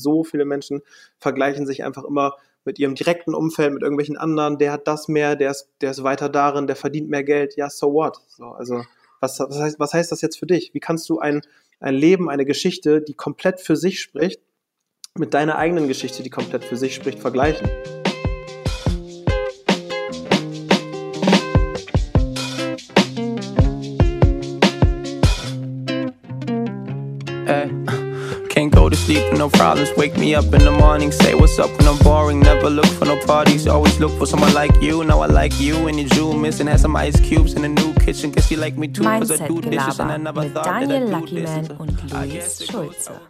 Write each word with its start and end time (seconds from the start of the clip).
So 0.00 0.24
viele 0.24 0.44
Menschen 0.44 0.82
vergleichen 1.18 1.66
sich 1.66 1.84
einfach 1.84 2.04
immer 2.04 2.36
mit 2.64 2.78
ihrem 2.78 2.94
direkten 2.94 3.34
Umfeld, 3.34 3.72
mit 3.72 3.82
irgendwelchen 3.82 4.16
anderen, 4.16 4.58
der 4.58 4.72
hat 4.72 4.86
das 4.86 5.08
mehr, 5.08 5.36
der 5.36 5.50
ist, 5.50 5.70
der 5.80 5.90
ist 5.90 6.02
weiter 6.02 6.28
darin, 6.28 6.66
der 6.66 6.76
verdient 6.76 7.08
mehr 7.08 7.24
Geld, 7.24 7.56
ja, 7.56 7.70
so 7.70 7.92
what? 7.94 8.20
So, 8.28 8.46
also, 8.46 8.84
was, 9.20 9.40
was, 9.40 9.58
heißt, 9.58 9.80
was 9.80 9.94
heißt 9.94 10.12
das 10.12 10.20
jetzt 10.20 10.38
für 10.38 10.46
dich? 10.46 10.74
Wie 10.74 10.80
kannst 10.80 11.08
du 11.08 11.18
ein, 11.18 11.40
ein 11.80 11.94
Leben, 11.94 12.28
eine 12.28 12.44
Geschichte, 12.44 13.00
die 13.00 13.14
komplett 13.14 13.60
für 13.60 13.76
sich 13.76 14.00
spricht, 14.00 14.40
mit 15.16 15.34
deiner 15.34 15.56
eigenen 15.56 15.88
Geschichte, 15.88 16.22
die 16.22 16.30
komplett 16.30 16.64
für 16.64 16.76
sich 16.76 16.94
spricht, 16.94 17.20
vergleichen? 17.20 17.68
No 29.38 29.48
problems. 29.48 29.90
Wake 29.96 30.16
me 30.18 30.34
up 30.34 30.52
in 30.52 30.64
the 30.64 30.70
morning, 30.70 31.12
say 31.12 31.34
what's 31.34 31.58
up 31.58 31.70
when 31.78 31.86
I'm 31.86 31.98
boring. 31.98 32.40
Never 32.40 32.68
look 32.68 32.86
for 32.86 33.04
no 33.04 33.16
parties, 33.24 33.66
always 33.66 33.98
look 34.00 34.12
for 34.18 34.26
someone 34.26 34.52
like 34.52 34.74
you. 34.82 35.04
Now 35.04 35.20
I 35.20 35.26
like 35.26 35.58
you 35.60 35.86
and 35.86 35.98
your 35.98 36.08
jewel 36.08 36.34
missing. 36.34 36.66
Had 36.66 36.80
some 36.80 36.96
ice 36.96 37.18
cubes 37.20 37.54
in 37.54 37.62
the 37.62 37.68
new 37.68 37.94
kitchen. 37.94 38.32
Guess 38.32 38.50
you 38.50 38.56
like 38.56 38.76
me 38.76 38.88
too, 38.88 39.04
cause 39.04 39.30
I 39.30 39.46
do 39.46 39.60
dishes 39.60 40.00
and 40.00 40.10
I 40.10 40.16
never 40.16 40.48
thought 40.48 40.64
Daniel 40.64 40.88
that 40.88 41.14
I 41.14 41.20
do 41.20 41.36
Luckyman 41.36 41.68
this. 41.68 41.78
und 41.78 42.12
Luis 42.12 42.66
Schulze. 42.66 43.20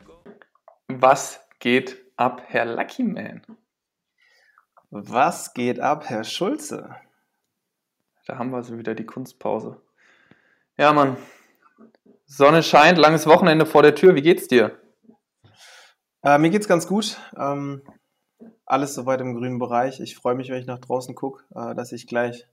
Was 0.89 1.39
geht 1.61 1.97
ab, 2.17 2.43
Herr 2.49 2.65
Lucky 2.65 3.03
Man? 3.03 3.43
Was 4.91 5.53
geht 5.53 5.79
ab, 5.79 6.09
Herr 6.09 6.25
Schulze? 6.25 6.97
Da 8.27 8.39
haben 8.39 8.51
wir 8.51 8.63
so 8.63 8.79
wieder 8.79 8.95
die 8.95 9.05
Kunstpause. 9.05 9.77
Ja, 10.79 10.93
Mann. 10.93 11.17
Sonne 12.27 12.63
scheint, 12.63 12.99
langes 12.99 13.27
Wochenende 13.27 13.67
vor 13.67 13.83
der 13.83 13.95
Tür. 13.95 14.15
Wie 14.15 14.23
geht's 14.23 14.49
dir? 14.49 14.79
Äh, 16.29 16.37
mir 16.39 16.51
geht's 16.51 16.69
ganz 16.69 16.87
gut. 16.87 17.17
Ähm, 17.39 17.81
alles 18.67 18.95
soweit 18.95 19.23
im 19.23 19.35
grünen 19.35 19.59
Bereich. 19.59 19.99
Ich 20.01 20.15
freue 20.15 20.35
mich, 20.35 20.51
wenn 20.51 20.61
ich 20.61 20.67
nach 20.67 20.79
draußen 20.79 21.15
gucke, 21.15 21.43
äh, 21.55 21.75
dass 21.75 21.93
ich 21.93 22.07
gleich 22.07 22.47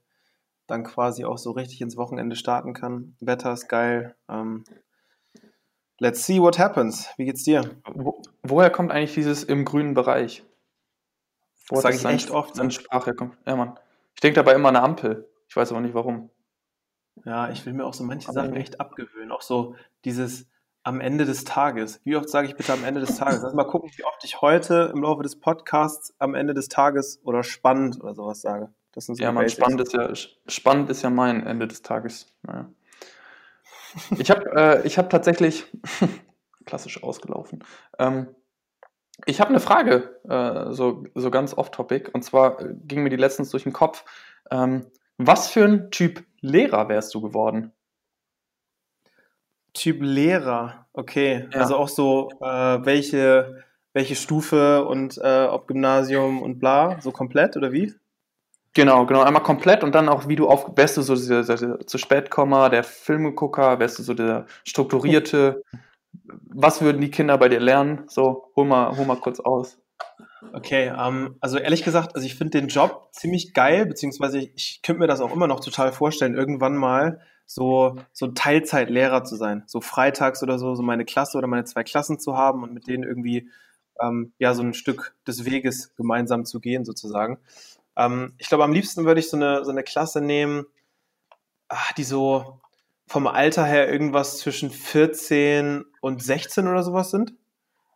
dann 0.66 0.82
quasi 0.82 1.26
auch 1.26 1.36
so 1.36 1.50
richtig 1.50 1.82
ins 1.82 1.98
Wochenende 1.98 2.36
starten 2.36 2.72
kann. 2.72 3.16
Wetter 3.20 3.52
ist 3.52 3.68
geil. 3.68 4.16
Ähm, 4.30 4.64
let's 5.98 6.24
see 6.24 6.40
what 6.40 6.58
happens. 6.58 7.10
Wie 7.18 7.26
geht's 7.26 7.44
dir? 7.44 7.76
Wo, 7.92 8.22
woher 8.42 8.70
kommt 8.70 8.92
eigentlich 8.92 9.12
dieses 9.14 9.44
im 9.44 9.66
grünen 9.66 9.92
Bereich? 9.92 10.42
Wo 11.68 11.76
Das 11.76 11.76
hat 11.76 11.82
sag 11.82 11.94
ich 11.96 12.00
seine- 12.00 12.16
echt 12.16 12.30
oft? 12.30 12.56
Seine 12.56 12.70
Sprache 12.70 13.14
kommt. 13.14 13.36
Ja, 13.44 13.56
Mann. 13.56 13.78
Ich 14.14 14.22
denke 14.22 14.36
dabei 14.36 14.54
immer 14.54 14.70
an 14.70 14.76
eine 14.76 14.84
Ampel. 14.86 15.28
Ich 15.48 15.54
weiß 15.56 15.70
aber 15.72 15.82
nicht 15.82 15.94
warum. 15.94 16.30
Ja, 17.26 17.50
ich 17.50 17.66
will 17.66 17.74
mir 17.74 17.84
auch 17.84 17.94
so 17.94 18.04
manche 18.04 18.32
Sachen 18.32 18.56
echt 18.56 18.80
abgewöhnen. 18.80 19.32
Auch 19.32 19.42
so 19.42 19.76
dieses 20.06 20.46
am 20.86 21.00
Ende 21.00 21.24
des 21.24 21.42
Tages. 21.42 22.00
Wie 22.04 22.14
oft 22.14 22.28
sage 22.28 22.46
ich 22.46 22.54
bitte 22.54 22.72
am 22.72 22.84
Ende 22.84 23.00
des 23.00 23.16
Tages? 23.16 23.42
Lass 23.42 23.54
mal 23.54 23.64
gucken, 23.64 23.90
wie 23.96 24.04
oft 24.04 24.22
ich 24.22 24.40
heute 24.40 24.92
im 24.94 25.02
Laufe 25.02 25.24
des 25.24 25.40
Podcasts 25.40 26.14
am 26.20 26.36
Ende 26.36 26.54
des 26.54 26.68
Tages 26.68 27.20
oder 27.24 27.42
spannend 27.42 28.00
oder 28.00 28.14
sowas 28.14 28.40
sage. 28.40 28.72
Das 28.92 29.06
sind 29.06 29.16
so 29.16 29.24
Ja, 29.24 29.32
Basics. 29.32 29.54
spannend 29.54 29.80
ist 29.80 29.92
ja, 29.94 30.14
spannend 30.46 30.88
ist 30.88 31.02
ja 31.02 31.10
mein 31.10 31.44
Ende 31.44 31.66
des 31.66 31.82
Tages. 31.82 32.32
Naja. 32.42 32.70
Ich 34.16 34.30
habe 34.30 34.44
äh, 34.54 34.86
ich 34.86 34.96
hab 34.96 35.10
tatsächlich, 35.10 35.66
klassisch 36.66 37.02
ausgelaufen, 37.02 37.64
ähm, 37.98 38.28
ich 39.24 39.40
habe 39.40 39.50
eine 39.50 39.60
Frage, 39.60 40.20
äh, 40.28 40.72
so, 40.72 41.04
so 41.16 41.30
ganz 41.32 41.56
off-topic, 41.56 42.10
und 42.12 42.22
zwar 42.22 42.60
äh, 42.60 42.74
ging 42.84 43.02
mir 43.02 43.10
die 43.10 43.16
letztens 43.16 43.50
durch 43.50 43.64
den 43.64 43.72
Kopf. 43.72 44.04
Ähm, 44.52 44.86
was 45.18 45.48
für 45.48 45.64
ein 45.64 45.90
Typ 45.90 46.24
Lehrer 46.40 46.88
wärst 46.88 47.12
du 47.14 47.20
geworden? 47.20 47.72
Typ 49.76 49.98
Lehrer, 50.00 50.86
okay. 50.94 51.48
Ja. 51.52 51.60
Also 51.60 51.76
auch 51.76 51.88
so, 51.88 52.30
äh, 52.40 52.46
welche, 52.46 53.62
welche 53.92 54.16
Stufe 54.16 54.84
und 54.86 55.18
äh, 55.18 55.44
ob 55.50 55.68
Gymnasium 55.68 56.40
und 56.40 56.58
bla, 56.58 56.98
so 57.00 57.12
komplett 57.12 57.58
oder 57.58 57.72
wie? 57.72 57.92
Genau, 58.72 59.04
genau, 59.04 59.22
einmal 59.22 59.42
komplett 59.42 59.84
und 59.84 59.94
dann 59.94 60.08
auch, 60.08 60.28
wie 60.28 60.36
du 60.36 60.48
auf, 60.48 60.76
wärst 60.76 60.96
du 60.96 61.02
so 61.02 61.14
dieser, 61.14 61.42
dieser 61.42 61.86
zu 61.86 61.98
spät 61.98 62.30
Komma, 62.30 62.70
der 62.70 62.84
Filmegucker, 62.84 63.78
wärst 63.78 63.98
du 63.98 64.02
so 64.02 64.14
der 64.14 64.46
strukturierte, 64.64 65.62
was 66.48 66.80
würden 66.80 67.02
die 67.02 67.10
Kinder 67.10 67.36
bei 67.36 67.50
dir 67.50 67.60
lernen? 67.60 68.04
So, 68.08 68.50
hol 68.56 68.64
mal, 68.64 68.96
hol 68.96 69.04
mal 69.04 69.16
kurz 69.16 69.40
aus. 69.40 69.78
Okay, 70.54 70.90
ähm, 70.98 71.36
also 71.40 71.58
ehrlich 71.58 71.84
gesagt, 71.84 72.14
also 72.14 72.26
ich 72.26 72.34
finde 72.34 72.60
den 72.60 72.68
Job 72.68 73.08
ziemlich 73.12 73.52
geil, 73.52 73.84
beziehungsweise 73.84 74.38
ich, 74.38 74.52
ich 74.54 74.80
könnte 74.82 75.00
mir 75.00 75.06
das 75.06 75.20
auch 75.20 75.34
immer 75.34 75.46
noch 75.46 75.60
total 75.60 75.92
vorstellen, 75.92 76.34
irgendwann 76.34 76.76
mal 76.76 77.20
so, 77.46 77.96
so 78.12 78.26
Teilzeitlehrer 78.28 79.24
zu 79.24 79.36
sein. 79.36 79.62
So 79.66 79.80
freitags 79.80 80.42
oder 80.42 80.58
so, 80.58 80.74
so 80.74 80.82
meine 80.82 81.04
Klasse 81.04 81.38
oder 81.38 81.46
meine 81.46 81.64
zwei 81.64 81.84
Klassen 81.84 82.18
zu 82.18 82.36
haben 82.36 82.62
und 82.62 82.74
mit 82.74 82.88
denen 82.88 83.04
irgendwie 83.04 83.48
ähm, 84.00 84.32
ja 84.38 84.52
so 84.54 84.62
ein 84.62 84.74
Stück 84.74 85.14
des 85.26 85.44
Weges 85.44 85.94
gemeinsam 85.96 86.44
zu 86.44 86.60
gehen, 86.60 86.84
sozusagen. 86.84 87.38
Ähm, 87.96 88.34
ich 88.38 88.48
glaube, 88.48 88.64
am 88.64 88.72
liebsten 88.72 89.04
würde 89.04 89.20
ich 89.20 89.30
so 89.30 89.36
eine, 89.36 89.64
so 89.64 89.70
eine 89.70 89.84
Klasse 89.84 90.20
nehmen, 90.20 90.66
ah, 91.68 91.92
die 91.96 92.04
so 92.04 92.60
vom 93.06 93.26
Alter 93.28 93.64
her 93.64 93.90
irgendwas 93.90 94.38
zwischen 94.38 94.70
14 94.70 95.84
und 96.00 96.22
16 96.22 96.66
oder 96.66 96.82
sowas 96.82 97.10
sind. 97.10 97.34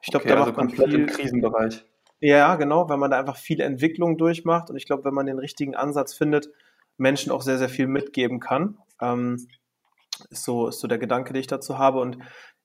Ich 0.03 0.11
glaube, 0.11 0.25
Okay, 0.25 0.35
da 0.35 0.37
also 0.37 0.53
macht 0.53 0.57
man 0.57 0.69
komplett 0.69 0.91
viel, 0.91 1.01
im 1.01 1.07
Krisenbereich. 1.07 1.85
ja, 2.21 2.55
genau, 2.57 2.89
weil 2.89 2.97
man 2.97 3.11
da 3.11 3.19
einfach 3.19 3.37
viele 3.37 3.65
Entwicklungen 3.65 4.17
durchmacht 4.17 4.71
und 4.71 4.77
ich 4.77 4.87
glaube, 4.87 5.05
wenn 5.05 5.15
man 5.15 5.27
den 5.27 5.39
richtigen 5.39 5.75
Ansatz 5.75 6.15
findet, 6.15 6.49
Menschen 6.97 7.33
auch 7.33 7.43
sehr, 7.43 7.59
sehr 7.59 7.69
viel 7.69 7.87
mitgeben 7.89 8.41
kann. 8.41 8.79
Ähm, 9.01 9.49
ist, 10.31 10.45
so, 10.45 10.69
ist 10.69 10.81
so 10.81 10.89
der 10.89 10.99
Gedanke, 10.99 11.33
den 11.33 11.41
ich 11.41 11.47
dazu 11.47 11.79
habe. 11.79 12.01
Und 12.01 12.19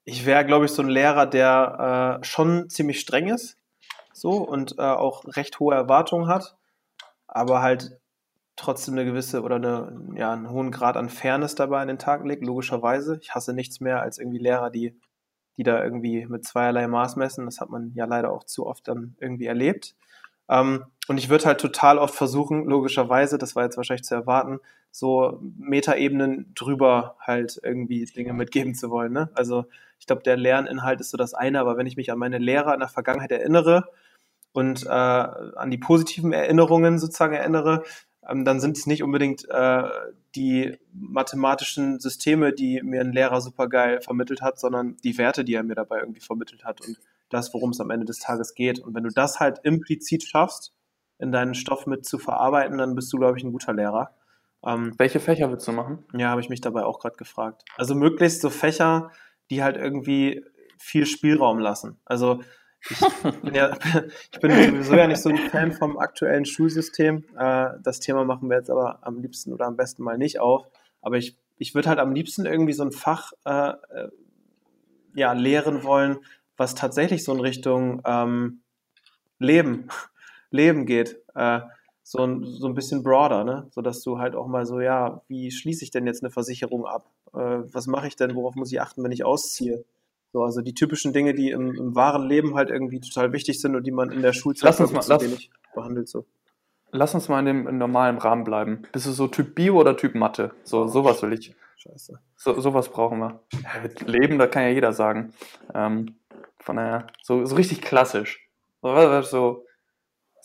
ich 0.03 0.25
wäre, 0.25 0.45
glaube 0.45 0.65
ich, 0.65 0.71
so 0.71 0.81
ein 0.81 0.89
Lehrer, 0.89 1.25
der 1.25 2.19
äh, 2.21 2.25
schon 2.25 2.69
ziemlich 2.69 2.99
streng 2.99 3.29
ist 3.29 3.57
so 4.13 4.31
und 4.31 4.77
äh, 4.77 4.81
auch 4.81 5.25
recht 5.35 5.59
hohe 5.59 5.75
Erwartungen 5.75 6.27
hat, 6.27 6.55
aber 7.27 7.61
halt 7.61 7.99
trotzdem 8.55 8.93
eine 8.93 9.03
gewisse 9.03 9.41
oder 9.41 9.55
eine, 9.55 10.15
ja, 10.15 10.31
einen 10.31 10.49
hohen 10.49 10.71
Grad 10.71 10.95
an 10.95 11.09
Fairness 11.09 11.55
dabei 11.55 11.81
an 11.81 11.89
den 11.89 11.99
Tag 11.99 12.23
legt, 12.23 12.43
logischerweise. 12.43 13.19
Ich 13.21 13.35
hasse 13.35 13.53
nichts 13.53 13.81
mehr 13.81 14.01
als 14.01 14.17
irgendwie 14.17 14.39
Lehrer, 14.39 14.69
die 14.69 14.97
die 15.57 15.63
da 15.63 15.83
irgendwie 15.83 16.25
mit 16.25 16.45
zweierlei 16.45 16.87
Maß 16.87 17.15
messen. 17.15 17.45
Das 17.45 17.59
hat 17.59 17.69
man 17.69 17.91
ja 17.95 18.05
leider 18.05 18.31
auch 18.31 18.43
zu 18.43 18.65
oft 18.65 18.87
dann 18.87 19.15
irgendwie 19.19 19.45
erlebt. 19.45 19.95
Ähm, 20.49 20.85
und 21.07 21.17
ich 21.17 21.29
würde 21.29 21.45
halt 21.45 21.61
total 21.61 21.97
oft 21.99 22.15
versuchen, 22.15 22.65
logischerweise, 22.65 23.37
das 23.37 23.55
war 23.55 23.63
jetzt 23.63 23.77
wahrscheinlich 23.77 24.05
zu 24.05 24.15
erwarten, 24.15 24.59
so 24.91 25.39
Metaebenen 25.57 26.51
drüber 26.55 27.15
halt 27.19 27.59
irgendwie 27.63 28.05
Dinge 28.05 28.33
mitgeben 28.33 28.75
zu 28.75 28.89
wollen. 28.89 29.13
Ne? 29.13 29.29
Also 29.33 29.65
ich 29.99 30.07
glaube, 30.07 30.23
der 30.23 30.37
Lerninhalt 30.37 31.01
ist 31.01 31.11
so 31.11 31.17
das 31.17 31.33
eine, 31.33 31.59
aber 31.59 31.77
wenn 31.77 31.87
ich 31.87 31.97
mich 31.97 32.11
an 32.11 32.17
meine 32.17 32.37
Lehrer 32.37 32.73
in 32.73 32.79
der 32.79 32.89
Vergangenheit 32.89 33.31
erinnere 33.31 33.89
und 34.53 34.85
äh, 34.85 34.89
an 34.89 35.69
die 35.69 35.77
positiven 35.77 36.33
Erinnerungen 36.33 36.97
sozusagen 36.97 37.35
erinnere, 37.35 37.83
ähm, 38.27 38.45
dann 38.45 38.59
sind 38.59 38.77
es 38.77 38.87
nicht 38.87 39.03
unbedingt 39.03 39.47
äh, 39.49 39.83
die 40.35 40.77
mathematischen 40.93 41.99
Systeme, 41.99 42.53
die 42.53 42.81
mir 42.81 43.01
ein 43.01 43.13
Lehrer 43.13 43.41
super 43.41 43.67
geil 43.67 44.01
vermittelt 44.01 44.41
hat, 44.41 44.59
sondern 44.59 44.97
die 45.03 45.17
Werte, 45.17 45.43
die 45.43 45.53
er 45.53 45.63
mir 45.63 45.75
dabei 45.75 45.99
irgendwie 45.99 46.21
vermittelt 46.21 46.65
hat 46.65 46.81
und 46.81 46.97
das, 47.29 47.53
worum 47.53 47.71
es 47.71 47.79
am 47.79 47.89
Ende 47.91 48.05
des 48.05 48.19
Tages 48.19 48.53
geht. 48.53 48.79
Und 48.79 48.95
wenn 48.95 49.03
du 49.03 49.09
das 49.09 49.39
halt 49.39 49.59
implizit 49.63 50.23
schaffst, 50.23 50.73
in 51.17 51.31
deinen 51.31 51.53
Stoff 51.53 51.85
mit 51.87 52.05
zu 52.05 52.17
verarbeiten, 52.17 52.77
dann 52.77 52.95
bist 52.95 53.11
du, 53.13 53.17
glaube 53.17 53.37
ich, 53.37 53.43
ein 53.43 53.51
guter 53.51 53.73
Lehrer. 53.73 54.15
Ähm, 54.65 54.93
Welche 54.97 55.19
Fächer 55.19 55.49
willst 55.49 55.67
du 55.67 55.71
machen? 55.71 56.05
ja, 56.13 56.29
habe 56.29 56.41
ich 56.41 56.49
mich 56.49 56.61
dabei 56.61 56.83
auch 56.83 56.99
gerade 56.99 57.15
gefragt. 57.15 57.63
Also 57.77 57.95
möglichst 57.95 58.41
so 58.41 58.49
Fächer, 58.49 59.11
die 59.49 59.63
halt 59.63 59.77
irgendwie 59.77 60.43
viel 60.77 61.05
Spielraum 61.05 61.59
lassen. 61.59 61.99
Also 62.05 62.41
ich 62.89 62.99
bin, 63.41 63.55
ja, 63.55 63.77
ich 64.31 64.39
bin 64.39 64.51
sowieso 64.51 64.95
ja 64.95 65.07
nicht 65.07 65.21
so 65.21 65.29
ein 65.29 65.37
Fan 65.37 65.71
vom 65.71 65.97
aktuellen 65.97 66.45
Schulsystem. 66.45 67.25
Äh, 67.37 67.69
das 67.81 67.99
Thema 67.99 68.25
machen 68.25 68.49
wir 68.49 68.57
jetzt 68.57 68.69
aber 68.69 68.99
am 69.05 69.19
liebsten 69.19 69.53
oder 69.53 69.65
am 69.65 69.77
besten 69.77 70.03
mal 70.03 70.17
nicht 70.17 70.39
auf. 70.39 70.65
Aber 71.01 71.17
ich, 71.17 71.37
ich 71.57 71.75
würde 71.75 71.89
halt 71.89 71.99
am 71.99 72.13
liebsten 72.13 72.45
irgendwie 72.45 72.73
so 72.73 72.83
ein 72.83 72.91
Fach 72.91 73.31
äh, 73.45 73.69
äh, 73.69 74.09
ja, 75.13 75.31
lehren 75.33 75.83
wollen, 75.83 76.19
was 76.57 76.75
tatsächlich 76.75 77.23
so 77.23 77.33
in 77.33 77.39
Richtung 77.39 78.01
ähm, 78.05 78.61
Leben, 79.39 79.87
Leben 80.51 80.85
geht. 80.85 81.19
Äh, 81.35 81.61
so 82.07 82.23
ein, 82.23 82.43
so 82.43 82.67
ein 82.67 82.75
bisschen 82.75 83.01
broader, 83.01 83.43
ne? 83.43 83.67
So 83.71 83.81
dass 83.81 84.01
du 84.03 84.19
halt 84.19 84.35
auch 84.35 84.47
mal 84.47 84.65
so, 84.67 84.79
ja, 84.79 85.21
wie 85.27 85.49
schließe 85.51 85.83
ich 85.83 85.89
denn 85.91 86.05
jetzt 86.05 86.23
eine 86.23 86.29
Versicherung 86.31 86.85
ab? 86.85 87.09
Äh, 87.33 87.37
was 87.73 87.87
mache 87.87 88.07
ich 88.07 88.15
denn? 88.15 88.35
Worauf 88.35 88.53
muss 88.55 88.71
ich 88.71 88.79
achten, 88.79 89.03
wenn 89.03 89.11
ich 89.11 89.25
ausziehe? 89.25 89.83
So, 90.31 90.43
also 90.43 90.61
die 90.61 90.73
typischen 90.75 91.13
Dinge, 91.13 91.33
die 91.33 91.49
im, 91.49 91.73
im 91.75 91.95
wahren 91.95 92.27
Leben 92.27 92.55
halt 92.55 92.69
irgendwie 92.69 92.99
total 92.99 93.33
wichtig 93.33 93.59
sind 93.59 93.75
und 93.75 93.87
die 93.87 93.91
man 93.91 94.11
in 94.11 94.21
der 94.21 94.33
Schulzeit 94.33 94.65
Lass 94.65 94.79
uns 94.81 94.91
mal- 94.91 95.03
lass- 95.07 95.23
wenig 95.23 95.49
behandelt. 95.73 96.07
So. 96.07 96.25
Lass 96.91 97.13
uns 97.15 97.27
mal 97.27 97.39
in 97.39 97.45
dem 97.65 97.77
normalen 97.77 98.17
Rahmen 98.19 98.43
bleiben. 98.43 98.83
Bist 98.91 99.07
du 99.07 99.11
so 99.11 99.27
Typ 99.27 99.55
Bio 99.55 99.79
oder 99.79 99.97
Typ 99.97 100.13
Mathe? 100.15 100.51
So, 100.63 100.87
sowas 100.87 101.21
will 101.23 101.33
ich. 101.33 101.55
Scheiße. 101.77 102.19
So, 102.35 102.59
sowas 102.59 102.89
brauchen 102.89 103.19
wir. 103.19 103.39
Ja, 103.53 103.81
mit 103.83 104.01
Leben, 104.01 104.39
da 104.39 104.47
kann 104.47 104.63
ja 104.63 104.69
jeder 104.69 104.93
sagen. 104.93 105.33
Ähm, 105.73 106.15
von 106.59 106.77
daher, 106.77 107.07
so, 107.21 107.45
so 107.45 107.55
richtig 107.55 107.81
klassisch. 107.81 108.49
So, 108.81 109.21
so, 109.21 109.65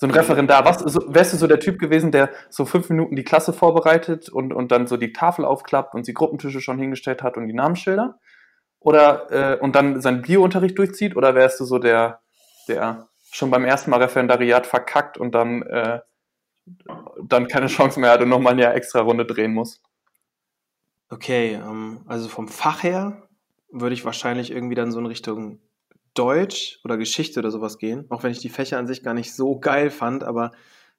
ein 0.03 0.11
Referendar. 0.11 0.65
Was, 0.65 0.79
so, 0.79 1.15
wärst 1.15 1.33
du 1.33 1.37
so 1.37 1.47
der 1.47 1.61
Typ 1.61 1.79
gewesen, 1.79 2.11
der 2.11 2.31
so 2.49 2.65
fünf 2.65 2.89
Minuten 2.91 3.17
die 3.17 3.25
Klasse 3.25 3.53
vorbereitet 3.53 4.29
und, 4.29 4.53
und 4.53 4.73
dann 4.73 4.87
so 4.87 4.97
die 4.97 5.13
Tafel 5.13 5.45
aufklappt 5.45 5.95
und 5.95 6.07
die 6.07 6.15
Gruppentische 6.15 6.61
schon 6.61 6.79
hingestellt 6.79 7.23
hat 7.23 7.37
und 7.37 7.47
die 7.47 7.55
Namensschilder? 7.55 8.19
Oder 8.81 9.31
äh, 9.31 9.59
und 9.61 9.77
dann 9.77 10.01
seinen 10.01 10.23
Biounterricht 10.23 10.79
durchzieht? 10.79 11.17
Oder 11.17 11.35
wärst 11.35 11.61
du 11.61 11.65
so 11.65 11.79
der, 11.79 12.21
der 12.67 13.09
schon 13.31 13.51
beim 13.51 13.65
ersten 13.65 13.91
Mal 13.91 14.03
Referendariat 14.03 14.67
verkackt 14.67 15.19
und 15.19 15.35
dann, 15.35 15.63
äh, 15.63 16.01
dann 17.23 17.49
keine 17.49 17.67
Chance 17.67 18.01
mehr 18.01 18.13
hat 18.13 18.23
und 18.23 18.29
nochmal 18.29 18.55
eine 18.55 18.73
extra 18.73 19.01
Runde 19.01 19.27
drehen 19.27 19.53
muss. 19.53 19.83
Okay, 21.13 21.55
ähm, 21.55 22.03
also 22.07 22.29
vom 22.29 22.47
Fach 22.49 22.83
her 22.85 23.29
würde 23.71 23.95
ich 23.95 24.05
wahrscheinlich 24.05 24.51
irgendwie 24.53 24.77
dann 24.77 24.93
so 24.93 25.01
in 25.01 25.07
Richtung 25.07 25.61
Deutsch 26.15 26.81
oder 26.85 26.97
Geschichte 26.97 27.41
oder 27.41 27.51
sowas 27.51 27.79
gehen, 27.79 28.07
auch 28.11 28.23
wenn 28.23 28.33
ich 28.33 28.39
die 28.39 28.49
Fächer 28.49 28.79
an 28.79 28.87
sich 28.87 29.03
gar 29.03 29.15
nicht 29.15 29.35
so 29.35 29.59
geil 29.59 29.91
fand, 29.91 30.23
aber 30.25 30.53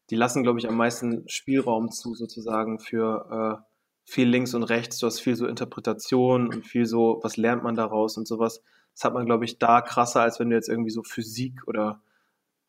die 0.10 0.16
lassen, 0.16 0.44
glaube 0.44 0.60
ich, 0.60 0.68
am 0.68 0.76
meisten 0.76 1.28
Spielraum 1.30 1.92
zu, 1.92 2.14
sozusagen, 2.16 2.80
für 2.80 3.62
äh, 3.64 3.72
viel 4.04 4.28
links 4.28 4.54
und 4.54 4.64
rechts. 4.64 4.98
Du 5.00 5.08
hast 5.08 5.20
viel 5.22 5.36
so 5.38 5.48
Interpretation 5.48 6.48
und 6.54 6.66
viel 6.66 6.86
so, 6.86 7.20
was 7.24 7.38
lernt 7.38 7.64
man 7.64 7.76
daraus 7.76 8.18
und 8.18 8.28
sowas. 8.28 8.62
Das 8.94 9.06
hat 9.06 9.14
man, 9.14 9.26
glaube 9.26 9.46
ich, 9.46 9.60
da 9.60 9.80
krasser, 9.82 10.22
als 10.22 10.40
wenn 10.40 10.50
du 10.50 10.56
jetzt 10.58 10.68
irgendwie 10.68 10.92
so 10.92 11.04
Physik 11.04 11.68
oder 11.68 12.02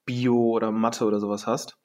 Bio 0.04 0.36
oder 0.50 0.70
Mathe 0.70 1.04
oder 1.04 1.18
sowas 1.18 1.46
hast. 1.48 1.76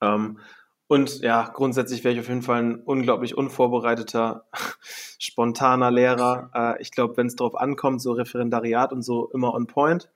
Ähm, 0.00 0.38
und 0.88 1.20
ja, 1.20 1.50
grundsätzlich 1.52 2.04
wäre 2.04 2.14
ich 2.14 2.20
auf 2.20 2.28
jeden 2.28 2.42
Fall 2.42 2.62
ein 2.62 2.76
unglaublich 2.76 3.36
unvorbereiteter, 3.36 4.46
spontaner 5.18 5.90
Lehrer. 5.90 6.50
Äh, 6.54 6.82
ich 6.82 6.92
glaube, 6.92 7.16
wenn 7.16 7.26
es 7.26 7.34
darauf 7.34 7.56
ankommt, 7.56 8.00
so 8.00 8.12
Referendariat 8.12 8.92
und 8.92 9.02
so 9.02 9.28
immer 9.32 9.52
on 9.54 9.66
point. 9.66 10.10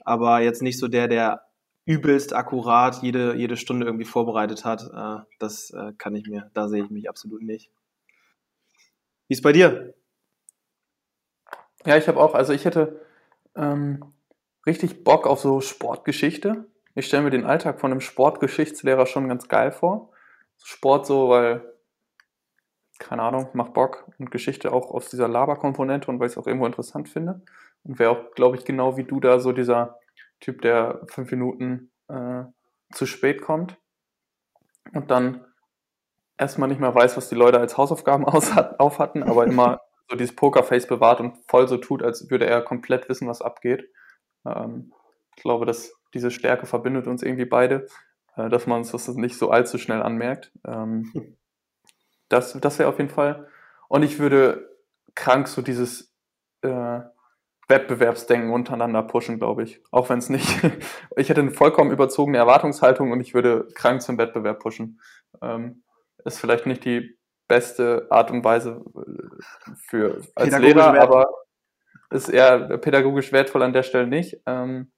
Aber 0.00 0.40
jetzt 0.40 0.62
nicht 0.62 0.78
so 0.78 0.88
der, 0.88 1.08
der 1.08 1.42
übelst 1.84 2.34
akkurat 2.34 3.02
jede, 3.02 3.36
jede 3.36 3.56
Stunde 3.56 3.86
irgendwie 3.86 4.06
vorbereitet 4.06 4.64
hat. 4.64 4.90
Äh, 4.92 5.24
das 5.38 5.70
äh, 5.70 5.92
kann 5.98 6.14
ich 6.14 6.26
mir, 6.26 6.50
da 6.54 6.68
sehe 6.68 6.84
ich 6.84 6.90
mich 6.90 7.10
absolut 7.10 7.42
nicht. 7.42 7.70
Wie 9.28 9.34
ist 9.34 9.42
bei 9.42 9.52
dir? 9.52 9.94
Ja, 11.84 11.96
ich 11.96 12.08
habe 12.08 12.20
auch, 12.20 12.34
also 12.34 12.52
ich 12.52 12.64
hätte 12.64 13.00
ähm, 13.54 14.04
richtig 14.66 15.04
Bock 15.04 15.26
auf 15.26 15.40
so 15.40 15.60
Sportgeschichte. 15.60 16.66
Ich 16.96 17.06
stelle 17.06 17.24
mir 17.24 17.30
den 17.30 17.44
Alltag 17.44 17.78
von 17.78 17.90
einem 17.90 18.00
Sportgeschichtslehrer 18.00 19.04
schon 19.04 19.28
ganz 19.28 19.48
geil 19.48 19.70
vor. 19.70 20.10
Sport 20.64 21.06
so, 21.06 21.28
weil, 21.28 21.74
keine 22.98 23.20
Ahnung, 23.20 23.50
macht 23.52 23.74
Bock 23.74 24.10
und 24.18 24.30
Geschichte 24.30 24.72
auch 24.72 24.90
aus 24.90 25.10
dieser 25.10 25.28
Laberkomponente 25.28 26.10
und 26.10 26.18
weil 26.18 26.28
ich 26.28 26.32
es 26.32 26.38
auch 26.38 26.46
irgendwo 26.46 26.64
interessant 26.64 27.10
finde. 27.10 27.42
Und 27.84 27.98
wäre 27.98 28.12
auch, 28.12 28.30
glaube 28.34 28.56
ich, 28.56 28.64
genau 28.64 28.96
wie 28.96 29.04
du 29.04 29.20
da 29.20 29.40
so 29.40 29.52
dieser 29.52 29.98
Typ, 30.40 30.62
der 30.62 31.02
fünf 31.08 31.30
Minuten 31.30 31.90
äh, 32.08 32.44
zu 32.92 33.04
spät 33.04 33.42
kommt 33.42 33.76
und 34.94 35.10
dann 35.10 35.44
erstmal 36.38 36.70
nicht 36.70 36.80
mehr 36.80 36.94
weiß, 36.94 37.18
was 37.18 37.28
die 37.28 37.34
Leute 37.34 37.60
als 37.60 37.76
Hausaufgaben 37.76 38.24
auf 38.24 38.98
hatten, 38.98 39.22
aber 39.22 39.46
immer 39.46 39.82
so 40.08 40.16
dieses 40.16 40.34
Pokerface 40.34 40.86
bewahrt 40.86 41.20
und 41.20 41.36
voll 41.46 41.68
so 41.68 41.76
tut, 41.76 42.02
als 42.02 42.30
würde 42.30 42.46
er 42.46 42.62
komplett 42.62 43.10
wissen, 43.10 43.28
was 43.28 43.42
abgeht. 43.42 43.86
Ähm, 44.46 44.94
ich 45.36 45.42
glaube, 45.42 45.66
dass 45.66 45.95
diese 46.14 46.30
Stärke 46.30 46.66
verbindet 46.66 47.06
uns 47.06 47.22
irgendwie 47.22 47.44
beide, 47.44 47.86
äh, 48.36 48.48
dass 48.48 48.66
man 48.66 48.78
uns 48.78 48.92
das 48.92 49.08
nicht 49.08 49.38
so 49.38 49.50
allzu 49.50 49.78
schnell 49.78 50.02
anmerkt. 50.02 50.52
Ähm, 50.66 51.36
das 52.28 52.58
das 52.60 52.78
wäre 52.78 52.88
auf 52.88 52.98
jeden 52.98 53.10
Fall. 53.10 53.48
Und 53.88 54.02
ich 54.02 54.18
würde 54.18 54.68
krank 55.14 55.48
so 55.48 55.62
dieses 55.62 56.12
äh, 56.62 57.00
Wettbewerbsdenken 57.68 58.52
untereinander 58.52 59.02
pushen, 59.02 59.38
glaube 59.38 59.64
ich. 59.64 59.82
Auch 59.90 60.08
wenn 60.08 60.18
es 60.18 60.28
nicht. 60.28 60.48
ich 61.16 61.28
hätte 61.28 61.40
eine 61.40 61.50
vollkommen 61.50 61.90
überzogene 61.90 62.38
Erwartungshaltung 62.38 63.10
und 63.10 63.20
ich 63.20 63.34
würde 63.34 63.66
krank 63.74 64.02
zum 64.02 64.18
Wettbewerb 64.18 64.60
pushen. 64.60 65.00
Ähm, 65.42 65.82
ist 66.24 66.38
vielleicht 66.38 66.66
nicht 66.66 66.84
die 66.84 67.18
beste 67.48 68.06
Art 68.10 68.30
und 68.30 68.44
Weise 68.44 68.84
äh, 68.94 69.70
für 69.76 70.20
als 70.34 70.58
Lehrer, 70.58 71.00
aber 71.00 71.28
ist 72.10 72.28
eher 72.28 72.78
pädagogisch 72.78 73.32
wertvoll 73.32 73.62
an 73.62 73.72
der 73.72 73.82
Stelle 73.82 74.06
nicht. 74.06 74.40
Ähm, 74.46 74.92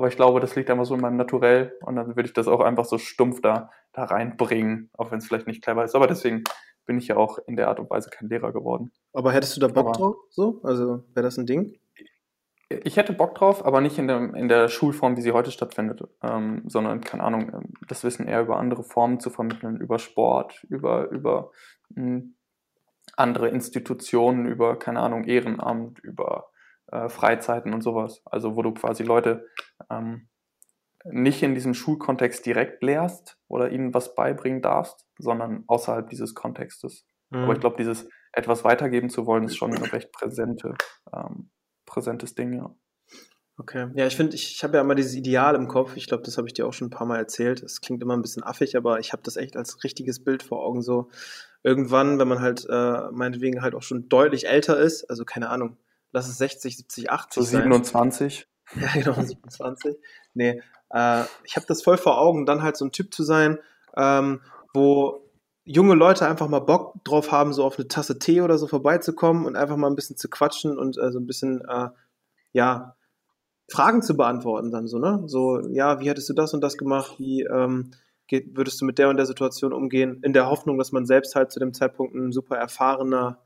aber 0.00 0.08
ich 0.08 0.16
glaube, 0.16 0.40
das 0.40 0.56
liegt 0.56 0.70
einfach 0.70 0.86
so 0.86 0.94
in 0.94 1.02
meinem 1.02 1.18
Naturell 1.18 1.76
und 1.82 1.96
dann 1.96 2.16
würde 2.16 2.24
ich 2.24 2.32
das 2.32 2.48
auch 2.48 2.60
einfach 2.60 2.86
so 2.86 2.96
stumpf 2.96 3.42
da, 3.42 3.70
da 3.92 4.04
reinbringen, 4.04 4.88
auch 4.96 5.10
wenn 5.10 5.18
es 5.18 5.26
vielleicht 5.26 5.46
nicht 5.46 5.62
clever 5.62 5.84
ist. 5.84 5.94
Aber 5.94 6.06
deswegen 6.06 6.42
bin 6.86 6.96
ich 6.96 7.08
ja 7.08 7.18
auch 7.18 7.38
in 7.46 7.54
der 7.54 7.68
Art 7.68 7.80
und 7.80 7.90
Weise 7.90 8.08
kein 8.08 8.30
Lehrer 8.30 8.50
geworden. 8.50 8.92
Aber 9.12 9.30
hättest 9.30 9.58
du 9.58 9.60
da 9.60 9.68
Bock 9.68 9.88
aber, 9.88 9.92
drauf? 9.92 10.16
So? 10.30 10.58
Also 10.62 11.04
wäre 11.12 11.24
das 11.24 11.36
ein 11.36 11.44
Ding? 11.44 11.78
Ich 12.70 12.96
hätte 12.96 13.12
Bock 13.12 13.34
drauf, 13.34 13.66
aber 13.66 13.82
nicht 13.82 13.98
in 13.98 14.08
der, 14.08 14.32
in 14.32 14.48
der 14.48 14.68
Schulform, 14.68 15.18
wie 15.18 15.20
sie 15.20 15.32
heute 15.32 15.50
stattfindet, 15.50 16.02
ähm, 16.22 16.62
sondern, 16.66 17.02
keine 17.02 17.22
Ahnung, 17.22 17.52
ähm, 17.52 17.74
das 17.86 18.02
Wissen 18.02 18.26
eher 18.26 18.40
über 18.40 18.56
andere 18.56 18.84
Formen 18.84 19.20
zu 19.20 19.28
vermitteln, 19.28 19.76
über 19.76 19.98
Sport, 19.98 20.64
über, 20.70 21.10
über 21.10 21.50
mh, 21.90 22.04
hm, 22.04 22.34
andere 23.16 23.48
Institutionen, 23.48 24.46
über, 24.46 24.78
keine 24.78 25.00
Ahnung, 25.00 25.24
Ehrenamt, 25.24 25.98
über 25.98 26.49
äh, 26.92 27.08
Freizeiten 27.08 27.72
und 27.72 27.82
sowas. 27.82 28.22
Also 28.24 28.56
wo 28.56 28.62
du 28.62 28.72
quasi 28.72 29.02
Leute 29.02 29.46
ähm, 29.90 30.28
nicht 31.04 31.42
in 31.42 31.54
diesem 31.54 31.74
Schulkontext 31.74 32.44
direkt 32.44 32.82
lehrst 32.82 33.38
oder 33.48 33.70
ihnen 33.70 33.94
was 33.94 34.14
beibringen 34.14 34.60
darfst, 34.60 35.06
sondern 35.18 35.64
außerhalb 35.66 36.08
dieses 36.10 36.34
Kontextes. 36.34 37.06
Mhm. 37.30 37.38
Aber 37.38 37.52
ich 37.54 37.60
glaube, 37.60 37.76
dieses 37.76 38.08
etwas 38.32 38.64
weitergeben 38.64 39.10
zu 39.10 39.26
wollen, 39.26 39.44
ist 39.44 39.56
schon 39.56 39.74
eine 39.74 39.92
recht 39.92 40.12
präsente 40.12 40.74
ähm, 41.12 41.50
präsentes 41.86 42.34
Ding, 42.34 42.52
ja. 42.52 42.74
Okay. 43.58 43.88
Ja, 43.94 44.06
ich 44.06 44.16
finde, 44.16 44.34
ich, 44.36 44.52
ich 44.54 44.64
habe 44.64 44.76
ja 44.76 44.80
immer 44.80 44.94
dieses 44.94 45.14
Ideal 45.14 45.54
im 45.54 45.68
Kopf. 45.68 45.94
Ich 45.96 46.06
glaube, 46.06 46.22
das 46.22 46.38
habe 46.38 46.46
ich 46.46 46.54
dir 46.54 46.66
auch 46.66 46.72
schon 46.72 46.86
ein 46.86 46.92
paar 46.92 47.06
Mal 47.06 47.18
erzählt. 47.18 47.62
Es 47.62 47.82
klingt 47.82 48.02
immer 48.02 48.16
ein 48.16 48.22
bisschen 48.22 48.42
affig, 48.42 48.74
aber 48.74 49.00
ich 49.00 49.12
habe 49.12 49.22
das 49.22 49.36
echt 49.36 49.54
als 49.54 49.84
richtiges 49.84 50.24
Bild 50.24 50.42
vor 50.42 50.64
Augen. 50.64 50.80
So 50.80 51.10
irgendwann, 51.62 52.18
wenn 52.18 52.28
man 52.28 52.40
halt 52.40 52.66
äh, 52.70 53.10
meinetwegen 53.10 53.60
halt 53.60 53.74
auch 53.74 53.82
schon 53.82 54.08
deutlich 54.08 54.48
älter 54.48 54.78
ist, 54.78 55.04
also 55.10 55.26
keine 55.26 55.50
Ahnung, 55.50 55.76
lass 56.12 56.28
es 56.28 56.38
60, 56.38 56.76
70, 56.76 57.10
80 57.10 57.42
so 57.42 57.48
27. 57.48 58.38
Sein. 58.38 58.46
Ja, 58.80 58.92
genau, 58.94 59.20
27. 59.20 59.96
Nee, 60.34 60.62
äh, 60.90 61.24
ich 61.42 61.56
habe 61.56 61.66
das 61.66 61.82
voll 61.82 61.96
vor 61.96 62.18
Augen, 62.20 62.46
dann 62.46 62.62
halt 62.62 62.76
so 62.76 62.84
ein 62.84 62.92
Typ 62.92 63.12
zu 63.12 63.24
sein, 63.24 63.58
ähm, 63.96 64.42
wo 64.72 65.28
junge 65.64 65.94
Leute 65.94 66.28
einfach 66.28 66.48
mal 66.48 66.60
Bock 66.60 66.94
drauf 67.02 67.32
haben, 67.32 67.52
so 67.52 67.64
auf 67.64 67.78
eine 67.78 67.88
Tasse 67.88 68.18
Tee 68.20 68.40
oder 68.42 68.58
so 68.58 68.68
vorbeizukommen 68.68 69.44
und 69.44 69.56
einfach 69.56 69.76
mal 69.76 69.88
ein 69.88 69.96
bisschen 69.96 70.16
zu 70.16 70.28
quatschen 70.28 70.78
und 70.78 70.98
äh, 70.98 71.10
so 71.10 71.18
ein 71.18 71.26
bisschen, 71.26 71.62
äh, 71.68 71.88
ja, 72.52 72.96
Fragen 73.70 74.02
zu 74.02 74.16
beantworten 74.16 74.72
dann 74.72 74.88
so, 74.88 74.98
ne? 74.98 75.22
So, 75.26 75.60
ja, 75.68 76.00
wie 76.00 76.08
hättest 76.08 76.28
du 76.28 76.34
das 76.34 76.54
und 76.54 76.60
das 76.60 76.76
gemacht? 76.76 77.14
Wie 77.18 77.42
ähm, 77.42 77.92
geht, 78.26 78.56
würdest 78.56 78.80
du 78.80 78.84
mit 78.84 78.98
der 78.98 79.08
und 79.08 79.16
der 79.16 79.26
Situation 79.26 79.72
umgehen? 79.72 80.20
In 80.24 80.32
der 80.32 80.48
Hoffnung, 80.50 80.76
dass 80.76 80.90
man 80.90 81.06
selbst 81.06 81.36
halt 81.36 81.52
zu 81.52 81.60
dem 81.60 81.72
Zeitpunkt 81.72 82.14
ein 82.14 82.32
super 82.32 82.56
erfahrener, 82.56 83.38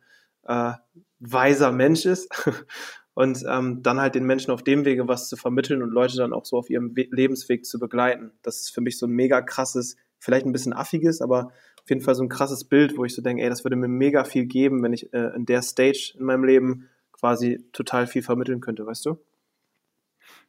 äh, 0.46 0.73
weiser 1.20 1.73
Mensch 1.73 2.06
ist. 2.06 2.29
und 3.14 3.44
ähm, 3.49 3.82
dann 3.82 4.00
halt 4.00 4.14
den 4.14 4.25
Menschen 4.25 4.50
auf 4.50 4.62
dem 4.62 4.85
Wege 4.85 5.06
was 5.08 5.29
zu 5.29 5.37
vermitteln 5.37 5.82
und 5.82 5.91
Leute 5.91 6.17
dann 6.17 6.32
auch 6.32 6.44
so 6.44 6.56
auf 6.58 6.69
ihrem 6.69 6.96
We 6.96 7.06
Lebensweg 7.11 7.64
zu 7.64 7.79
begleiten. 7.79 8.32
Das 8.43 8.61
ist 8.61 8.70
für 8.70 8.81
mich 8.81 8.98
so 8.98 9.06
ein 9.06 9.13
mega 9.13 9.41
krasses, 9.41 9.96
vielleicht 10.19 10.46
ein 10.46 10.53
bisschen 10.53 10.72
affiges, 10.72 11.20
aber 11.20 11.53
auf 11.81 11.89
jeden 11.89 12.01
Fall 12.01 12.15
so 12.15 12.24
ein 12.24 12.29
krasses 12.29 12.65
Bild, 12.65 12.96
wo 12.96 13.05
ich 13.05 13.15
so 13.15 13.22
denke, 13.22 13.43
ey, 13.43 13.48
das 13.48 13.65
würde 13.65 13.77
mir 13.77 13.89
mega 13.89 14.24
viel 14.24 14.46
geben, 14.46 14.82
wenn 14.82 14.93
ich 14.93 15.13
äh, 15.13 15.34
in 15.36 15.46
der 15.46 15.63
Stage 15.63 16.15
in 16.19 16.24
meinem 16.24 16.44
Leben 16.44 16.89
quasi 17.13 17.65
total 17.72 18.06
viel 18.06 18.22
vermitteln 18.22 18.60
könnte, 18.60 18.86
weißt 18.86 19.06
du? 19.06 19.19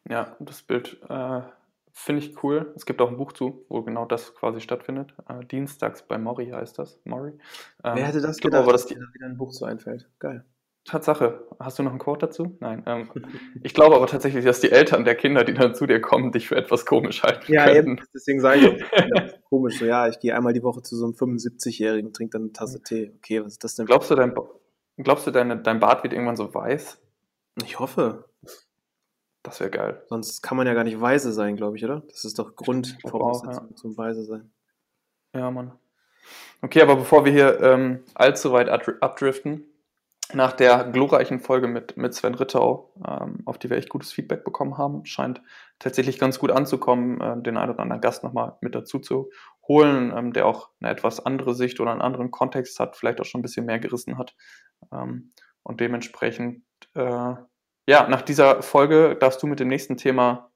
Ja, 0.09 0.35
das 0.39 0.61
Bild 0.61 0.97
äh, 1.09 1.41
finde 1.95 2.21
ich 2.21 2.43
cool. 2.43 2.73
Es 2.75 2.85
gibt 2.85 3.01
auch 3.01 3.09
ein 3.09 3.17
Buch 3.17 3.31
zu, 3.31 3.65
wo 3.69 3.81
genau 3.81 4.05
das 4.05 4.35
quasi 4.35 4.59
stattfindet. 4.59 5.13
Äh, 5.29 5.45
Dienstags 5.45 6.05
bei 6.05 6.17
Mori 6.17 6.49
heißt 6.49 6.77
das. 6.77 6.99
Mori. 7.05 7.31
Ähm, 7.83 7.95
Wer 7.95 8.05
hätte 8.07 8.21
das 8.21 8.37
gedacht, 8.37 8.63
aber, 8.63 8.73
dass 8.73 8.85
dir 8.85 8.99
da 8.99 9.05
wieder 9.13 9.25
ein 9.25 9.37
Buch 9.37 9.51
zu 9.51 9.63
einfällt? 9.65 10.07
Geil. 10.19 10.43
Tatsache. 10.83 11.47
Hast 11.57 11.79
du 11.79 11.83
noch 11.83 11.91
einen 11.91 11.99
Quote 11.99 12.27
dazu? 12.27 12.57
Nein. 12.59 12.83
Ähm, 12.85 13.09
ich 13.63 13.73
glaube 13.73 13.95
aber 13.95 14.07
tatsächlich, 14.07 14.43
dass 14.43 14.59
die 14.59 14.71
Eltern 14.71 15.05
der 15.05 15.15
Kinder, 15.15 15.45
die 15.45 15.53
dann 15.53 15.73
zu 15.73 15.87
dir 15.87 16.01
kommen, 16.01 16.33
dich 16.33 16.49
für 16.49 16.57
etwas 16.57 16.85
komisch 16.85 17.23
halten 17.23 17.51
ja, 17.51 17.65
können. 17.65 17.77
Eben. 17.77 18.01
Deswegen 18.13 18.41
sage 18.41 18.59
ich 18.59 18.67
auch, 18.67 19.39
komisch. 19.49 19.79
So, 19.79 19.85
ja, 19.85 20.07
ich 20.09 20.19
gehe 20.19 20.35
einmal 20.35 20.53
die 20.53 20.63
Woche 20.63 20.83
zu 20.83 20.97
so 20.97 21.05
einem 21.05 21.13
75-Jährigen 21.13 22.07
und 22.07 22.15
trinke 22.15 22.33
dann 22.33 22.43
eine 22.43 22.51
Tasse 22.51 22.83
Tee. 22.83 23.13
Okay, 23.15 23.41
was 23.43 23.53
ist 23.53 23.63
das 23.63 23.75
denn? 23.75 23.85
Glaubst 23.85 24.11
du, 24.11 24.15
dein, 24.15 24.35
glaubst 24.97 25.25
du 25.25 25.31
deine, 25.31 25.57
dein 25.57 25.79
Bart 25.79 26.03
wird 26.03 26.13
irgendwann 26.13 26.35
so 26.35 26.53
weiß? 26.53 27.01
Ich 27.63 27.79
hoffe. 27.79 28.25
Das 29.45 29.59
wäre 29.59 29.69
geil. 29.69 30.03
Sonst 30.07 30.41
kann 30.41 30.57
man 30.57 30.65
ja 30.65 30.73
gar 30.73 30.83
nicht 30.83 30.99
weise 30.99 31.31
sein, 31.31 31.55
glaube 31.55 31.77
ich, 31.77 31.85
oder? 31.85 32.01
Das 32.09 32.25
ist 32.25 32.39
doch 32.39 32.55
Grundvoraussetzung 32.55 33.67
ja. 33.69 33.75
zum 33.75 33.95
weise 33.95 34.23
sein. 34.23 34.51
Ja, 35.35 35.51
Mann. 35.51 35.71
Okay, 36.63 36.81
aber 36.81 36.95
bevor 36.95 37.25
wir 37.25 37.31
hier 37.31 37.61
ähm, 37.61 38.03
allzu 38.15 38.51
weit 38.51 38.69
abdriften, 38.69 39.65
nach 40.33 40.53
der 40.53 40.85
glorreichen 40.85 41.39
Folge 41.39 41.67
mit, 41.67 41.95
mit 41.95 42.15
Sven 42.15 42.33
Rittau, 42.33 42.91
ähm, 43.07 43.43
auf 43.45 43.59
die 43.59 43.69
wir 43.69 43.77
echt 43.77 43.89
gutes 43.89 44.11
Feedback 44.11 44.43
bekommen 44.43 44.79
haben, 44.79 45.05
scheint 45.05 45.43
tatsächlich 45.77 46.17
ganz 46.17 46.39
gut 46.39 46.49
anzukommen, 46.49 47.21
äh, 47.21 47.39
den 47.43 47.57
einen 47.57 47.69
oder 47.69 47.81
anderen 47.81 48.01
Gast 48.01 48.23
nochmal 48.23 48.57
mit 48.61 48.73
dazu 48.73 48.97
zu 48.97 49.29
holen, 49.67 50.11
ähm, 50.17 50.33
der 50.33 50.47
auch 50.47 50.71
eine 50.81 50.89
etwas 50.89 51.23
andere 51.23 51.53
Sicht 51.53 51.79
oder 51.79 51.91
einen 51.91 52.01
anderen 52.01 52.31
Kontext 52.31 52.79
hat, 52.79 52.95
vielleicht 52.95 53.21
auch 53.21 53.25
schon 53.25 53.39
ein 53.39 53.43
bisschen 53.43 53.67
mehr 53.67 53.77
gerissen 53.77 54.17
hat. 54.17 54.35
Ähm, 54.91 55.33
und 55.61 55.79
dementsprechend, 55.79 56.63
äh, 56.95 57.35
ja, 57.87 58.07
nach 58.07 58.21
dieser 58.21 58.61
Folge 58.61 59.15
darfst 59.19 59.41
du 59.43 59.47
mit 59.47 59.59
dem 59.59 59.67
nächsten 59.67 59.97
Thema 59.97 60.51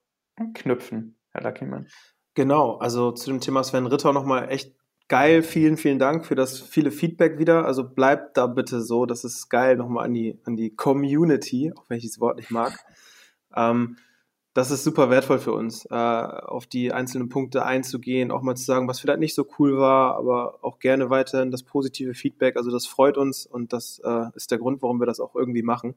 knüpfen, 0.54 1.16
Herr 1.30 1.42
Luckyman. 1.42 1.86
Genau, 2.34 2.76
also 2.78 3.12
zu 3.12 3.30
dem 3.30 3.40
Thema 3.40 3.64
Sven 3.64 3.86
Rittau 3.86 4.12
nochmal 4.12 4.50
echt 4.50 4.74
geil. 5.08 5.42
Vielen, 5.42 5.76
vielen 5.76 5.98
Dank 5.98 6.24
für 6.24 6.34
das 6.34 6.60
viele 6.60 6.90
Feedback 6.90 7.38
wieder. 7.38 7.66
Also 7.66 7.88
bleibt 7.88 8.36
da 8.36 8.46
bitte 8.46 8.80
so. 8.80 9.04
Das 9.04 9.24
ist 9.24 9.50
geil. 9.50 9.76
Nochmal 9.76 10.06
an 10.06 10.14
die, 10.14 10.40
an 10.44 10.56
die 10.56 10.74
Community, 10.74 11.72
auch 11.76 11.84
wenn 11.88 11.98
ich 11.98 12.04
dieses 12.04 12.20
Wort 12.20 12.36
nicht 12.36 12.50
mag. 12.50 12.78
Ähm, 13.56 13.96
das 14.54 14.70
ist 14.70 14.84
super 14.84 15.10
wertvoll 15.10 15.40
für 15.40 15.52
uns, 15.52 15.86
äh, 15.86 15.94
auf 15.94 16.66
die 16.66 16.92
einzelnen 16.92 17.28
Punkte 17.28 17.64
einzugehen, 17.64 18.30
auch 18.30 18.42
mal 18.42 18.56
zu 18.56 18.64
sagen, 18.64 18.86
was 18.86 19.00
vielleicht 19.00 19.18
nicht 19.18 19.34
so 19.34 19.44
cool 19.58 19.76
war, 19.76 20.14
aber 20.14 20.62
auch 20.62 20.78
gerne 20.78 21.10
weiterhin 21.10 21.50
das 21.50 21.64
positive 21.64 22.14
Feedback. 22.14 22.56
Also 22.56 22.70
das 22.70 22.86
freut 22.86 23.18
uns 23.18 23.44
und 23.44 23.72
das 23.72 24.00
äh, 24.04 24.26
ist 24.34 24.52
der 24.52 24.58
Grund, 24.58 24.82
warum 24.82 25.00
wir 25.00 25.06
das 25.06 25.18
auch 25.18 25.34
irgendwie 25.34 25.62
machen. 25.62 25.96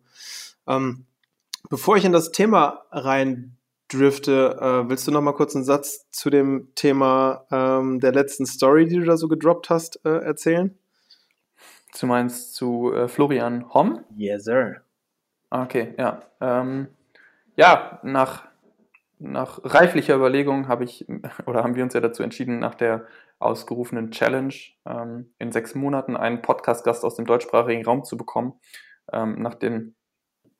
Ähm, 0.66 1.06
bevor 1.70 1.98
ich 1.98 2.06
in 2.06 2.12
das 2.12 2.32
Thema 2.32 2.86
rein 2.92 3.58
drifte, 3.88 4.58
äh, 4.60 4.90
willst 4.90 5.08
du 5.08 5.12
noch 5.12 5.22
mal 5.22 5.34
kurz 5.34 5.56
einen 5.56 5.66
Satz 5.66 6.10
zu 6.10 6.30
dem 6.30 6.70
Thema 6.76 7.46
ähm, 7.52 8.00
der 8.00 8.12
letzten 8.12 8.46
Story, 8.46 8.88
die 8.88 8.96
du 8.96 9.06
da 9.06 9.18
so 9.18 9.28
gedroppt 9.28 9.70
hast, 9.70 10.04
äh, 10.06 10.20
erzählen? 10.20 10.78
Du 12.00 12.08
meinst 12.08 12.56
zu 12.56 12.92
äh, 12.94 13.08
Florian 13.08 13.72
Homm? 13.74 14.04
Yes, 14.16 14.46
sir. 14.46 14.82
Okay, 15.52 15.94
ja. 16.00 16.24
Ähm, 16.42 16.88
ja, 17.56 18.00
nach, 18.02 18.48
nach 19.20 19.60
reiflicher 19.64 20.16
Überlegung 20.16 20.68
habe 20.68 20.84
ich, 20.84 21.06
oder 21.46 21.64
haben 21.64 21.76
wir 21.76 21.84
uns 21.84 21.94
ja 21.94 22.02
dazu 22.02 22.24
entschieden, 22.24 22.60
nach 22.60 22.76
der 22.76 23.06
ausgerufenen 23.38 24.12
Challenge 24.12 24.54
ähm, 24.86 25.34
in 25.38 25.52
sechs 25.52 25.76
Monaten 25.76 26.18
einen 26.18 26.42
Podcast-Gast 26.42 27.04
aus 27.04 27.16
dem 27.16 27.26
deutschsprachigen 27.26 27.86
Raum 27.86 28.04
zu 28.04 28.18
bekommen. 28.18 28.54
Ähm, 29.12 29.42
nach 29.42 29.54
den, 29.54 29.96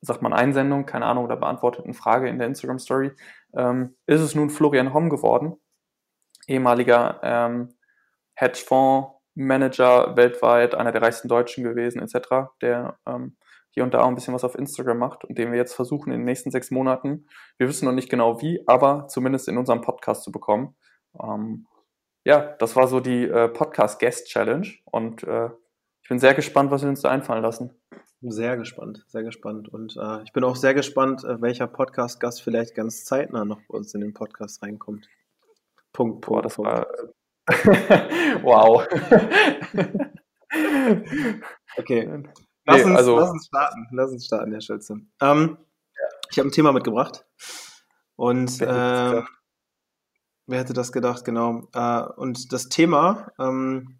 sagt 0.04 0.22
man, 0.22 0.32
Einsendung, 0.32 0.86
keine 0.86 1.06
Ahnung, 1.06 1.24
oder 1.24 1.36
beantworteten 1.36 1.94
Frage 1.94 2.28
in 2.28 2.38
der 2.38 2.46
Instagram-Story, 2.48 3.12
ähm, 3.56 3.96
ist 4.06 4.20
es 4.20 4.34
nun 4.34 4.50
Florian 4.50 4.94
Homm 4.94 5.10
geworden, 5.10 5.56
ehemaliger 6.46 7.20
ähm, 7.22 7.74
Hedgefonds-Manager 8.34 10.16
weltweit, 10.16 10.74
einer 10.74 10.92
der 10.92 11.02
reichsten 11.02 11.28
Deutschen 11.28 11.64
gewesen, 11.64 12.00
etc., 12.00 12.50
der 12.60 12.98
ähm, 13.06 13.36
hier 13.70 13.82
und 13.82 13.92
da 13.92 14.02
auch 14.02 14.08
ein 14.08 14.14
bisschen 14.14 14.34
was 14.34 14.44
auf 14.44 14.54
Instagram 14.54 14.98
macht 14.98 15.24
und 15.24 15.36
den 15.36 15.50
wir 15.50 15.58
jetzt 15.58 15.74
versuchen 15.74 16.12
in 16.12 16.20
den 16.20 16.24
nächsten 16.24 16.50
sechs 16.52 16.70
Monaten, 16.70 17.26
wir 17.58 17.68
wissen 17.68 17.86
noch 17.86 17.92
nicht 17.92 18.08
genau 18.08 18.40
wie, 18.40 18.62
aber 18.66 19.08
zumindest 19.08 19.48
in 19.48 19.58
unserem 19.58 19.80
Podcast 19.80 20.22
zu 20.22 20.30
bekommen. 20.30 20.76
Ähm, 21.20 21.66
ja, 22.24 22.54
das 22.58 22.76
war 22.76 22.86
so 22.86 23.00
die 23.00 23.24
äh, 23.24 23.48
Podcast 23.48 23.98
Guest 23.98 24.28
Challenge 24.28 24.68
und 24.84 25.24
äh, 25.24 25.50
ich 26.02 26.08
bin 26.08 26.18
sehr 26.18 26.34
gespannt, 26.34 26.70
was 26.70 26.82
wir 26.82 26.88
uns 26.88 27.00
da 27.00 27.10
einfallen 27.10 27.42
lassen. 27.42 27.80
Sehr 28.26 28.56
gespannt, 28.56 29.04
sehr 29.08 29.22
gespannt. 29.22 29.68
Und 29.68 29.98
äh, 29.98 30.22
ich 30.22 30.32
bin 30.32 30.44
auch 30.44 30.56
sehr 30.56 30.72
gespannt, 30.72 31.24
äh, 31.24 31.42
welcher 31.42 31.66
Podcast-Gast 31.66 32.40
vielleicht 32.40 32.74
ganz 32.74 33.04
zeitnah 33.04 33.44
noch 33.44 33.60
bei 33.68 33.76
uns 33.76 33.92
in 33.92 34.00
den 34.00 34.14
Podcast 34.14 34.62
reinkommt. 34.62 35.08
Punkt, 35.92 36.22
Punkt. 36.22 36.26
Boah, 36.26 36.40
das 36.40 36.54
Punkt. 36.54 36.70
war. 36.70 36.86
wow. 38.42 38.86
okay. 41.76 42.22
Lass, 42.64 42.76
nee, 42.78 42.84
uns, 42.84 42.96
also, 42.96 43.18
lass 43.18 43.30
uns 43.30 43.46
starten. 43.46 43.88
Lass 43.90 44.10
uns 44.10 44.24
starten, 44.24 44.52
Herr 44.52 44.62
Schulze. 44.62 45.00
Ähm, 45.20 45.58
ich 46.30 46.38
habe 46.38 46.48
ein 46.48 46.52
Thema 46.52 46.72
mitgebracht. 46.72 47.26
Und 48.16 48.58
äh, 48.62 49.22
wer 50.46 50.58
hätte 50.58 50.72
das 50.72 50.92
gedacht, 50.92 51.26
genau. 51.26 51.68
Äh, 51.74 52.04
und 52.16 52.54
das 52.54 52.70
Thema 52.70 53.32
ähm, 53.38 53.98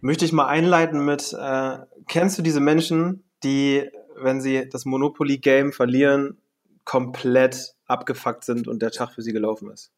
möchte 0.00 0.24
ich 0.24 0.32
mal 0.32 0.46
einleiten 0.46 1.04
mit, 1.04 1.32
äh, 1.38 1.78
kennst 2.08 2.38
du 2.38 2.42
diese 2.42 2.60
Menschen, 2.60 3.24
die, 3.42 3.88
wenn 4.16 4.40
sie 4.40 4.68
das 4.68 4.84
Monopoly-Game 4.84 5.72
verlieren, 5.72 6.38
komplett 6.84 7.74
abgefuckt 7.86 8.44
sind 8.44 8.68
und 8.68 8.82
der 8.82 8.90
Tag 8.90 9.12
für 9.12 9.22
sie 9.22 9.32
gelaufen 9.32 9.70
ist? 9.70 9.92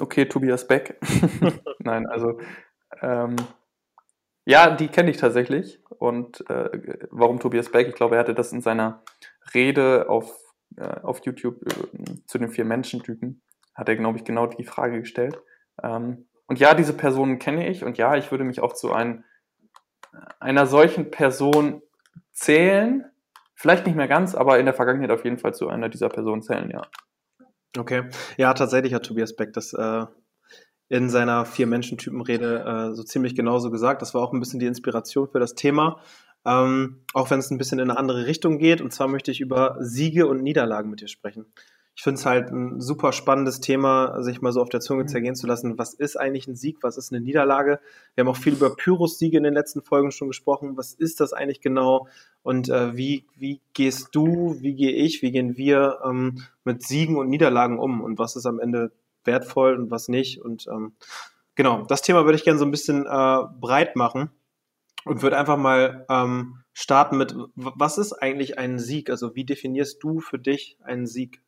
Okay, 0.00 0.26
Tobias 0.26 0.66
Beck. 0.66 0.98
Nein, 1.78 2.06
also 2.06 2.40
ähm, 3.00 3.36
ja, 4.44 4.74
die 4.74 4.88
kenne 4.88 5.10
ich 5.10 5.16
tatsächlich. 5.16 5.80
Und 5.88 6.48
äh, 6.50 7.06
warum 7.10 7.40
Tobias 7.40 7.70
Beck? 7.70 7.88
Ich 7.88 7.94
glaube, 7.94 8.16
er 8.16 8.20
hatte 8.20 8.34
das 8.34 8.52
in 8.52 8.60
seiner 8.60 9.02
Rede 9.54 10.08
auf, 10.08 10.36
äh, 10.76 11.00
auf 11.02 11.24
YouTube 11.24 11.62
äh, 11.66 12.24
zu 12.26 12.38
den 12.38 12.50
vier 12.50 12.64
Menschentypen, 12.64 13.42
hat 13.74 13.88
er, 13.88 13.96
glaube 13.96 14.18
ich, 14.18 14.24
genau 14.24 14.46
die 14.46 14.64
Frage 14.64 15.00
gestellt. 15.00 15.38
Ähm, 15.82 16.26
und 16.46 16.58
ja, 16.58 16.74
diese 16.74 16.92
Personen 16.92 17.38
kenne 17.38 17.68
ich. 17.68 17.84
Und 17.84 17.98
ja, 17.98 18.16
ich 18.16 18.30
würde 18.30 18.44
mich 18.44 18.60
auch 18.60 18.74
zu 18.74 18.92
ein, 18.92 19.24
einer 20.40 20.66
solchen 20.66 21.10
Person 21.10 21.82
zählen. 22.32 23.04
Vielleicht 23.54 23.86
nicht 23.86 23.96
mehr 23.96 24.08
ganz, 24.08 24.34
aber 24.34 24.58
in 24.58 24.66
der 24.66 24.74
Vergangenheit 24.74 25.10
auf 25.10 25.24
jeden 25.24 25.38
Fall 25.38 25.54
zu 25.54 25.68
einer 25.68 25.88
dieser 25.88 26.08
Personen 26.08 26.42
zählen, 26.42 26.70
ja. 26.70 26.82
Okay. 27.76 28.08
Ja, 28.36 28.54
tatsächlich 28.54 28.94
hat 28.94 29.04
Tobias 29.04 29.34
Beck 29.34 29.52
das 29.52 29.72
äh, 29.72 30.06
in 30.88 31.08
seiner 31.08 31.44
Vier-Menschen-Typen-Rede 31.44 32.90
äh, 32.90 32.94
so 32.94 33.02
ziemlich 33.02 33.34
genauso 33.34 33.70
gesagt. 33.70 34.02
Das 34.02 34.14
war 34.14 34.22
auch 34.22 34.32
ein 34.32 34.40
bisschen 34.40 34.60
die 34.60 34.66
Inspiration 34.66 35.28
für 35.28 35.40
das 35.40 35.54
Thema, 35.54 36.00
ähm, 36.44 37.04
auch 37.14 37.30
wenn 37.30 37.40
es 37.40 37.50
ein 37.50 37.58
bisschen 37.58 37.78
in 37.78 37.90
eine 37.90 37.98
andere 37.98 38.26
Richtung 38.26 38.58
geht. 38.58 38.80
Und 38.80 38.92
zwar 38.92 39.08
möchte 39.08 39.30
ich 39.30 39.40
über 39.40 39.76
Siege 39.80 40.26
und 40.26 40.42
Niederlagen 40.42 40.90
mit 40.90 41.00
dir 41.00 41.08
sprechen. 41.08 41.46
Ich 41.96 42.02
finde 42.02 42.18
es 42.18 42.26
halt 42.26 42.50
ein 42.50 42.80
super 42.80 43.12
spannendes 43.12 43.60
Thema, 43.60 44.20
sich 44.22 44.40
mal 44.40 44.52
so 44.52 44.60
auf 44.60 44.68
der 44.68 44.80
Zunge 44.80 45.04
mhm. 45.04 45.08
zergehen 45.08 45.36
zu 45.36 45.46
lassen. 45.46 45.78
Was 45.78 45.94
ist 45.94 46.16
eigentlich 46.16 46.48
ein 46.48 46.56
Sieg? 46.56 46.78
Was 46.82 46.96
ist 46.96 47.12
eine 47.12 47.20
Niederlage? 47.20 47.78
Wir 48.14 48.22
haben 48.22 48.28
auch 48.28 48.36
viel 48.36 48.54
über 48.54 48.74
Pyrrhus-Siege 48.74 49.36
in 49.36 49.44
den 49.44 49.54
letzten 49.54 49.82
Folgen 49.82 50.10
schon 50.10 50.28
gesprochen. 50.28 50.76
Was 50.76 50.92
ist 50.92 51.20
das 51.20 51.32
eigentlich 51.32 51.60
genau? 51.60 52.08
Und 52.42 52.68
äh, 52.68 52.96
wie, 52.96 53.26
wie 53.36 53.60
gehst 53.74 54.08
du, 54.12 54.56
wie 54.60 54.74
gehe 54.74 54.92
ich, 54.92 55.22
wie 55.22 55.30
gehen 55.30 55.56
wir 55.56 56.00
ähm, 56.04 56.42
mit 56.64 56.82
Siegen 56.82 57.16
und 57.16 57.28
Niederlagen 57.28 57.78
um? 57.78 58.02
Und 58.02 58.18
was 58.18 58.34
ist 58.34 58.46
am 58.46 58.58
Ende 58.58 58.90
wertvoll 59.24 59.76
und 59.76 59.90
was 59.90 60.08
nicht. 60.08 60.40
Und 60.40 60.66
ähm, 60.66 60.92
genau, 61.54 61.84
das 61.86 62.02
Thema 62.02 62.24
würde 62.24 62.36
ich 62.36 62.44
gerne 62.44 62.58
so 62.58 62.64
ein 62.64 62.70
bisschen 62.70 63.06
äh, 63.06 63.38
breit 63.60 63.96
machen 63.96 64.30
und 65.04 65.22
würde 65.22 65.38
einfach 65.38 65.56
mal 65.56 66.06
ähm, 66.08 66.64
starten 66.72 67.16
mit, 67.18 67.34
was 67.54 67.98
ist 67.98 68.12
eigentlich 68.12 68.58
ein 68.58 68.78
Sieg? 68.78 69.10
Also 69.10 69.34
wie 69.34 69.44
definierst 69.44 70.02
du 70.02 70.20
für 70.20 70.38
dich 70.38 70.78
einen 70.82 71.06
Sieg? 71.06 71.42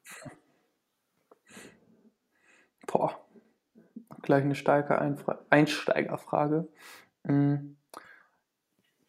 Boah, 2.87 3.19
gleich 4.23 4.45
eine 4.45 4.55
starke 4.55 5.01
Einsteigerfrage. 5.51 6.69
Hm. 7.25 7.77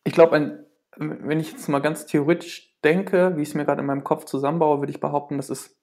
Ich 0.04 0.14
glaube, 0.14 0.66
wenn 0.96 1.40
ich 1.40 1.52
jetzt 1.52 1.68
mal 1.68 1.80
ganz 1.80 2.06
theoretisch 2.06 2.76
denke, 2.84 3.36
wie 3.36 3.42
ich 3.42 3.50
es 3.50 3.56
mir 3.56 3.66
gerade 3.66 3.82
in 3.82 3.88
meinem 3.88 4.04
Kopf 4.04 4.26
zusammenbaue, 4.26 4.80
würde 4.80 4.92
ich 4.92 5.00
behaupten, 5.00 5.38
das 5.38 5.50
ist 5.50 5.78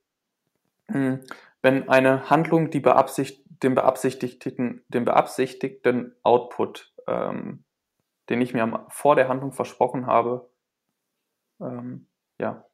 hm, 0.88 1.20
wenn 1.62 1.88
eine 1.88 2.28
Handlung 2.30 2.70
die 2.70 2.80
beabsicht, 2.80 3.42
den, 3.62 3.74
beabsichtigten, 3.74 4.84
den 4.88 5.04
beabsichtigten 5.04 6.14
Output, 6.22 6.92
ähm, 7.06 7.64
den 8.28 8.40
ich 8.40 8.54
mir 8.54 8.86
vor 8.88 9.16
der 9.16 9.28
Handlung 9.28 9.52
versprochen 9.52 10.06
habe, 10.06 10.48
ähm, 11.60 12.06
ja, 12.38 12.64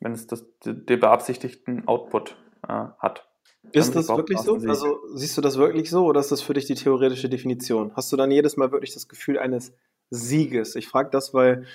wenn 0.00 0.12
es 0.12 0.26
das, 0.26 0.44
den 0.64 1.00
beabsichtigten 1.00 1.86
Output 1.88 2.36
äh, 2.68 2.86
hat. 2.98 3.28
Ist 3.72 3.96
das 3.96 4.08
wirklich 4.08 4.38
so? 4.38 4.56
Also 4.68 5.00
siehst 5.14 5.36
du 5.36 5.40
das 5.40 5.56
wirklich 5.56 5.90
so 5.90 6.06
oder 6.06 6.20
ist 6.20 6.30
das 6.30 6.40
für 6.40 6.54
dich 6.54 6.66
die 6.66 6.74
theoretische 6.74 7.28
Definition? 7.28 7.92
Hast 7.96 8.12
du 8.12 8.16
dann 8.16 8.30
jedes 8.30 8.56
Mal 8.56 8.70
wirklich 8.70 8.94
das 8.94 9.08
Gefühl 9.08 9.38
eines 9.38 9.72
Sieges? 10.10 10.76
Ich 10.76 10.86
frage 10.88 11.10
das, 11.10 11.34
weil 11.34 11.66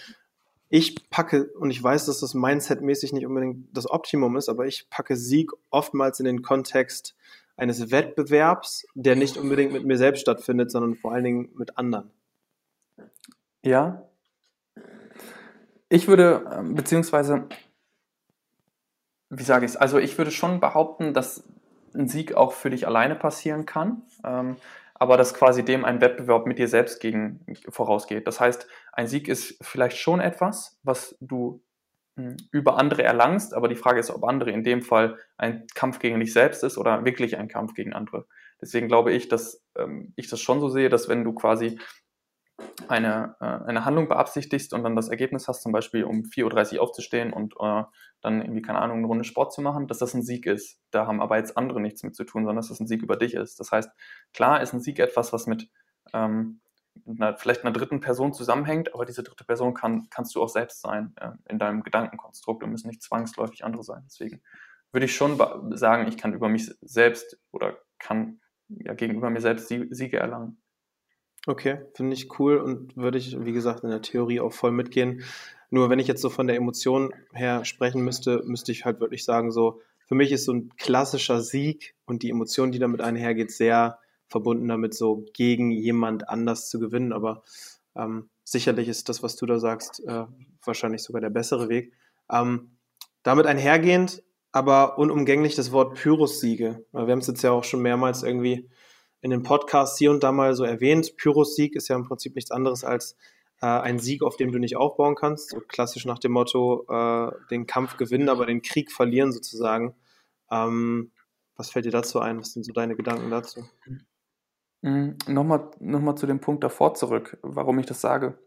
ich 0.70 1.10
packe, 1.10 1.52
und 1.60 1.70
ich 1.70 1.84
weiß, 1.84 2.06
dass 2.06 2.22
das 2.22 2.34
Mindset-mäßig 2.34 3.12
nicht 3.12 3.26
unbedingt 3.26 3.68
das 3.76 3.90
Optimum 3.90 4.38
ist, 4.38 4.48
aber 4.48 4.68
ich 4.68 4.90
packe 4.90 5.18
Sieg 5.18 5.52
oftmals 5.70 6.20
in 6.20 6.26
den 6.26 6.44
Kontext 6.44 7.16
eines 7.58 7.92
Wettbewerbs, 7.92 8.88
der 8.96 9.18
nicht 9.18 9.36
unbedingt 9.36 9.74
mit 9.74 9.84
mir 9.84 9.98
selbst 9.98 10.22
stattfindet, 10.22 10.72
sondern 10.72 10.96
vor 10.96 11.12
allen 11.12 11.26
Dingen 11.26 11.50
mit 11.56 11.78
anderen. 11.78 12.10
Ja. 13.64 14.08
Ich 15.90 16.08
würde, 16.08 16.46
ähm, 16.58 16.76
beziehungsweise, 16.76 17.48
wie 19.30 19.44
sage 19.44 19.66
ich 19.66 19.72
es? 19.72 19.78
Also 19.78 20.00
ich 20.00 20.18
würde 20.18 20.32
schon 20.32 20.60
behaupten, 20.60 21.14
dass 21.14 21.44
ein 21.94 22.08
Sieg 22.08 22.34
auch 22.34 22.54
für 22.54 22.70
dich 22.70 22.88
alleine 22.88 23.16
passieren 23.16 23.66
kann. 23.66 24.04
Ähm, 24.24 24.58
aber 25.02 25.18
dass 25.18 25.34
quasi 25.34 25.66
dem 25.66 25.84
ein 25.84 26.00
Wettbewerb 26.00 26.46
mit 26.46 26.60
dir 26.60 26.68
selbst 26.68 27.00
gegen 27.00 27.44
vorausgeht. 27.70 28.28
Das 28.28 28.40
heißt, 28.40 28.68
ein 28.94 29.08
Sieg 29.08 29.28
ist 29.28 29.58
vielleicht 29.60 29.98
schon 29.98 30.20
etwas, 30.20 30.80
was 30.84 31.18
du 31.20 31.64
hm, 32.18 32.38
über 32.52 32.78
andere 32.78 33.02
erlangst, 33.02 33.56
aber 33.56 33.68
die 33.68 33.76
Frage 33.76 34.00
ist, 34.00 34.12
ob 34.12 34.24
andere 34.24 34.52
in 34.52 34.64
dem 34.64 34.84
Fall 34.84 35.18
ein 35.38 35.66
Kampf 35.74 35.98
gegen 35.98 36.20
dich 36.20 36.34
selbst 36.34 36.64
ist 36.64 36.78
oder 36.78 37.04
wirklich 37.04 37.36
ein 37.38 37.48
Kampf 37.48 37.74
gegen 37.74 37.94
andere. 37.94 38.28
Deswegen 38.62 38.88
glaube 38.88 39.12
ich, 39.12 39.28
dass 39.28 39.64
ähm, 39.76 40.14
ich 40.18 40.30
das 40.30 40.40
schon 40.40 40.60
so 40.60 40.70
sehe, 40.70 40.90
dass 40.90 41.10
wenn 41.10 41.24
du 41.24 41.34
quasi 41.34 41.80
eine, 42.88 43.36
äh, 43.40 43.46
eine 43.46 43.86
Handlung 43.86 44.08
beabsichtigst 44.08 44.74
und 44.74 44.84
dann 44.84 44.96
das 44.96 45.10
Ergebnis 45.10 45.48
hast, 45.48 45.62
zum 45.62 45.72
Beispiel 45.72 46.04
um 46.04 46.24
4.30 46.24 46.76
Uhr 46.76 46.84
aufzustehen 46.84 47.34
und 47.34 47.56
äh, 47.60 47.84
dann 48.22 48.42
irgendwie, 48.42 48.62
keine 48.62 48.80
Ahnung, 48.80 49.00
eine 49.00 49.08
Runde 49.08 49.24
Sport 49.24 49.54
zu 49.54 49.62
machen, 49.62 49.88
dass 49.88 50.00
das 50.00 50.14
ein 50.14 50.24
Sieg 50.24 50.46
ist. 50.46 50.80
Da 50.92 51.08
haben 51.08 51.22
aber 51.22 51.38
jetzt 51.38 51.58
andere 51.58 51.82
nichts 51.82 52.04
mit 52.04 52.16
zu 52.16 52.24
tun, 52.24 52.44
sondern 52.44 52.58
dass 52.58 52.70
das 52.70 52.80
ein 52.80 52.88
Sieg 52.88 53.02
über 53.02 53.18
dich 53.18 53.34
ist. 53.34 53.60
Das 53.60 53.72
heißt, 53.72 53.90
klar 54.34 54.62
ist 54.62 54.74
ein 54.74 54.82
Sieg 54.82 55.00
etwas, 55.00 55.34
was 55.34 55.48
mit 55.48 55.70
ähm, 56.14 56.62
einer, 57.08 57.38
vielleicht 57.38 57.64
einer 57.64 57.74
dritten 57.74 58.00
Person 58.00 58.34
zusammenhängt, 58.34 58.94
aber 58.94 59.06
diese 59.06 59.24
dritte 59.24 59.44
Person 59.44 59.74
kann, 59.74 60.08
kannst 60.10 60.36
du 60.36 60.42
auch 60.42 60.50
selbst 60.50 60.82
sein 60.82 61.14
äh, 61.20 61.32
in 61.50 61.60
deinem 61.60 61.84
Gedankenkonstrukt 61.84 62.64
und 62.64 62.72
müssen 62.72 62.88
nicht 62.88 63.02
zwangsläufig 63.02 63.64
andere 63.64 63.84
sein. 63.84 64.04
Deswegen 64.06 64.42
würde 64.92 65.06
ich 65.06 65.16
schon 65.16 65.40
sagen, 65.78 66.08
ich 66.08 66.18
kann 66.18 66.34
über 66.34 66.50
mich 66.50 66.70
selbst 66.82 67.40
oder 67.52 67.78
kann 67.98 68.42
ja, 68.68 68.94
gegenüber 68.94 69.30
mir 69.30 69.42
selbst 69.42 69.68
Siege 69.68 70.18
erlangen. 70.18 70.61
Okay, 71.48 71.80
finde 71.96 72.14
ich 72.14 72.40
cool 72.40 72.58
und 72.58 72.96
würde 72.96 73.18
ich, 73.18 73.44
wie 73.44 73.52
gesagt, 73.52 73.84
in 73.84 73.90
der 73.90 74.02
Theorie 74.02 74.40
auch 74.40 74.54
voll 74.54 74.72
mitgehen. 74.72 75.24
Nur 75.72 75.90
wenn 75.90 76.00
ich 76.00 76.08
jetzt 76.08 76.22
so 76.22 76.30
von 76.30 76.48
der 76.48 76.56
Emotion 76.56 77.14
her 77.34 77.66
sprechen 77.66 78.04
müsste, 78.04 78.44
müsste 78.46 78.72
ich 78.72 78.86
halt 78.86 79.00
wirklich 79.00 79.24
sagen, 79.24 79.52
so 79.52 79.82
für 80.08 80.16
mich 80.16 80.32
ist 80.32 80.46
so 80.46 80.54
ein 80.54 80.70
klassischer 80.78 81.42
Sieg 81.42 81.96
und 82.06 82.22
die 82.22 82.30
Emotion, 82.30 82.72
die 82.72 82.80
damit 82.80 83.02
einhergeht, 83.02 83.52
sehr 83.52 83.98
verbunden 84.28 84.68
damit, 84.68 84.94
so 84.94 85.26
gegen 85.34 85.72
jemand 85.72 86.30
anders 86.30 86.70
zu 86.70 86.80
gewinnen. 86.80 87.14
Aber 87.14 87.44
ähm, 87.96 88.30
sicherlich 88.44 88.88
ist 88.88 89.10
das, 89.10 89.24
was 89.24 89.36
du 89.36 89.46
da 89.46 89.58
sagst, 89.58 90.04
äh, 90.06 90.26
wahrscheinlich 90.64 91.02
sogar 91.02 91.22
der 91.22 91.30
bessere 91.30 91.70
Weg. 91.70 91.94
Ähm, 92.30 92.78
damit 93.24 93.46
einhergehend, 93.48 94.24
aber 94.52 94.98
unumgänglich 94.98 95.56
das 95.56 95.72
Wort 95.72 95.96
Pyrrhus-Siege. 95.96 96.86
Wir 96.92 97.00
haben 97.00 97.20
es 97.20 97.28
jetzt 97.28 97.42
ja 97.42 97.52
auch 97.52 97.64
schon 97.64 97.82
mehrmals 97.82 98.24
irgendwie 98.24 98.70
in 99.22 99.30
den 99.32 99.44
Podcasts 99.44 99.98
hier 99.98 100.12
und 100.12 100.24
da 100.24 100.32
mal 100.32 100.56
so 100.56 100.64
erwähnt. 100.64 101.16
Pyrrhus-Sieg 101.18 101.76
ist 101.76 101.88
ja 101.88 101.96
im 101.96 102.08
Prinzip 102.08 102.36
nichts 102.36 102.52
anderes 102.52 102.84
als 102.84 103.16
äh, 103.62 103.68
ein 103.68 104.00
Sieg, 104.00 104.24
auf 104.24 104.36
dem 104.36 104.52
du 104.52 104.60
nicht 104.60 104.76
aufbauen 104.76 105.16
kannst. 105.16 105.52
So 105.52 105.60
klassisch 105.60 106.06
nach 106.06 106.20
dem 106.20 106.32
Motto, 106.32 106.86
äh, 106.90 107.32
den 107.50 107.68
Kampf 107.68 107.98
gewinnen, 107.98 108.30
aber 108.30 108.46
den 108.46 108.62
Krieg 108.62 108.92
verlieren 108.92 109.32
sozusagen. 109.32 109.96
Ähm, 110.50 111.12
was 111.56 111.70
fällt 111.70 111.86
dir 111.86 111.92
dazu 111.92 112.20
ein? 112.20 112.40
Was 112.40 112.54
sind 112.54 112.66
so 112.66 112.74
deine 112.74 112.96
Gedanken 112.96 113.30
dazu? 113.30 113.64
Mhm. 114.82 115.18
Nochmal, 115.28 115.70
nochmal 115.80 116.16
zu 116.16 116.26
dem 116.26 116.42
Punkt 116.42 116.64
davor 116.64 116.96
zurück, 116.96 117.38
warum 117.44 117.78
ich 117.80 117.86
das 117.86 118.02
sage. 118.02 118.40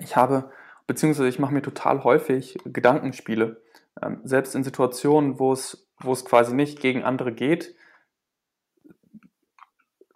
Ich 0.00 0.16
habe, 0.16 0.50
beziehungsweise 0.88 1.28
ich 1.28 1.38
mache 1.38 1.54
mir 1.54 1.62
total 1.62 2.02
häufig 2.02 2.58
Gedankenspiele. 2.64 3.62
Ähm, 4.02 4.20
selbst 4.24 4.56
in 4.56 4.64
Situationen, 4.64 5.38
wo 5.38 5.52
es, 5.52 5.88
wo 6.00 6.12
es 6.12 6.24
quasi 6.24 6.54
nicht 6.54 6.80
gegen 6.80 7.04
andere 7.04 7.32
geht, 7.32 7.76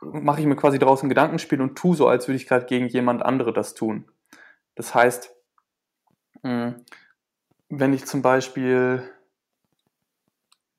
mache 0.01 0.41
ich 0.41 0.47
mir 0.47 0.57
quasi 0.57 0.79
daraus 0.79 1.03
ein 1.03 1.09
Gedankenspiel 1.09 1.61
und 1.61 1.77
tue 1.77 1.97
so, 1.97 2.09
als 2.09 2.29
würde 2.29 2.37
ich 2.37 2.47
gerade 2.47 2.67
gegen 2.67 2.87
jemand 2.89 3.23
andere 3.23 3.53
das 3.53 3.75
tun. 3.75 4.11
Das 4.75 4.95
heißt, 4.95 5.35
hm, 6.43 6.85
wenn 7.69 7.93
ich 7.93 8.07
zum 8.07 8.23
Beispiel, 8.23 9.03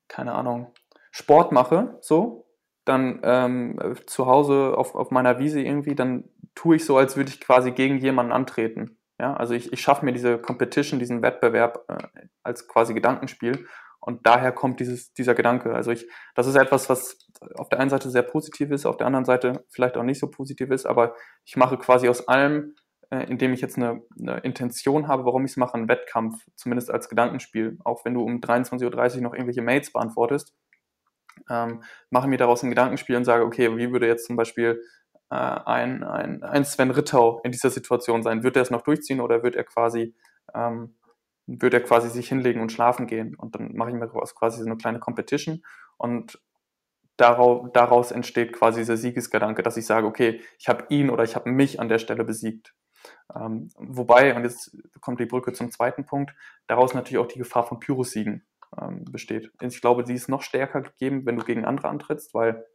keine 0.08 0.32
Ahnung, 0.32 0.72
Sport 1.10 1.52
mache, 1.52 1.98
so, 2.00 2.46
dann 2.84 3.20
ähm, 3.22 3.78
zu 4.06 4.26
Hause 4.26 4.74
auf, 4.76 4.94
auf 4.94 5.10
meiner 5.10 5.38
Wiese 5.38 5.60
irgendwie, 5.60 5.94
dann 5.94 6.24
tue 6.54 6.76
ich 6.76 6.84
so, 6.84 6.96
als 6.96 7.16
würde 7.16 7.30
ich 7.30 7.40
quasi 7.40 7.72
gegen 7.72 7.98
jemanden 7.98 8.32
antreten. 8.32 8.98
Ja, 9.18 9.34
also 9.34 9.52
ich, 9.54 9.72
ich 9.72 9.82
schaffe 9.82 10.04
mir 10.04 10.12
diese 10.12 10.38
Competition, 10.38 10.98
diesen 10.98 11.22
Wettbewerb 11.22 11.84
äh, 11.88 12.26
als 12.42 12.66
quasi 12.68 12.94
Gedankenspiel 12.94 13.66
und 14.00 14.26
daher 14.26 14.50
kommt 14.50 14.80
dieses, 14.80 15.12
dieser 15.12 15.34
Gedanke. 15.34 15.74
Also 15.74 15.90
ich, 15.90 16.08
das 16.34 16.46
ist 16.46 16.56
etwas, 16.56 16.88
was 16.88 17.29
auf 17.54 17.68
der 17.68 17.80
einen 17.80 17.90
Seite 17.90 18.10
sehr 18.10 18.22
positiv 18.22 18.70
ist, 18.70 18.86
auf 18.86 18.96
der 18.96 19.06
anderen 19.06 19.24
Seite 19.24 19.64
vielleicht 19.70 19.96
auch 19.96 20.02
nicht 20.02 20.20
so 20.20 20.30
positiv 20.30 20.70
ist, 20.70 20.86
aber 20.86 21.14
ich 21.44 21.56
mache 21.56 21.78
quasi 21.78 22.08
aus 22.08 22.28
allem, 22.28 22.74
äh, 23.10 23.24
indem 23.30 23.52
ich 23.52 23.60
jetzt 23.60 23.76
eine, 23.76 24.02
eine 24.18 24.38
Intention 24.40 25.08
habe, 25.08 25.24
warum 25.24 25.44
ich 25.44 25.52
es 25.52 25.56
mache, 25.56 25.74
einen 25.74 25.88
Wettkampf, 25.88 26.44
zumindest 26.54 26.90
als 26.90 27.08
Gedankenspiel. 27.08 27.78
Auch 27.84 28.04
wenn 28.04 28.14
du 28.14 28.22
um 28.22 28.40
23.30 28.40 29.16
Uhr 29.16 29.22
noch 29.22 29.32
irgendwelche 29.32 29.62
Mails 29.62 29.92
beantwortest, 29.92 30.54
ähm, 31.48 31.82
mache 32.10 32.28
mir 32.28 32.36
daraus 32.36 32.62
ein 32.62 32.70
Gedankenspiel 32.70 33.16
und 33.16 33.24
sage, 33.24 33.44
okay, 33.44 33.76
wie 33.76 33.90
würde 33.90 34.06
jetzt 34.06 34.26
zum 34.26 34.36
Beispiel 34.36 34.82
äh, 35.30 35.34
ein, 35.34 36.04
ein, 36.04 36.42
ein 36.42 36.64
Sven 36.64 36.90
Rittau 36.90 37.40
in 37.42 37.52
dieser 37.52 37.70
Situation 37.70 38.22
sein? 38.22 38.42
Wird 38.42 38.56
er 38.56 38.62
es 38.62 38.70
noch 38.70 38.82
durchziehen 38.82 39.20
oder 39.20 39.42
wird 39.42 39.56
er 39.56 39.64
quasi 39.64 40.14
ähm, 40.54 40.96
würde 41.58 41.78
er 41.78 41.82
quasi 41.82 42.08
sich 42.08 42.28
hinlegen 42.28 42.60
und 42.60 42.70
schlafen 42.70 43.06
gehen. 43.06 43.34
Und 43.34 43.54
dann 43.54 43.74
mache 43.74 43.90
ich 43.90 43.96
mir 43.96 44.08
quasi 44.08 44.60
so 44.60 44.66
eine 44.66 44.76
kleine 44.76 45.00
Competition 45.00 45.62
und 45.96 46.40
daraus, 47.20 48.10
entsteht 48.10 48.52
quasi 48.52 48.80
dieser 48.80 48.96
Siegesgedanke, 48.96 49.62
dass 49.62 49.76
ich 49.76 49.86
sage, 49.86 50.06
okay, 50.06 50.40
ich 50.58 50.68
habe 50.68 50.86
ihn 50.88 51.10
oder 51.10 51.24
ich 51.24 51.36
habe 51.36 51.50
mich 51.50 51.80
an 51.80 51.88
der 51.88 51.98
Stelle 51.98 52.24
besiegt. 52.24 52.74
Ähm, 53.34 53.70
wobei, 53.76 54.34
und 54.34 54.44
jetzt 54.44 54.76
kommt 55.00 55.20
die 55.20 55.26
Brücke 55.26 55.52
zum 55.52 55.70
zweiten 55.70 56.04
Punkt, 56.06 56.34
daraus 56.66 56.94
natürlich 56.94 57.18
auch 57.18 57.28
die 57.28 57.38
Gefahr 57.38 57.64
von 57.64 57.78
Pyrrhussiegen 57.78 58.44
ähm, 58.80 59.04
besteht. 59.04 59.50
Ich 59.60 59.80
glaube, 59.80 60.06
sie 60.06 60.14
ist 60.14 60.28
noch 60.28 60.42
stärker 60.42 60.82
gegeben, 60.82 61.26
wenn 61.26 61.36
du 61.36 61.44
gegen 61.44 61.64
andere 61.64 61.88
antrittst, 61.88 62.34
weil 62.34 62.66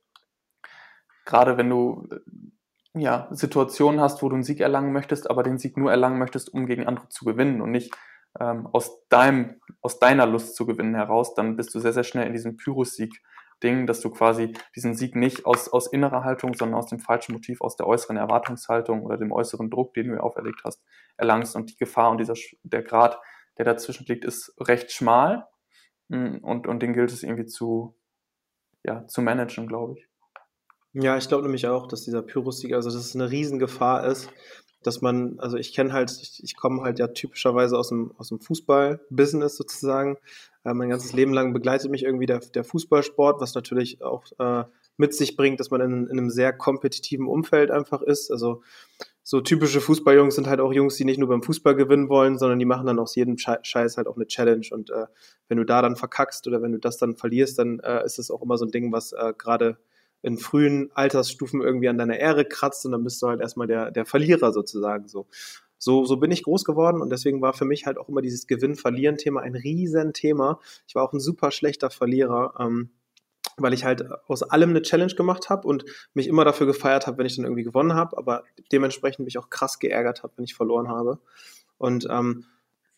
gerade 1.25 1.57
wenn 1.57 1.69
du 1.69 2.07
äh, 2.11 2.99
ja, 2.99 3.27
Situationen 3.31 3.99
hast, 3.99 4.21
wo 4.21 4.29
du 4.29 4.35
einen 4.35 4.43
Sieg 4.43 4.61
erlangen 4.61 4.93
möchtest, 4.93 5.29
aber 5.29 5.43
den 5.43 5.57
Sieg 5.57 5.75
nur 5.77 5.91
erlangen 5.91 6.17
möchtest, 6.17 6.53
um 6.53 6.65
gegen 6.65 6.87
andere 6.87 7.09
zu 7.09 7.25
gewinnen 7.25 7.61
und 7.61 7.71
nicht 7.71 7.93
ähm, 8.39 8.67
aus, 8.67 9.07
deinem, 9.09 9.59
aus 9.81 9.99
deiner 9.99 10.25
Lust 10.25 10.55
zu 10.55 10.65
gewinnen 10.65 10.95
heraus, 10.95 11.33
dann 11.33 11.57
bist 11.57 11.75
du 11.75 11.79
sehr, 11.79 11.93
sehr 11.93 12.03
schnell 12.03 12.27
in 12.27 12.33
diesem 12.33 12.55
Pyrrhus-Sieg-Ding, 13.59 13.87
dass 13.87 14.01
du 14.01 14.09
quasi 14.09 14.53
diesen 14.75 14.95
Sieg 14.95 15.15
nicht 15.15 15.45
aus, 15.45 15.69
aus 15.69 15.91
innerer 15.91 16.23
Haltung, 16.23 16.53
sondern 16.53 16.79
aus 16.79 16.87
dem 16.87 16.99
falschen 16.99 17.33
Motiv, 17.33 17.61
aus 17.61 17.75
der 17.75 17.87
äußeren 17.87 18.17
Erwartungshaltung 18.17 19.03
oder 19.03 19.17
dem 19.17 19.31
äußeren 19.31 19.69
Druck, 19.69 19.93
den 19.93 20.09
du 20.09 20.21
auferlegt 20.21 20.61
hast, 20.63 20.81
erlangst. 21.17 21.55
Und 21.55 21.71
die 21.71 21.77
Gefahr 21.77 22.11
und 22.11 22.19
dieser, 22.19 22.35
der 22.63 22.83
Grad, 22.83 23.19
der 23.57 23.65
dazwischen 23.65 24.05
liegt, 24.07 24.25
ist 24.25 24.53
recht 24.59 24.91
schmal 24.91 25.47
mm, 26.09 26.37
und, 26.41 26.67
und 26.67 26.81
den 26.81 26.93
gilt 26.93 27.11
es 27.11 27.23
irgendwie 27.23 27.45
zu, 27.45 27.95
ja, 28.83 29.07
zu 29.07 29.21
managen, 29.21 29.67
glaube 29.67 29.93
ich. 29.97 30.07
Ja, 30.93 31.17
ich 31.17 31.27
glaube 31.27 31.43
nämlich 31.43 31.67
auch, 31.67 31.87
dass 31.87 32.03
dieser 32.03 32.21
Pyrrhus-Sieg, 32.21 32.73
also 32.73 32.89
dass 32.89 33.05
es 33.05 33.15
eine 33.15 33.29
Riesengefahr 33.29 34.05
ist, 34.05 34.29
dass 34.85 35.01
man, 35.01 35.39
also 35.39 35.57
ich 35.57 35.73
kenne 35.73 35.93
halt, 35.93 36.11
ich, 36.21 36.43
ich 36.43 36.55
komme 36.55 36.83
halt 36.83 36.99
ja 36.99 37.07
typischerweise 37.07 37.77
aus 37.77 37.89
dem, 37.89 38.11
aus 38.17 38.29
dem 38.29 38.39
Fußball-Business 38.39 39.57
sozusagen. 39.57 40.17
Äh, 40.63 40.73
mein 40.73 40.89
ganzes 40.89 41.13
Leben 41.13 41.33
lang 41.33 41.53
begleitet 41.53 41.89
mich 41.89 42.03
irgendwie 42.03 42.27
der, 42.27 42.39
der 42.39 42.63
Fußballsport, 42.63 43.41
was 43.41 43.55
natürlich 43.55 44.03
auch 44.03 44.25
äh, 44.37 44.65
mit 44.97 45.15
sich 45.15 45.35
bringt, 45.35 45.59
dass 45.59 45.71
man 45.71 45.81
in, 45.81 46.07
in 46.07 46.11
einem 46.11 46.29
sehr 46.29 46.53
kompetitiven 46.53 47.27
Umfeld 47.27 47.71
einfach 47.71 48.03
ist. 48.03 48.31
Also 48.31 48.61
so 49.23 49.41
typische 49.41 49.81
Fußballjungs 49.81 50.35
sind 50.35 50.47
halt 50.47 50.59
auch 50.59 50.71
Jungs, 50.71 50.97
die 50.97 51.05
nicht 51.05 51.17
nur 51.17 51.29
beim 51.29 51.41
Fußball 51.41 51.75
gewinnen 51.75 52.09
wollen, 52.09 52.37
sondern 52.37 52.59
die 52.59 52.65
machen 52.65 52.85
dann 52.85 52.99
aus 52.99 53.15
jedem 53.15 53.37
Scheiß 53.39 53.97
halt 53.97 54.07
auch 54.07 54.17
eine 54.17 54.27
Challenge. 54.27 54.67
Und 54.69 54.91
äh, 54.91 55.07
wenn 55.47 55.57
du 55.57 55.63
da 55.63 55.81
dann 55.81 55.95
verkackst 55.95 56.45
oder 56.47 56.61
wenn 56.61 56.73
du 56.73 56.79
das 56.79 56.97
dann 56.97 57.15
verlierst, 57.15 57.57
dann 57.57 57.79
äh, 57.79 58.05
ist 58.05 58.19
es 58.19 58.29
auch 58.29 58.43
immer 58.43 58.59
so 58.59 58.65
ein 58.65 58.71
Ding, 58.71 58.91
was 58.91 59.13
äh, 59.13 59.33
gerade 59.35 59.77
in 60.25 60.39
frühen 60.39 60.89
Altersstufen 60.95 61.61
irgendwie 61.61 61.87
an 61.87 61.99
deiner 61.99 62.17
Ehre 62.17 62.45
kratzt 62.45 62.83
und 62.85 62.93
dann 62.93 63.03
bist 63.03 63.21
du 63.21 63.27
halt 63.27 63.41
erstmal 63.41 63.67
der, 63.67 63.91
der 63.91 64.05
Verlierer 64.05 64.51
sozusagen 64.51 65.07
so. 65.07 65.27
So, 65.77 66.03
so 66.05 66.17
bin 66.17 66.31
ich 66.31 66.43
groß 66.43 66.63
geworden 66.63 67.01
und 67.01 67.11
deswegen 67.11 67.41
war 67.41 67.53
für 67.53 67.65
mich 67.65 67.85
halt 67.85 67.99
auch 67.99 68.09
immer 68.09 68.21
dieses 68.21 68.47
Gewinn-Verlieren-Thema 68.47 69.41
ein 69.41 69.55
Riesenthema. 69.55 70.59
Ich 70.87 70.95
war 70.95 71.03
auch 71.03 71.13
ein 71.13 71.19
super 71.19 71.51
schlechter 71.51 71.91
Verlierer, 71.91 72.55
ähm, 72.59 72.89
weil 73.57 73.73
ich 73.73 73.85
halt 73.85 74.03
aus 74.27 74.41
allem 74.41 74.71
eine 74.71 74.81
Challenge 74.81 75.13
gemacht 75.13 75.49
habe 75.49 75.67
und 75.67 75.85
mich 76.15 76.27
immer 76.27 76.43
dafür 76.43 76.65
gefeiert 76.65 77.05
habe, 77.05 77.19
wenn 77.19 77.27
ich 77.27 77.35
dann 77.35 77.45
irgendwie 77.45 77.63
gewonnen 77.63 77.93
habe, 77.93 78.17
aber 78.17 78.45
dementsprechend 78.71 79.25
mich 79.25 79.37
auch 79.37 79.51
krass 79.51 79.77
geärgert 79.77 80.23
habe, 80.23 80.33
wenn 80.37 80.45
ich 80.45 80.55
verloren 80.55 80.87
habe. 80.87 81.19
Und 81.77 82.07
ähm, 82.09 82.45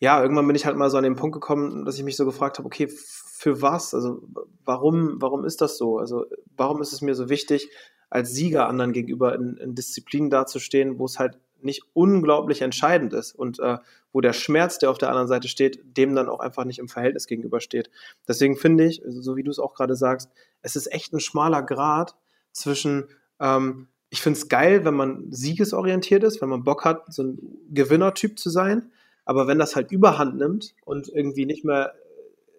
ja, 0.00 0.22
irgendwann 0.22 0.46
bin 0.46 0.56
ich 0.56 0.66
halt 0.66 0.76
mal 0.76 0.90
so 0.90 0.96
an 0.96 1.04
den 1.04 1.16
Punkt 1.16 1.34
gekommen, 1.34 1.84
dass 1.84 1.96
ich 1.96 2.04
mich 2.04 2.16
so 2.16 2.24
gefragt 2.24 2.58
habe, 2.58 2.66
okay, 2.66 2.88
für 2.88 3.62
was? 3.62 3.94
Also 3.94 4.22
warum, 4.64 5.20
warum 5.20 5.44
ist 5.44 5.60
das 5.60 5.76
so? 5.76 5.98
Also 5.98 6.26
warum 6.56 6.80
ist 6.82 6.92
es 6.92 7.02
mir 7.02 7.14
so 7.14 7.28
wichtig, 7.28 7.68
als 8.10 8.32
Sieger 8.32 8.68
anderen 8.68 8.92
gegenüber 8.92 9.34
in, 9.34 9.56
in 9.56 9.74
Disziplinen 9.74 10.30
dazustehen, 10.30 10.98
wo 10.98 11.04
es 11.04 11.18
halt 11.18 11.38
nicht 11.60 11.82
unglaublich 11.92 12.62
entscheidend 12.62 13.12
ist 13.12 13.34
und 13.34 13.58
äh, 13.58 13.78
wo 14.12 14.20
der 14.20 14.32
Schmerz, 14.32 14.78
der 14.78 14.90
auf 14.90 14.98
der 14.98 15.08
anderen 15.08 15.28
Seite 15.28 15.48
steht, 15.48 15.80
dem 15.96 16.14
dann 16.14 16.28
auch 16.28 16.40
einfach 16.40 16.64
nicht 16.64 16.78
im 16.78 16.88
Verhältnis 16.88 17.26
gegenübersteht. 17.26 17.90
Deswegen 18.26 18.56
finde 18.56 18.86
ich, 18.86 19.02
so 19.06 19.36
wie 19.36 19.42
du 19.42 19.50
es 19.50 19.58
auch 19.58 19.74
gerade 19.74 19.96
sagst, 19.96 20.30
es 20.62 20.76
ist 20.76 20.92
echt 20.92 21.12
ein 21.12 21.20
schmaler 21.20 21.62
Grad 21.62 22.16
zwischen, 22.52 23.08
ähm, 23.40 23.88
ich 24.10 24.22
finde 24.22 24.38
es 24.38 24.48
geil, 24.48 24.84
wenn 24.84 24.94
man 24.94 25.26
siegesorientiert 25.30 26.22
ist, 26.24 26.40
wenn 26.40 26.48
man 26.48 26.64
Bock 26.64 26.84
hat, 26.84 27.12
so 27.12 27.24
ein 27.24 27.38
Gewinnertyp 27.70 28.38
zu 28.38 28.50
sein, 28.50 28.90
aber 29.28 29.46
wenn 29.46 29.58
das 29.58 29.76
halt 29.76 29.92
überhand 29.92 30.38
nimmt 30.38 30.74
und 30.86 31.10
irgendwie 31.10 31.44
nicht 31.44 31.62
mehr 31.62 31.92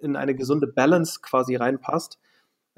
in 0.01 0.15
eine 0.15 0.35
gesunde 0.35 0.67
Balance 0.67 1.19
quasi 1.19 1.55
reinpasst, 1.55 2.19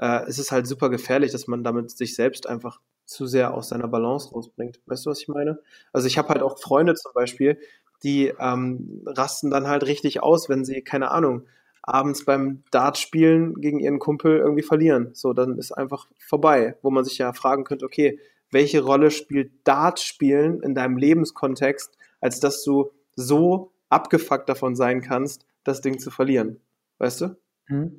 äh, 0.01 0.29
ist 0.29 0.39
es 0.39 0.49
halt 0.49 0.65
super 0.65 0.89
gefährlich, 0.89 1.33
dass 1.33 1.45
man 1.45 1.61
damit 1.61 1.91
sich 1.91 2.15
selbst 2.15 2.47
einfach 2.47 2.79
zu 3.03 3.27
sehr 3.27 3.53
aus 3.53 3.67
seiner 3.67 3.89
Balance 3.89 4.31
rausbringt. 4.31 4.79
Weißt 4.85 5.05
du, 5.05 5.09
was 5.09 5.19
ich 5.19 5.27
meine? 5.27 5.59
Also 5.91 6.07
ich 6.07 6.17
habe 6.17 6.29
halt 6.29 6.41
auch 6.41 6.57
Freunde 6.57 6.95
zum 6.95 7.11
Beispiel, 7.13 7.59
die 8.01 8.33
ähm, 8.39 9.01
rasten 9.05 9.49
dann 9.49 9.67
halt 9.67 9.85
richtig 9.85 10.23
aus, 10.23 10.47
wenn 10.47 10.63
sie, 10.63 10.81
keine 10.83 11.11
Ahnung, 11.11 11.43
abends 11.83 12.23
beim 12.23 12.63
Dartspielen 12.71 13.55
gegen 13.55 13.81
ihren 13.81 13.99
Kumpel 13.99 14.37
irgendwie 14.37 14.63
verlieren. 14.63 15.09
So, 15.11 15.33
dann 15.33 15.57
ist 15.57 15.73
einfach 15.73 16.07
vorbei, 16.17 16.77
wo 16.81 16.91
man 16.91 17.03
sich 17.03 17.17
ja 17.17 17.33
fragen 17.33 17.65
könnte, 17.65 17.85
okay, 17.85 18.19
welche 18.51 18.81
Rolle 18.81 19.11
spielt 19.11 19.51
Dartspielen 19.65 20.63
in 20.63 20.75
deinem 20.75 20.95
Lebenskontext, 20.95 21.97
als 22.21 22.39
dass 22.39 22.63
du 22.63 22.91
so 23.17 23.70
abgefuckt 23.91 24.49
davon 24.49 24.75
sein 24.75 25.01
kannst, 25.01 25.45
das 25.63 25.81
Ding 25.81 25.99
zu 25.99 26.11
verlieren? 26.11 26.59
Weißt 26.97 27.21
du? 27.21 27.37
Mhm. 27.67 27.97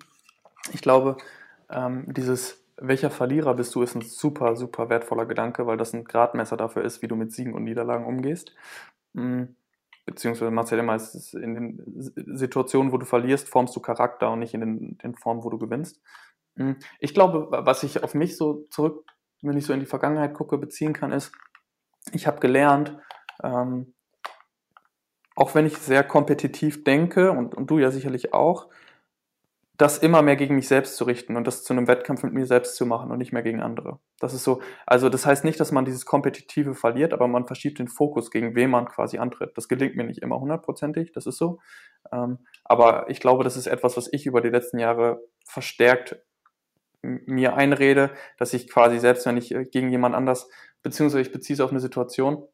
Ich 0.72 0.80
glaube, 0.80 1.16
ähm, 1.70 2.12
dieses 2.12 2.62
welcher 2.76 3.10
Verlierer 3.10 3.54
bist 3.54 3.74
du, 3.74 3.82
ist 3.82 3.94
ein 3.94 4.02
super, 4.02 4.56
super 4.56 4.88
wertvoller 4.88 5.26
Gedanke, 5.26 5.66
weil 5.66 5.76
das 5.76 5.92
ein 5.92 6.04
Gradmesser 6.04 6.56
dafür 6.56 6.84
ist, 6.84 7.02
wie 7.02 7.08
du 7.08 7.16
mit 7.16 7.32
Siegen 7.32 7.54
und 7.54 7.64
Niederlagen 7.64 8.06
umgehst. 8.06 8.54
Mhm. 9.12 9.54
Beziehungsweise 10.04 10.50
du 10.50 10.76
ja 10.76 10.82
meistens 10.82 11.32
in 11.32 11.54
den 11.54 11.82
Situationen, 12.36 12.92
wo 12.92 12.98
du 12.98 13.06
verlierst, 13.06 13.48
formst 13.48 13.76
du 13.76 13.80
Charakter 13.80 14.32
und 14.32 14.40
nicht 14.40 14.52
in 14.52 14.60
den, 14.60 14.98
den 14.98 15.14
Formen, 15.14 15.44
wo 15.44 15.50
du 15.50 15.58
gewinnst. 15.58 16.00
Mhm. 16.56 16.76
Ich 16.98 17.14
glaube, 17.14 17.48
was 17.50 17.84
ich 17.84 18.02
auf 18.02 18.14
mich 18.14 18.36
so 18.36 18.66
zurück, 18.70 19.04
wenn 19.42 19.56
ich 19.56 19.64
so 19.64 19.72
in 19.72 19.80
die 19.80 19.86
Vergangenheit 19.86 20.34
gucke, 20.34 20.58
beziehen 20.58 20.92
kann, 20.92 21.12
ist, 21.12 21.32
ich 22.12 22.26
habe 22.26 22.40
gelernt, 22.40 22.98
ähm, 23.44 23.94
auch 25.42 25.56
wenn 25.56 25.66
ich 25.66 25.76
sehr 25.76 26.04
kompetitiv 26.04 26.84
denke 26.84 27.32
und, 27.32 27.56
und 27.56 27.68
du 27.68 27.80
ja 27.80 27.90
sicherlich 27.90 28.32
auch, 28.32 28.68
das 29.76 29.98
immer 29.98 30.22
mehr 30.22 30.36
gegen 30.36 30.54
mich 30.54 30.68
selbst 30.68 30.94
zu 30.94 31.02
richten 31.02 31.36
und 31.36 31.48
das 31.48 31.64
zu 31.64 31.72
einem 31.72 31.88
Wettkampf 31.88 32.22
mit 32.22 32.32
mir 32.32 32.46
selbst 32.46 32.76
zu 32.76 32.86
machen 32.86 33.10
und 33.10 33.18
nicht 33.18 33.32
mehr 33.32 33.42
gegen 33.42 33.60
andere. 33.60 33.98
Das 34.20 34.34
ist 34.34 34.44
so, 34.44 34.62
also 34.86 35.08
das 35.08 35.26
heißt 35.26 35.42
nicht, 35.42 35.58
dass 35.58 35.72
man 35.72 35.84
dieses 35.84 36.06
Kompetitive 36.06 36.76
verliert, 36.76 37.12
aber 37.12 37.26
man 37.26 37.48
verschiebt 37.48 37.80
den 37.80 37.88
Fokus, 37.88 38.30
gegen 38.30 38.54
wen 38.54 38.70
man 38.70 38.86
quasi 38.86 39.18
antritt. 39.18 39.50
Das 39.56 39.66
gelingt 39.66 39.96
mir 39.96 40.04
nicht 40.04 40.22
immer 40.22 40.38
hundertprozentig, 40.38 41.10
das 41.10 41.26
ist 41.26 41.38
so. 41.38 41.58
Ähm, 42.12 42.38
aber 42.62 43.10
ich 43.10 43.18
glaube, 43.18 43.42
das 43.42 43.56
ist 43.56 43.66
etwas, 43.66 43.96
was 43.96 44.08
ich 44.12 44.26
über 44.26 44.42
die 44.42 44.50
letzten 44.50 44.78
Jahre 44.78 45.24
verstärkt 45.44 46.22
mir 47.02 47.56
einrede, 47.56 48.10
dass 48.38 48.54
ich 48.54 48.70
quasi 48.70 49.00
selbst, 49.00 49.26
wenn 49.26 49.38
ich 49.38 49.52
äh, 49.52 49.64
gegen 49.64 49.90
jemand 49.90 50.14
anders, 50.14 50.48
beziehungsweise 50.84 51.22
ich 51.22 51.32
beziehe 51.32 51.54
es 51.54 51.60
auf 51.60 51.72
eine 51.72 51.80
Situation, 51.80 52.46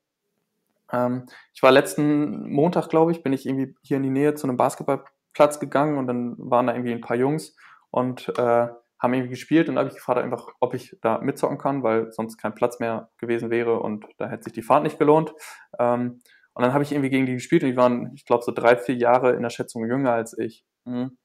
ähm, 0.92 1.26
ich 1.54 1.62
war 1.62 1.70
letzten 1.70 2.50
Montag, 2.50 2.88
glaube 2.88 3.12
ich, 3.12 3.22
bin 3.22 3.32
ich 3.32 3.46
irgendwie 3.46 3.74
hier 3.82 3.98
in 3.98 4.02
die 4.02 4.10
Nähe 4.10 4.34
zu 4.34 4.46
einem 4.46 4.56
Basketballplatz 4.56 5.60
gegangen 5.60 5.98
und 5.98 6.06
dann 6.06 6.34
waren 6.38 6.66
da 6.66 6.74
irgendwie 6.74 6.92
ein 6.92 7.00
paar 7.00 7.16
Jungs 7.16 7.56
und 7.90 8.28
äh, 8.38 8.68
haben 9.00 9.14
irgendwie 9.14 9.30
gespielt 9.30 9.68
und 9.68 9.76
da 9.76 9.80
habe 9.80 9.90
ich 9.90 9.96
gefragt 9.96 10.18
einfach, 10.18 10.48
ob 10.60 10.74
ich 10.74 10.96
da 11.02 11.18
mitzocken 11.18 11.58
kann, 11.58 11.82
weil 11.82 12.10
sonst 12.12 12.36
kein 12.36 12.54
Platz 12.54 12.80
mehr 12.80 13.10
gewesen 13.18 13.50
wäre 13.50 13.78
und 13.80 14.06
da 14.18 14.28
hätte 14.28 14.44
sich 14.44 14.52
die 14.52 14.62
Fahrt 14.62 14.82
nicht 14.82 14.98
gelohnt. 14.98 15.32
Ähm, 15.78 16.20
und 16.54 16.62
dann 16.62 16.72
habe 16.72 16.82
ich 16.82 16.90
irgendwie 16.90 17.10
gegen 17.10 17.26
die 17.26 17.34
gespielt 17.34 17.62
und 17.62 17.70
die 17.70 17.76
waren, 17.76 18.12
ich 18.14 18.24
glaube, 18.24 18.42
so 18.42 18.50
drei, 18.50 18.76
vier 18.76 18.96
Jahre 18.96 19.34
in 19.34 19.42
der 19.42 19.50
Schätzung 19.50 19.86
jünger 19.86 20.12
als 20.12 20.36
ich. 20.36 20.64
Mhm. 20.84 21.16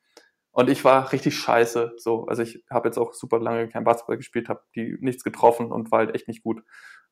Und 0.51 0.69
ich 0.69 0.85
war 0.85 1.11
richtig 1.11 1.35
scheiße. 1.35 1.93
So, 1.97 2.27
also 2.27 2.43
ich 2.43 2.63
habe 2.69 2.87
jetzt 2.87 2.99
auch 2.99 3.13
super 3.13 3.39
lange 3.39 3.67
kein 3.67 3.83
Basketball 3.83 4.17
gespielt, 4.17 4.49
habe 4.49 4.61
die 4.75 4.95
nichts 5.01 5.23
getroffen 5.23 5.71
und 5.71 5.91
war 5.91 5.99
halt 5.99 6.13
echt 6.13 6.27
nicht 6.27 6.43
gut. 6.43 6.61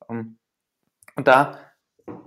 Ähm, 0.08 0.38
und 1.16 1.28
da 1.28 1.58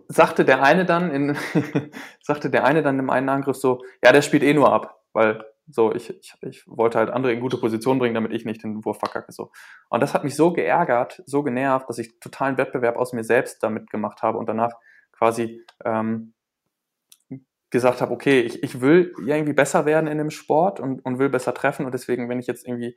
sagte 0.08 0.44
der 0.44 0.62
eine 0.62 0.84
dann 0.84 1.10
in 1.10 1.36
sagte 2.22 2.50
der 2.50 2.64
eine 2.64 2.82
dann 2.82 2.98
im 2.98 3.10
einen 3.10 3.28
Angriff 3.28 3.56
so, 3.56 3.82
ja, 4.02 4.12
der 4.12 4.22
spielt 4.22 4.42
eh 4.42 4.54
nur 4.54 4.72
ab, 4.72 5.00
weil 5.12 5.44
so 5.66 5.94
ich, 5.94 6.10
ich, 6.10 6.34
ich 6.42 6.64
wollte 6.66 6.98
halt 6.98 7.10
andere 7.10 7.32
in 7.32 7.40
gute 7.40 7.56
Position 7.56 7.98
bringen, 7.98 8.14
damit 8.14 8.32
ich 8.32 8.44
nicht 8.44 8.62
den 8.62 8.84
Wurf 8.84 8.98
verkacke 8.98 9.32
so. 9.32 9.50
Und 9.88 10.02
das 10.02 10.14
hat 10.14 10.24
mich 10.24 10.36
so 10.36 10.52
geärgert, 10.52 11.22
so 11.26 11.42
genervt, 11.42 11.88
dass 11.88 11.98
ich 11.98 12.18
totalen 12.20 12.58
Wettbewerb 12.58 12.96
aus 12.96 13.12
mir 13.12 13.24
selbst 13.24 13.62
damit 13.62 13.90
gemacht 13.90 14.22
habe 14.22 14.38
und 14.38 14.48
danach 14.48 14.72
quasi 15.12 15.62
ähm, 15.84 16.34
gesagt 17.70 18.00
habe, 18.00 18.12
okay, 18.12 18.40
ich, 18.40 18.62
ich 18.62 18.80
will 18.80 19.12
irgendwie 19.26 19.52
besser 19.52 19.84
werden 19.84 20.06
in 20.06 20.18
dem 20.18 20.30
Sport 20.30 20.80
und, 20.80 21.04
und 21.04 21.18
will 21.18 21.28
besser 21.28 21.54
treffen 21.54 21.86
und 21.86 21.92
deswegen, 21.92 22.28
wenn 22.28 22.38
ich 22.38 22.46
jetzt 22.46 22.66
irgendwie, 22.68 22.96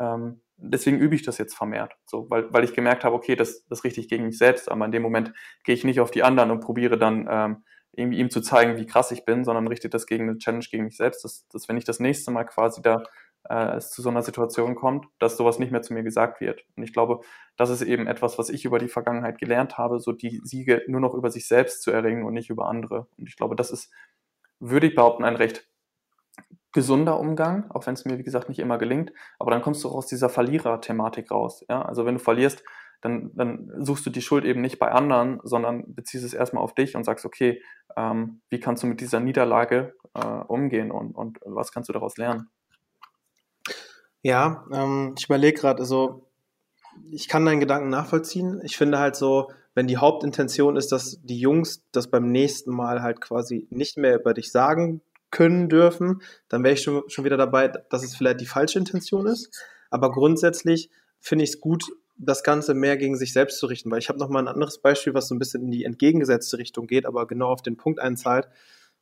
ähm, 0.00 0.40
deswegen 0.56 0.98
übe 0.98 1.14
ich 1.14 1.22
das 1.22 1.38
jetzt 1.38 1.54
vermehrt, 1.54 1.96
so, 2.06 2.28
weil, 2.30 2.52
weil 2.52 2.64
ich 2.64 2.74
gemerkt 2.74 3.04
habe, 3.04 3.14
okay, 3.14 3.36
das, 3.36 3.64
das 3.66 3.84
richte 3.84 4.00
ich 4.00 4.08
gegen 4.08 4.24
mich 4.24 4.38
selbst, 4.38 4.70
aber 4.70 4.84
in 4.84 4.92
dem 4.92 5.02
Moment 5.02 5.32
gehe 5.64 5.74
ich 5.74 5.84
nicht 5.84 6.00
auf 6.00 6.10
die 6.10 6.22
anderen 6.22 6.50
und 6.50 6.60
probiere 6.60 6.98
dann 6.98 7.28
ähm, 7.30 7.64
irgendwie 7.92 8.18
ihm 8.18 8.30
zu 8.30 8.40
zeigen, 8.40 8.76
wie 8.76 8.86
krass 8.86 9.10
ich 9.10 9.24
bin, 9.24 9.44
sondern 9.44 9.66
richte 9.68 9.88
das 9.88 10.06
gegen 10.06 10.28
eine 10.28 10.38
Challenge 10.38 10.64
gegen 10.70 10.84
mich 10.84 10.96
selbst, 10.96 11.24
dass, 11.24 11.46
dass 11.48 11.68
wenn 11.68 11.76
ich 11.76 11.84
das 11.84 12.00
nächste 12.00 12.30
Mal 12.30 12.44
quasi 12.44 12.82
da 12.82 13.02
äh, 13.48 13.76
es 13.76 13.90
zu 13.90 14.02
so 14.02 14.08
einer 14.08 14.22
Situation 14.22 14.74
kommt, 14.74 15.06
dass 15.18 15.36
sowas 15.36 15.58
nicht 15.58 15.72
mehr 15.72 15.82
zu 15.82 15.94
mir 15.94 16.02
gesagt 16.02 16.40
wird. 16.40 16.64
Und 16.76 16.82
ich 16.82 16.92
glaube, 16.92 17.20
das 17.56 17.70
ist 17.70 17.82
eben 17.82 18.06
etwas, 18.06 18.38
was 18.38 18.50
ich 18.50 18.64
über 18.64 18.78
die 18.78 18.88
Vergangenheit 18.88 19.38
gelernt 19.38 19.78
habe, 19.78 20.00
so 20.00 20.12
die 20.12 20.40
Siege 20.44 20.82
nur 20.86 21.00
noch 21.00 21.14
über 21.14 21.30
sich 21.30 21.48
selbst 21.48 21.82
zu 21.82 21.90
erringen 21.90 22.24
und 22.24 22.34
nicht 22.34 22.50
über 22.50 22.68
andere. 22.68 23.08
Und 23.16 23.28
ich 23.28 23.36
glaube, 23.36 23.56
das 23.56 23.70
ist 23.70 23.90
würde 24.60 24.88
ich 24.88 24.94
behaupten, 24.94 25.24
ein 25.24 25.36
recht 25.36 25.68
gesunder 26.78 27.18
Umgang, 27.18 27.68
auch 27.72 27.88
wenn 27.88 27.94
es 27.94 28.04
mir, 28.04 28.18
wie 28.18 28.22
gesagt, 28.22 28.48
nicht 28.48 28.60
immer 28.60 28.78
gelingt. 28.78 29.12
Aber 29.40 29.50
dann 29.50 29.62
kommst 29.62 29.82
du 29.82 29.88
auch 29.88 29.96
aus 29.96 30.06
dieser 30.06 30.28
Verlierer-Thematik 30.28 31.32
raus. 31.32 31.64
Ja? 31.68 31.82
Also 31.82 32.06
wenn 32.06 32.14
du 32.14 32.20
verlierst, 32.20 32.62
dann, 33.00 33.32
dann 33.34 33.68
suchst 33.78 34.06
du 34.06 34.10
die 34.10 34.22
Schuld 34.22 34.44
eben 34.44 34.60
nicht 34.60 34.78
bei 34.78 34.92
anderen, 34.92 35.40
sondern 35.42 35.92
beziehst 35.92 36.24
es 36.24 36.34
erstmal 36.34 36.62
auf 36.62 36.76
dich 36.76 36.94
und 36.94 37.02
sagst, 37.02 37.26
okay, 37.26 37.60
ähm, 37.96 38.42
wie 38.48 38.60
kannst 38.60 38.84
du 38.84 38.86
mit 38.86 39.00
dieser 39.00 39.18
Niederlage 39.18 39.96
äh, 40.14 40.24
umgehen 40.24 40.92
und, 40.92 41.16
und 41.16 41.40
was 41.44 41.72
kannst 41.72 41.88
du 41.88 41.92
daraus 41.92 42.16
lernen? 42.16 42.48
Ja, 44.22 44.64
ähm, 44.72 45.16
ich 45.18 45.24
überlege 45.24 45.60
gerade, 45.60 45.80
also 45.80 46.28
ich 47.10 47.26
kann 47.26 47.44
deinen 47.44 47.60
Gedanken 47.60 47.88
nachvollziehen. 47.88 48.60
Ich 48.62 48.76
finde 48.76 49.00
halt 49.00 49.16
so, 49.16 49.50
wenn 49.74 49.88
die 49.88 49.96
Hauptintention 49.96 50.76
ist, 50.76 50.92
dass 50.92 51.20
die 51.24 51.40
Jungs 51.40 51.84
das 51.90 52.08
beim 52.08 52.30
nächsten 52.30 52.72
Mal 52.72 53.02
halt 53.02 53.20
quasi 53.20 53.66
nicht 53.70 53.96
mehr 53.96 54.14
über 54.14 54.32
dich 54.32 54.52
sagen 54.52 55.02
können 55.30 55.68
dürfen, 55.68 56.22
dann 56.48 56.64
wäre 56.64 56.74
ich 56.74 56.82
schon, 56.82 57.08
schon 57.08 57.24
wieder 57.24 57.36
dabei, 57.36 57.68
dass 57.68 58.02
es 58.02 58.16
vielleicht 58.16 58.40
die 58.40 58.46
falsche 58.46 58.78
Intention 58.78 59.26
ist. 59.26 59.50
Aber 59.90 60.10
grundsätzlich 60.10 60.90
finde 61.20 61.44
ich 61.44 61.50
es 61.50 61.60
gut, 61.60 61.84
das 62.16 62.42
Ganze 62.42 62.74
mehr 62.74 62.96
gegen 62.96 63.16
sich 63.16 63.32
selbst 63.32 63.58
zu 63.58 63.66
richten, 63.66 63.90
weil 63.90 64.00
ich 64.00 64.08
habe 64.08 64.18
noch 64.18 64.28
mal 64.28 64.40
ein 64.40 64.48
anderes 64.48 64.78
Beispiel, 64.78 65.14
was 65.14 65.28
so 65.28 65.34
ein 65.34 65.38
bisschen 65.38 65.62
in 65.64 65.70
die 65.70 65.84
entgegengesetzte 65.84 66.58
Richtung 66.58 66.86
geht, 66.86 67.06
aber 67.06 67.26
genau 67.26 67.48
auf 67.48 67.62
den 67.62 67.76
Punkt 67.76 68.00
einzahlt. 68.00 68.48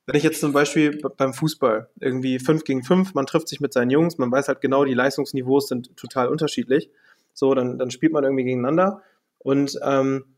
Wenn 0.05 0.17
ich 0.17 0.23
jetzt 0.23 0.41
zum 0.41 0.53
Beispiel 0.53 1.01
beim 1.17 1.33
Fußball 1.33 1.89
irgendwie 1.99 2.39
5 2.39 2.62
gegen 2.65 2.85
5, 2.85 3.15
man 3.15 3.27
trifft 3.27 3.49
sich 3.49 3.61
mit 3.61 3.73
seinen 3.73 3.91
Jungs, 3.91 4.19
man 4.19 4.31
weiß 4.31 4.49
halt 4.49 4.61
genau, 4.61 4.85
die 4.85 4.95
Leistungsniveaus 4.95 5.67
sind 5.67 5.97
total 5.97 6.29
unterschiedlich. 6.29 6.91
So, 7.33 7.55
dann, 7.55 7.79
dann 7.79 7.91
spielt 7.91 8.12
man 8.12 8.23
irgendwie 8.23 8.45
gegeneinander 8.45 9.03
und 9.39 9.79
ähm, 9.83 10.37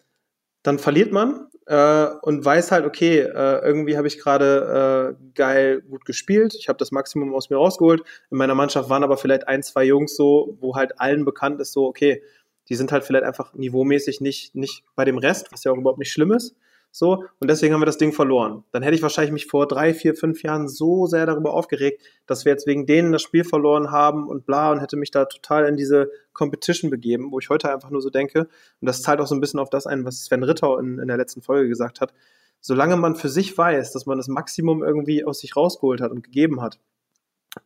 dann 0.62 0.78
verliert 0.78 1.12
man 1.12 1.48
äh, 1.68 2.06
und 2.22 2.42
weiß 2.42 2.72
halt, 2.72 2.86
okay, 2.86 3.18
äh, 3.18 3.60
irgendwie 3.62 3.98
habe 3.98 4.08
ich 4.08 4.18
gerade 4.18 5.16
äh, 5.20 5.30
geil 5.34 5.82
gut 5.82 6.06
gespielt, 6.06 6.54
ich 6.58 6.68
habe 6.68 6.78
das 6.78 6.92
Maximum 6.92 7.34
aus 7.34 7.50
mir 7.50 7.56
rausgeholt. 7.56 8.02
In 8.30 8.38
meiner 8.38 8.54
Mannschaft 8.54 8.88
waren 8.88 9.04
aber 9.04 9.18
vielleicht 9.18 9.46
ein, 9.46 9.62
zwei 9.62 9.84
Jungs 9.84 10.16
so, 10.16 10.56
wo 10.60 10.76
halt 10.76 10.98
allen 10.98 11.26
bekannt 11.26 11.60
ist, 11.60 11.72
so, 11.72 11.86
okay, 11.86 12.22
die 12.70 12.74
sind 12.74 12.90
halt 12.90 13.04
vielleicht 13.04 13.24
einfach 13.24 13.52
niveaumäßig 13.52 14.22
nicht, 14.22 14.54
nicht 14.54 14.82
bei 14.96 15.04
dem 15.04 15.18
Rest, 15.18 15.52
was 15.52 15.62
ja 15.64 15.72
auch 15.72 15.76
überhaupt 15.76 15.98
nicht 15.98 16.10
schlimm 16.10 16.32
ist. 16.32 16.56
So, 16.98 17.26
und 17.38 17.48
deswegen 17.48 17.72
haben 17.72 17.80
wir 17.80 17.86
das 17.86 17.96
Ding 17.96 18.12
verloren. 18.12 18.64
Dann 18.72 18.82
hätte 18.82 18.96
ich 18.96 19.02
wahrscheinlich 19.02 19.30
mich 19.30 19.46
vor 19.46 19.68
drei, 19.68 19.94
vier, 19.94 20.16
fünf 20.16 20.42
Jahren 20.42 20.66
so 20.66 21.06
sehr 21.06 21.26
darüber 21.26 21.54
aufgeregt, 21.54 22.02
dass 22.26 22.44
wir 22.44 22.50
jetzt 22.50 22.66
wegen 22.66 22.86
denen 22.86 23.12
das 23.12 23.22
Spiel 23.22 23.44
verloren 23.44 23.92
haben 23.92 24.26
und 24.26 24.46
bla 24.46 24.72
und 24.72 24.80
hätte 24.80 24.96
mich 24.96 25.12
da 25.12 25.26
total 25.26 25.66
in 25.66 25.76
diese 25.76 26.10
Competition 26.32 26.90
begeben, 26.90 27.30
wo 27.30 27.38
ich 27.38 27.50
heute 27.50 27.72
einfach 27.72 27.90
nur 27.90 28.02
so 28.02 28.10
denke, 28.10 28.48
und 28.80 28.86
das 28.86 29.00
zahlt 29.00 29.20
auch 29.20 29.28
so 29.28 29.36
ein 29.36 29.40
bisschen 29.40 29.60
auf 29.60 29.70
das 29.70 29.86
ein, 29.86 30.04
was 30.04 30.24
Sven 30.24 30.42
Ritter 30.42 30.76
in, 30.80 30.98
in 30.98 31.06
der 31.06 31.16
letzten 31.16 31.40
Folge 31.40 31.68
gesagt 31.68 32.00
hat. 32.00 32.12
Solange 32.60 32.96
man 32.96 33.14
für 33.14 33.28
sich 33.28 33.56
weiß, 33.56 33.92
dass 33.92 34.06
man 34.06 34.18
das 34.18 34.26
Maximum 34.26 34.82
irgendwie 34.82 35.24
aus 35.24 35.38
sich 35.38 35.54
rausgeholt 35.54 36.00
hat 36.00 36.10
und 36.10 36.24
gegeben 36.24 36.60
hat, 36.60 36.80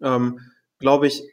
ähm, 0.02 0.40
glaube 0.78 1.06
ich, 1.06 1.26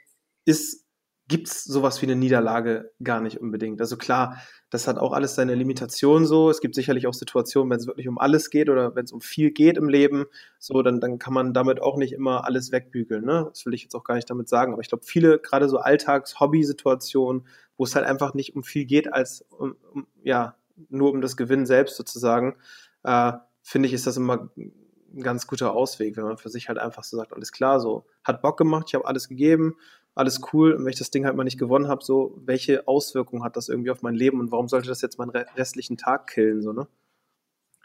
ist 0.46 0.86
gibt 1.30 1.48
es 1.48 1.64
sowas 1.64 2.02
wie 2.02 2.08
eine 2.08 2.16
Niederlage 2.16 2.92
gar 3.04 3.22
nicht 3.22 3.40
unbedingt. 3.40 3.80
Also 3.80 3.98
klar, 3.98 4.42
das 4.72 4.88
hat 4.88 4.98
auch 4.98 5.14
alles 5.14 5.36
seine 5.36 5.54
Limitationen 5.54 6.26
so. 6.26 6.50
Es 6.50 6.60
gibt 6.60 6.74
sicherlich 6.74 7.06
auch 7.06 7.14
Situationen, 7.14 7.70
wenn 7.70 7.80
es 7.80 7.88
wirklich 7.88 8.08
um 8.08 8.18
alles 8.18 8.50
geht 8.50 8.68
oder 8.68 8.96
wenn 8.96 9.06
es 9.06 9.12
um 9.12 9.22
viel 9.22 9.52
geht 9.52 9.78
im 9.78 9.90
Leben, 9.90 10.26
so, 10.58 10.82
dann, 10.82 11.00
dann 11.00 11.20
kann 11.20 11.34
man 11.34 11.54
damit 11.54 11.82
auch 11.82 11.98
nicht 11.98 12.14
immer 12.14 12.46
alles 12.46 12.72
wegbügeln. 12.72 13.24
Ne? 13.24 13.46
Das 13.48 13.66
will 13.66 13.76
ich 13.76 13.84
jetzt 13.84 13.96
auch 13.96 14.04
gar 14.04 14.16
nicht 14.16 14.30
damit 14.30 14.50
sagen. 14.50 14.74
Aber 14.74 14.82
ich 14.82 14.90
glaube, 14.90 15.06
viele, 15.06 15.40
gerade 15.40 15.70
so 15.70 15.78
Alltags-Hobby-Situationen, 15.78 17.46
wo 17.78 17.84
es 17.84 17.96
halt 17.96 18.08
einfach 18.08 18.34
nicht 18.34 18.56
um 18.56 18.64
viel 18.64 18.86
geht, 18.86 19.14
als 19.14 19.46
um, 19.52 19.76
um, 19.94 20.08
ja, 20.24 20.56
nur 20.90 21.12
um 21.12 21.22
das 21.22 21.38
Gewinnen 21.38 21.68
selbst 21.68 21.96
sozusagen, 21.96 22.56
äh, 23.04 23.34
finde 23.62 23.88
ich, 23.88 23.94
ist 23.94 24.08
das 24.08 24.18
immer 24.18 24.50
ein 24.58 25.24
ganz 25.24 25.48
guter 25.48 25.74
Ausweg, 25.74 26.18
wenn 26.18 26.24
man 26.24 26.38
für 26.38 26.50
sich 26.50 26.70
halt 26.70 26.78
einfach 26.78 27.04
so 27.04 27.18
sagt, 27.18 27.34
alles 27.34 27.52
klar, 27.52 27.80
so 27.80 28.06
hat 28.24 28.42
Bock 28.42 28.58
gemacht, 28.58 28.86
ich 28.88 28.96
habe 28.96 29.08
alles 29.08 29.28
gegeben, 29.28 29.76
alles 30.16 30.42
cool. 30.54 30.74
Und 30.74 30.84
wenn 30.84 30.92
ich 30.92 31.00
das 31.00 31.12
Ding 31.12 31.26
halt 31.26 31.36
mal 31.36 31.44
nicht 31.44 31.60
gewonnen 31.60 31.88
habe, 31.88 32.04
so, 32.04 32.40
welche 32.46 32.88
Auswirkungen 32.88 33.44
hat 33.44 33.56
das 33.56 33.70
irgendwie 33.70 33.92
auf 33.92 34.02
mein 34.02 34.16
Leben 34.16 34.40
und 34.40 34.52
warum 34.52 34.68
sollte 34.68 34.88
das 34.88 35.02
jetzt 35.02 35.18
meinen 35.18 35.30
restlichen 35.30 35.98
Tag 35.98 36.28
killen, 36.28 36.62
so, 36.62 36.74
ne? 36.74 36.88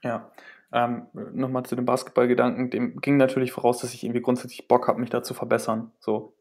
Ja. 0.03 0.31
Ähm, 0.73 1.07
Nochmal 1.13 1.65
zu 1.65 1.77
dem 1.77 1.85
Basketballgedanken, 1.85 2.71
dem 2.71 3.01
ging 3.01 3.17
natürlich 3.17 3.53
voraus, 3.53 3.79
dass 3.79 3.95
ich 3.95 4.03
irgendwie 4.03 4.23
grundsätzlich 4.23 4.67
Bock 4.67 4.89
habe, 4.89 5.01
mich 5.01 5.11
da 5.11 5.23
zu 5.23 5.33
verbessern. 5.33 5.93
So. 6.01 6.35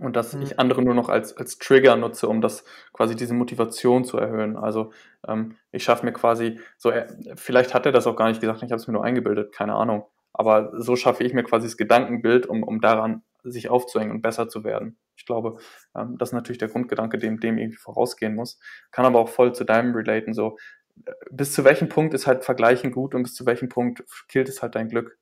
Und 0.00 0.16
dass 0.16 0.34
mhm. 0.34 0.42
ich 0.42 0.58
andere 0.58 0.82
nur 0.82 0.94
noch 0.94 1.08
als, 1.08 1.36
als 1.36 1.58
Trigger 1.58 1.96
nutze, 1.96 2.28
um 2.28 2.40
das 2.40 2.64
quasi 2.92 3.16
diese 3.16 3.34
Motivation 3.34 4.04
zu 4.04 4.18
erhöhen. 4.18 4.56
Also 4.56 4.92
ähm, 5.26 5.56
ich 5.72 5.84
schaffe 5.84 6.04
mir 6.04 6.12
quasi, 6.12 6.60
so 6.76 6.90
äh, 6.90 7.06
vielleicht 7.36 7.74
hat 7.74 7.86
er 7.86 7.92
das 7.92 8.06
auch 8.06 8.16
gar 8.16 8.28
nicht 8.28 8.40
gesagt, 8.40 8.62
ich 8.62 8.70
habe 8.70 8.80
es 8.80 8.86
mir 8.86 8.94
nur 8.94 9.04
eingebildet, 9.04 9.52
keine 9.52 9.74
Ahnung. 9.74 10.04
Aber 10.32 10.72
so 10.80 10.94
schaffe 10.94 11.24
ich 11.24 11.32
mir 11.32 11.42
quasi 11.42 11.66
das 11.66 11.76
Gedankenbild, 11.76 12.46
um, 12.46 12.62
um 12.62 12.80
daran 12.80 13.22
sich 13.42 13.70
aufzuhängen 13.70 14.12
und 14.12 14.22
besser 14.22 14.48
zu 14.48 14.62
werden. 14.62 14.96
Ich 15.28 15.30
glaube, 15.30 15.58
ähm, 15.94 16.16
das 16.16 16.30
ist 16.30 16.32
natürlich 16.32 16.58
der 16.58 16.68
Grundgedanke, 16.68 17.18
dem 17.18 17.38
dem 17.38 17.58
irgendwie 17.58 17.76
vorausgehen 17.76 18.34
muss. 18.34 18.58
Kann 18.90 19.04
aber 19.04 19.20
auch 19.20 19.28
voll 19.28 19.54
zu 19.54 19.64
deinem 19.64 19.94
relaten. 19.94 20.32
So, 20.32 20.56
äh, 21.04 21.12
bis 21.30 21.52
zu 21.52 21.64
welchem 21.64 21.90
Punkt 21.90 22.14
ist 22.14 22.26
halt 22.26 22.44
Vergleichen 22.44 22.92
gut 22.92 23.14
und 23.14 23.24
bis 23.24 23.34
zu 23.34 23.44
welchem 23.44 23.68
Punkt 23.68 24.04
killt 24.28 24.48
es 24.48 24.62
halt 24.62 24.74
dein 24.74 24.88
Glück? 24.88 25.18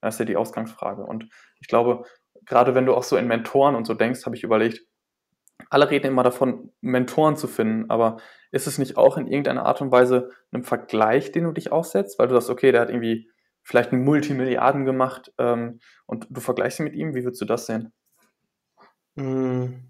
Das 0.00 0.14
ist 0.14 0.20
ja 0.20 0.24
die 0.24 0.36
Ausgangsfrage. 0.36 1.04
Und 1.04 1.28
ich 1.60 1.68
glaube, 1.68 2.06
gerade 2.46 2.74
wenn 2.74 2.86
du 2.86 2.94
auch 2.94 3.02
so 3.02 3.18
in 3.18 3.26
Mentoren 3.26 3.74
und 3.74 3.86
so 3.86 3.92
denkst, 3.92 4.24
habe 4.24 4.36
ich 4.36 4.42
überlegt, 4.42 4.86
alle 5.68 5.90
reden 5.90 6.06
immer 6.06 6.22
davon, 6.22 6.72
Mentoren 6.80 7.36
zu 7.36 7.46
finden, 7.46 7.90
aber 7.90 8.16
ist 8.52 8.66
es 8.66 8.78
nicht 8.78 8.96
auch 8.96 9.18
in 9.18 9.26
irgendeiner 9.26 9.66
Art 9.66 9.82
und 9.82 9.92
Weise 9.92 10.30
ein 10.50 10.64
Vergleich, 10.64 11.30
den 11.30 11.44
du 11.44 11.52
dich 11.52 11.72
aussetzt, 11.72 12.18
weil 12.18 12.28
du 12.28 12.34
sagst, 12.34 12.48
okay, 12.48 12.72
der 12.72 12.80
hat 12.80 12.88
irgendwie 12.88 13.30
vielleicht 13.62 13.92
einen 13.92 14.04
Multimilliarden 14.04 14.86
gemacht 14.86 15.32
ähm, 15.38 15.80
und 16.06 16.26
du 16.30 16.40
vergleichst 16.40 16.80
ihn 16.80 16.84
mit 16.84 16.94
ihm, 16.94 17.14
wie 17.14 17.22
würdest 17.22 17.40
du 17.42 17.44
das 17.44 17.66
sehen? 17.66 17.92
Hm. 19.16 19.88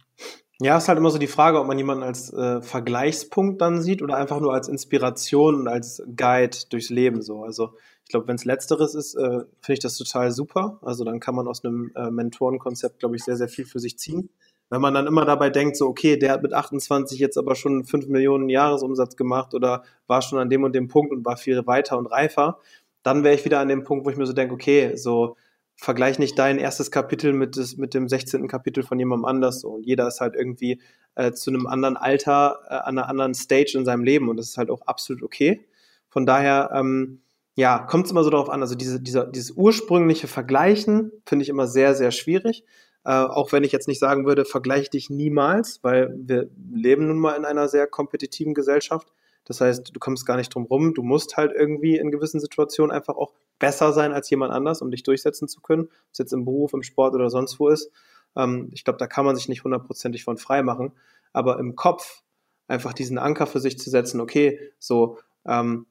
Ja, 0.61 0.77
ist 0.79 0.89
halt 0.89 0.99
immer 0.99 1.11
so 1.11 1.19
die 1.19 1.27
Frage, 1.27 1.59
ob 1.61 1.67
man 1.67 1.79
jemanden 1.79 2.05
als 2.05 2.33
äh, 2.33 2.63
Vergleichspunkt 2.63 3.61
dann 3.61 3.83
sieht 3.83 4.01
oder 4.03 4.17
einfach 4.17 4.41
nur 4.41 4.55
als 4.55 4.69
Inspiration 4.69 5.57
und 5.57 5.69
als 5.69 6.03
Guide 6.17 6.57
durchs 6.71 6.89
Leben 6.89 7.21
so. 7.23 7.43
Also 7.43 7.75
ich 8.05 8.11
glaube, 8.11 8.29
wenn 8.29 8.37
es 8.37 8.45
letzteres 8.45 8.95
ist, 8.95 9.15
äh, 9.15 9.41
finde 9.61 9.73
ich 9.73 9.81
das 9.81 9.97
total 9.97 10.31
super. 10.31 10.79
Also 10.83 11.05
dann 11.05 11.19
kann 11.19 11.35
man 11.35 11.49
aus 11.49 11.65
einem 11.65 11.91
äh, 11.97 12.11
Mentorenkonzept, 12.11 13.01
glaube 13.01 13.17
ich, 13.17 13.25
sehr, 13.25 13.37
sehr 13.37 13.49
viel 13.49 13.65
für 13.65 13.81
sich 13.81 13.99
ziehen. 13.99 14.31
Wenn 14.71 14.81
man 14.81 14.95
dann 14.95 15.07
immer 15.07 15.25
dabei 15.25 15.51
denkt, 15.51 15.77
so, 15.77 15.89
okay, 15.89 16.17
der 16.17 16.33
hat 16.33 16.43
mit 16.43 16.53
28 16.55 17.19
jetzt 17.19 17.39
aber 17.39 17.57
schon 17.57 17.85
5 17.85 18.07
Millionen 18.07 18.49
Jahresumsatz 18.49 19.17
gemacht 19.17 19.55
oder 19.55 19.83
war 20.07 20.23
schon 20.23 20.39
an 20.39 20.49
dem 20.49 20.63
und 20.65 20.75
dem 20.75 20.89
Punkt 20.89 21.13
und 21.13 21.25
war 21.25 21.37
viel 21.37 21.67
weiter 21.67 21.99
und 21.99 22.07
reifer, 22.07 22.59
dann 23.03 23.25
wäre 23.25 23.35
ich 23.35 23.45
wieder 23.45 23.61
an 23.61 23.69
dem 23.69 23.85
Punkt, 23.85 24.07
wo 24.07 24.11
ich 24.11 24.17
mir 24.17 24.27
so 24.27 24.33
denke, 24.33 24.55
okay, 24.55 24.97
so 24.97 25.37
vergleich 25.83 26.21
nicht 26.21 26.39
dein 26.39 26.59
erstes 26.59 26.93
Kapitel 26.93 27.33
mit, 27.33 27.57
des, 27.57 27.77
mit 27.77 27.93
dem 27.93 28.09
16. 28.09 28.47
Kapitel 28.47 28.85
von 28.85 29.01
jemandem 29.01 29.25
anders. 29.25 29.65
Und 29.65 29.85
jeder 29.85 30.07
ist 30.07 30.21
halt 30.21 30.37
irgendwie 30.37 30.81
äh, 31.17 31.33
zu 31.33 31.51
einem 31.51 31.67
anderen 31.67 31.97
Alter, 31.97 32.61
äh, 32.69 32.75
an 32.75 32.99
einer 32.99 33.09
anderen 33.09 33.35
Stage 33.35 33.73
in 33.75 33.85
seinem 33.85 34.05
Leben 34.05 34.29
und 34.29 34.37
das 34.37 34.51
ist 34.51 34.59
halt 34.59 34.71
auch 34.71 34.83
absolut 34.83 35.25
okay. 35.25 35.67
Von 36.09 36.25
daher, 36.25 36.71
ähm, 36.73 37.23
ja, 37.57 37.81
kommt 37.81 38.07
es 38.07 38.13
immer 38.13 38.23
so 38.23 38.31
darauf 38.31 38.49
an. 38.49 38.63
Also 38.63 38.77
diese, 38.77 39.01
dieser, 39.01 39.27
dieses 39.27 39.51
ursprüngliche 39.51 40.29
Vergleichen 40.29 41.11
finde 41.27 41.43
ich 41.43 41.49
immer 41.49 41.67
sehr, 41.67 41.97
sehr 41.97 42.13
schwierig. 42.13 42.65
Äh, 43.05 43.11
auch 43.11 43.51
wenn 43.51 43.65
ich 43.65 43.73
jetzt 43.73 43.89
nicht 43.89 43.99
sagen 43.99 44.25
würde, 44.25 44.45
vergleich 44.45 44.89
dich 44.89 45.11
niemals, 45.11 45.81
weil 45.83 46.15
wir 46.17 46.49
leben 46.73 47.09
nun 47.09 47.19
mal 47.19 47.35
in 47.35 47.45
einer 47.45 47.67
sehr 47.67 47.89
kompetitiven 47.89 48.55
Gesellschaft. 48.55 49.13
Das 49.45 49.61
heißt, 49.61 49.95
du 49.95 49.99
kommst 49.99 50.27
gar 50.27 50.37
nicht 50.37 50.55
drum 50.55 50.65
rum. 50.65 50.95
Du 50.95 51.03
musst 51.03 51.37
halt 51.37 51.53
irgendwie 51.53 51.97
in 51.97 52.11
gewissen 52.11 52.41
Situationen 52.41 52.95
einfach 52.95 53.17
auch 53.17 53.33
besser 53.59 53.93
sein 53.93 54.13
als 54.13 54.31
jemand 54.31 54.53
anders, 54.53 54.83
um 54.83 54.91
dich 54.91 55.03
durchsetzen 55.03 55.49
zu 55.49 55.61
können. 55.61 55.85
Ob 55.85 56.13
es 56.13 56.19
jetzt 56.19 56.33
im 56.33 56.45
Beruf, 56.45 56.73
im 56.73 56.83
Sport 56.83 57.15
oder 57.15 57.31
sonst 57.31 57.59
wo 57.59 57.69
ist. 57.69 57.91
Ähm, 58.37 58.71
ich 58.73 58.85
glaube, 58.85 58.99
da 58.99 59.07
kann 59.07 59.25
man 59.25 59.37
sich 59.37 59.49
nicht 59.49 59.65
hundertprozentig 59.65 60.25
von 60.25 60.39
frei 60.39 60.63
machen. 60.63 60.93
Aber 61.33 61.59
im 61.59 61.77
Kopf 61.77 62.23
einfach 62.69 62.93
diesen 62.93 63.19
Anker 63.19 63.47
für 63.47 63.61
sich 63.61 63.79
zu 63.79 63.91
setzen, 63.91 64.21
okay, 64.21 64.59
so, 64.79 65.19
ähm, 65.47 65.87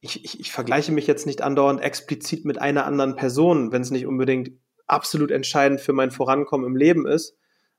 ich, 0.00 0.24
ich, 0.24 0.40
ich 0.40 0.52
vergleiche 0.52 0.92
mich 0.92 1.06
jetzt 1.06 1.26
nicht 1.26 1.42
andauernd 1.42 1.80
explizit 1.80 2.44
mit 2.44 2.60
einer 2.60 2.84
anderen 2.84 3.16
Person, 3.16 3.72
wenn 3.72 3.82
es 3.82 3.90
nicht 3.90 4.06
unbedingt 4.06 4.52
absolut 4.86 5.30
entscheidend 5.30 5.80
für 5.80 5.92
mein 5.92 6.10
Vorankommen 6.10 6.66
im 6.66 6.76
Leben 6.76 7.06
ist, 7.06 7.36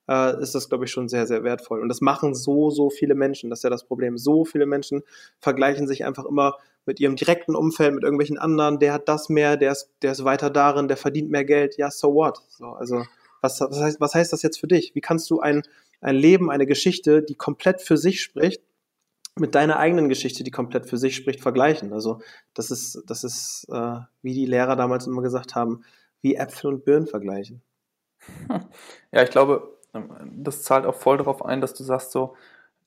äh, 0.10 0.42
ist 0.42 0.56
das, 0.56 0.70
glaube 0.70 0.86
ich, 0.86 0.92
schon 0.92 1.10
sehr, 1.10 1.28
sehr 1.28 1.44
wertvoll. 1.44 1.82
Und 1.82 1.90
das 1.90 2.02
machen 2.02 2.36
so, 2.36 2.70
so 2.70 2.90
viele 2.90 3.16
Menschen. 3.16 3.50
Das 3.50 3.60
ist 3.60 3.64
ja 3.64 3.70
das 3.70 3.86
Problem. 3.86 4.18
So 4.18 4.46
viele 4.46 4.66
Menschen 4.66 5.04
vergleichen 5.40 5.88
sich 5.88 6.06
einfach 6.06 6.26
immer 6.26 6.58
mit 6.86 7.00
ihrem 7.00 7.16
direkten 7.16 7.56
Umfeld, 7.56 7.96
mit 7.96 8.04
irgendwelchen 8.04 8.38
anderen. 8.38 8.80
Der 8.80 8.94
hat 8.94 9.10
das 9.10 9.30
mehr, 9.30 9.58
der 9.58 9.72
ist, 9.72 9.92
der 10.02 10.12
ist 10.12 10.24
weiter 10.24 10.50
darin, 10.50 10.88
der 10.88 10.98
verdient 10.98 11.32
mehr 11.32 11.46
Geld. 11.46 11.78
Ja, 11.78 11.90
so 11.90 12.14
what? 12.14 12.42
So, 12.50 12.68
also, 12.68 13.04
was, 13.42 13.60
was, 13.62 13.80
heißt, 13.80 14.02
was 14.02 14.14
heißt 14.14 14.34
das 14.34 14.44
jetzt 14.44 14.60
für 14.60 14.68
dich? 14.68 14.94
Wie 14.96 15.02
kannst 15.02 15.30
du 15.30 15.40
ein, 15.40 15.64
ein 16.02 16.16
Leben, 16.16 16.52
eine 16.52 16.66
Geschichte, 16.66 17.24
die 17.24 17.36
komplett 17.36 17.82
für 17.82 17.98
sich 17.98 18.22
spricht, 18.22 18.62
mit 19.38 19.54
deiner 19.54 19.78
eigenen 19.78 20.08
Geschichte, 20.08 20.44
die 20.44 20.52
komplett 20.52 20.86
für 20.86 20.98
sich 20.98 21.16
spricht, 21.16 21.42
vergleichen? 21.42 21.92
Also, 21.94 22.22
das 22.54 22.70
ist, 22.72 23.04
das 23.08 23.24
ist, 23.24 23.66
äh, 23.70 24.00
wie 24.22 24.34
die 24.34 24.46
Lehrer 24.46 24.76
damals 24.76 25.08
immer 25.08 25.22
gesagt 25.22 25.56
haben, 25.56 25.84
wie 26.22 26.36
Äpfel 26.36 26.68
und 26.68 26.86
Birnen 26.86 27.08
vergleichen. 27.08 27.62
Ja, 29.12 29.24
ich 29.24 29.30
glaube, 29.30 29.75
das 30.36 30.64
zahlt 30.64 30.86
auch 30.86 30.96
voll 30.96 31.18
darauf 31.18 31.44
ein, 31.46 31.62
dass 31.62 31.74
du 31.74 31.84
sagst 31.84 32.12
so, 32.12 32.36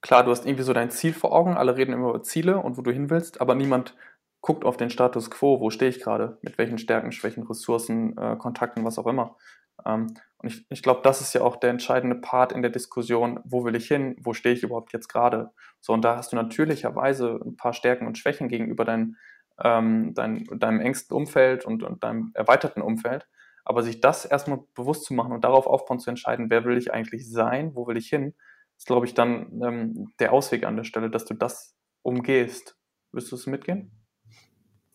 klar, 0.01 0.25
du 0.25 0.31
hast 0.31 0.47
irgendwie 0.47 0.65
so 0.65 0.73
dein 0.73 0.91
Ziel 0.91 1.13
vor 1.13 1.33
Augen, 1.33 1.57
alle 1.57 1.77
reden 1.77 1.93
immer 1.93 2.11
über 2.11 2.23
Ziele 2.23 2.59
und 2.59 2.77
wo 2.77 2.83
du 2.83 2.91
hin 2.91 3.11
willst, 3.11 3.41
aber 3.41 3.55
niemand 3.55 3.95
guckt 4.41 4.65
auf 4.65 4.77
den 4.77 4.91
Status 4.91 5.31
quo, 5.31 5.61
wo 5.61 5.71
stehe 5.71 5.91
ich 5.91 6.01
gerade, 6.01 6.39
mit 6.43 6.59
welchen 6.59 6.79
Stärken, 6.79 7.13
Schwächen, 7.13 7.45
Ressourcen, 7.45 8.17
äh, 8.17 8.37
Kontakten, 8.37 8.85
was 8.85 8.99
auch 8.99 9.07
immer. 9.07 9.37
Ähm, 9.85 10.15
und 10.39 10.49
ich, 10.49 10.67
ich 10.71 10.83
glaube, 10.83 11.01
das 11.03 11.21
ist 11.21 11.35
ja 11.35 11.43
auch 11.43 11.57
der 11.57 11.71
entscheidende 11.71 12.17
Part 12.17 12.53
in 12.53 12.63
der 12.63 12.71
Diskussion, 12.71 13.41
wo 13.45 13.65
will 13.65 13.75
ich 13.75 13.89
hin, 13.89 14.17
wo 14.21 14.33
stehe 14.33 14.55
ich 14.55 14.63
überhaupt 14.63 14.93
jetzt 14.93 15.09
gerade. 15.09 15.51
So, 15.81 15.93
und 15.93 16.03
da 16.03 16.17
hast 16.17 16.33
du 16.33 16.37
natürlicherweise 16.37 17.41
ein 17.45 17.57
paar 17.57 17.73
Stärken 17.73 18.07
und 18.07 18.19
Schwächen 18.19 18.49
gegenüber 18.49 18.85
dein, 18.85 19.17
ähm, 19.63 20.15
dein, 20.15 20.45
deinem 20.53 20.81
engsten 20.81 21.17
Umfeld 21.17 21.65
und, 21.65 21.83
und 21.83 22.05
deinem 22.05 22.31
erweiterten 22.35 22.83
Umfeld. 22.83 23.27
Aber 23.69 23.83
sich 23.83 24.01
das 24.01 24.25
erstmal 24.25 24.61
bewusst 24.75 25.05
zu 25.05 25.13
machen 25.13 25.33
und 25.33 25.45
darauf 25.45 25.67
aufbauen 25.67 25.99
zu 25.99 26.09
entscheiden, 26.09 26.49
wer 26.49 26.65
will 26.65 26.79
ich 26.79 26.93
eigentlich 26.93 27.31
sein, 27.31 27.75
wo 27.75 27.87
will 27.87 27.99
ich 27.99 28.09
hin, 28.09 28.35
ist, 28.79 28.87
glaube 28.87 29.05
ich, 29.05 29.13
dann 29.13 29.61
ähm, 29.63 30.13
der 30.21 30.33
Ausweg 30.33 30.65
an 30.65 30.77
der 30.77 30.85
Stelle, 30.85 31.11
dass 31.11 31.27
du 31.27 31.35
das 31.35 31.75
umgehst. 32.03 32.77
Willst 33.13 33.31
du 33.31 33.37
es 33.37 33.47
mitgehen? 33.47 33.91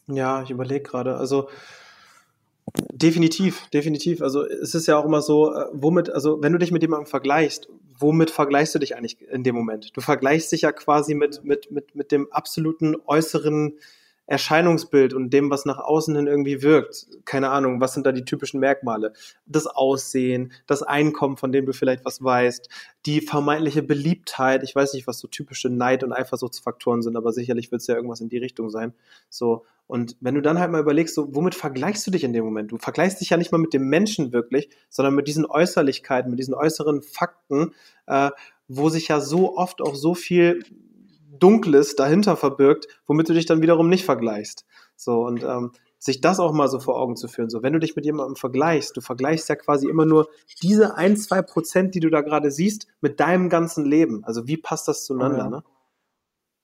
Ja, 0.07 0.41
ich 0.41 0.49
überlege 0.49 0.83
gerade. 0.83 1.17
Also 1.17 1.49
definitiv, 2.91 3.67
definitiv. 3.69 4.21
Also 4.23 4.43
es 4.43 4.73
ist 4.73 4.87
ja 4.87 4.97
auch 4.97 5.05
immer 5.05 5.21
so, 5.21 5.53
äh, 5.53 5.65
womit, 5.71 6.09
also 6.09 6.41
wenn 6.41 6.53
du 6.53 6.59
dich 6.59 6.71
mit 6.71 6.81
jemandem 6.81 7.05
vergleichst, 7.05 7.69
womit 7.95 8.31
vergleichst 8.31 8.73
du 8.73 8.79
dich 8.79 8.97
eigentlich 8.97 9.21
in 9.21 9.43
dem 9.43 9.55
Moment? 9.55 9.95
Du 9.95 10.01
vergleichst 10.01 10.51
dich 10.51 10.61
ja 10.61 10.71
quasi 10.71 11.13
mit, 11.13 11.43
mit, 11.43 11.69
mit, 11.69 11.93
mit 11.93 12.11
dem 12.11 12.31
absoluten 12.31 12.95
äußeren 13.05 13.77
Erscheinungsbild 14.25 15.13
und 15.13 15.31
dem, 15.31 15.49
was 15.49 15.65
nach 15.65 15.79
außen 15.79 16.15
hin 16.15 16.27
irgendwie 16.27 16.61
wirkt. 16.61 17.07
Keine 17.25 17.49
Ahnung, 17.49 17.81
was 17.81 17.93
sind 17.93 18.05
da 18.05 18.11
die 18.11 18.23
typischen 18.23 18.59
Merkmale? 18.59 19.13
Das 19.45 19.67
Aussehen, 19.67 20.53
das 20.65 20.81
Einkommen, 20.81 21.37
von 21.37 21.51
dem 21.51 21.65
du 21.65 21.73
vielleicht 21.73 22.05
was 22.05 22.23
weißt, 22.23 22.69
die 23.05 23.21
vermeintliche 23.21 23.83
Beliebtheit. 23.83 24.63
Ich 24.63 24.75
weiß 24.75 24.93
nicht, 24.93 25.07
was 25.07 25.19
so 25.19 25.27
typische 25.27 25.69
Neid- 25.69 26.03
und 26.03 26.13
Eifersuchtsfaktoren 26.13 27.01
sind, 27.01 27.17
aber 27.17 27.33
sicherlich 27.33 27.71
wird 27.71 27.81
es 27.81 27.87
ja 27.87 27.95
irgendwas 27.95 28.21
in 28.21 28.29
die 28.29 28.37
Richtung 28.37 28.69
sein. 28.69 28.93
So. 29.29 29.65
Und 29.87 30.15
wenn 30.21 30.35
du 30.35 30.41
dann 30.41 30.59
halt 30.59 30.71
mal 30.71 30.79
überlegst, 30.79 31.13
so, 31.13 31.35
womit 31.35 31.55
vergleichst 31.55 32.07
du 32.07 32.11
dich 32.11 32.23
in 32.23 32.31
dem 32.31 32.45
Moment? 32.45 32.71
Du 32.71 32.77
vergleichst 32.77 33.19
dich 33.19 33.29
ja 33.31 33.37
nicht 33.37 33.51
mal 33.51 33.57
mit 33.57 33.73
dem 33.73 33.89
Menschen 33.89 34.31
wirklich, 34.31 34.69
sondern 34.89 35.13
mit 35.13 35.27
diesen 35.27 35.45
Äußerlichkeiten, 35.45 36.31
mit 36.31 36.39
diesen 36.39 36.53
äußeren 36.53 37.01
Fakten, 37.01 37.73
äh, 38.07 38.31
wo 38.69 38.87
sich 38.87 39.09
ja 39.09 39.19
so 39.19 39.57
oft 39.57 39.81
auch 39.81 39.95
so 39.95 40.15
viel 40.15 40.63
Dunkles 41.39 41.95
dahinter 41.95 42.35
verbirgt, 42.35 42.87
womit 43.05 43.29
du 43.29 43.33
dich 43.33 43.45
dann 43.45 43.61
wiederum 43.61 43.89
nicht 43.89 44.05
vergleichst. 44.05 44.65
So, 44.95 45.25
und 45.25 45.43
ähm, 45.43 45.71
sich 46.03 46.19
das 46.19 46.39
auch 46.39 46.51
mal 46.51 46.67
so 46.67 46.79
vor 46.79 46.99
Augen 46.99 47.15
zu 47.15 47.27
führen. 47.27 47.49
So, 47.49 47.63
wenn 47.63 47.73
du 47.73 47.79
dich 47.79 47.95
mit 47.95 48.05
jemandem 48.05 48.35
vergleichst, 48.35 48.97
du 48.97 49.01
vergleichst 49.01 49.47
ja 49.47 49.55
quasi 49.55 49.87
immer 49.87 50.05
nur 50.05 50.27
diese 50.61 50.97
ein, 50.97 51.15
zwei 51.15 51.41
Prozent, 51.41 51.95
die 51.95 52.01
du 52.01 52.09
da 52.09 52.21
gerade 52.21 52.51
siehst, 52.51 52.87
mit 52.99 53.19
deinem 53.19 53.49
ganzen 53.49 53.85
Leben. 53.85 54.23
Also 54.25 54.45
wie 54.45 54.57
passt 54.57 54.87
das 54.87 55.05
zueinander, 55.05 55.37
oh 55.37 55.43
ja. 55.43 55.49
ne? 55.49 55.63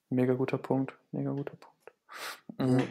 Mega 0.10 0.34
guter 0.34 0.58
Punkt, 0.58 0.98
mega 1.12 1.32
guter 1.32 1.56
Punkt. 1.56 1.94
Mhm. 2.58 2.84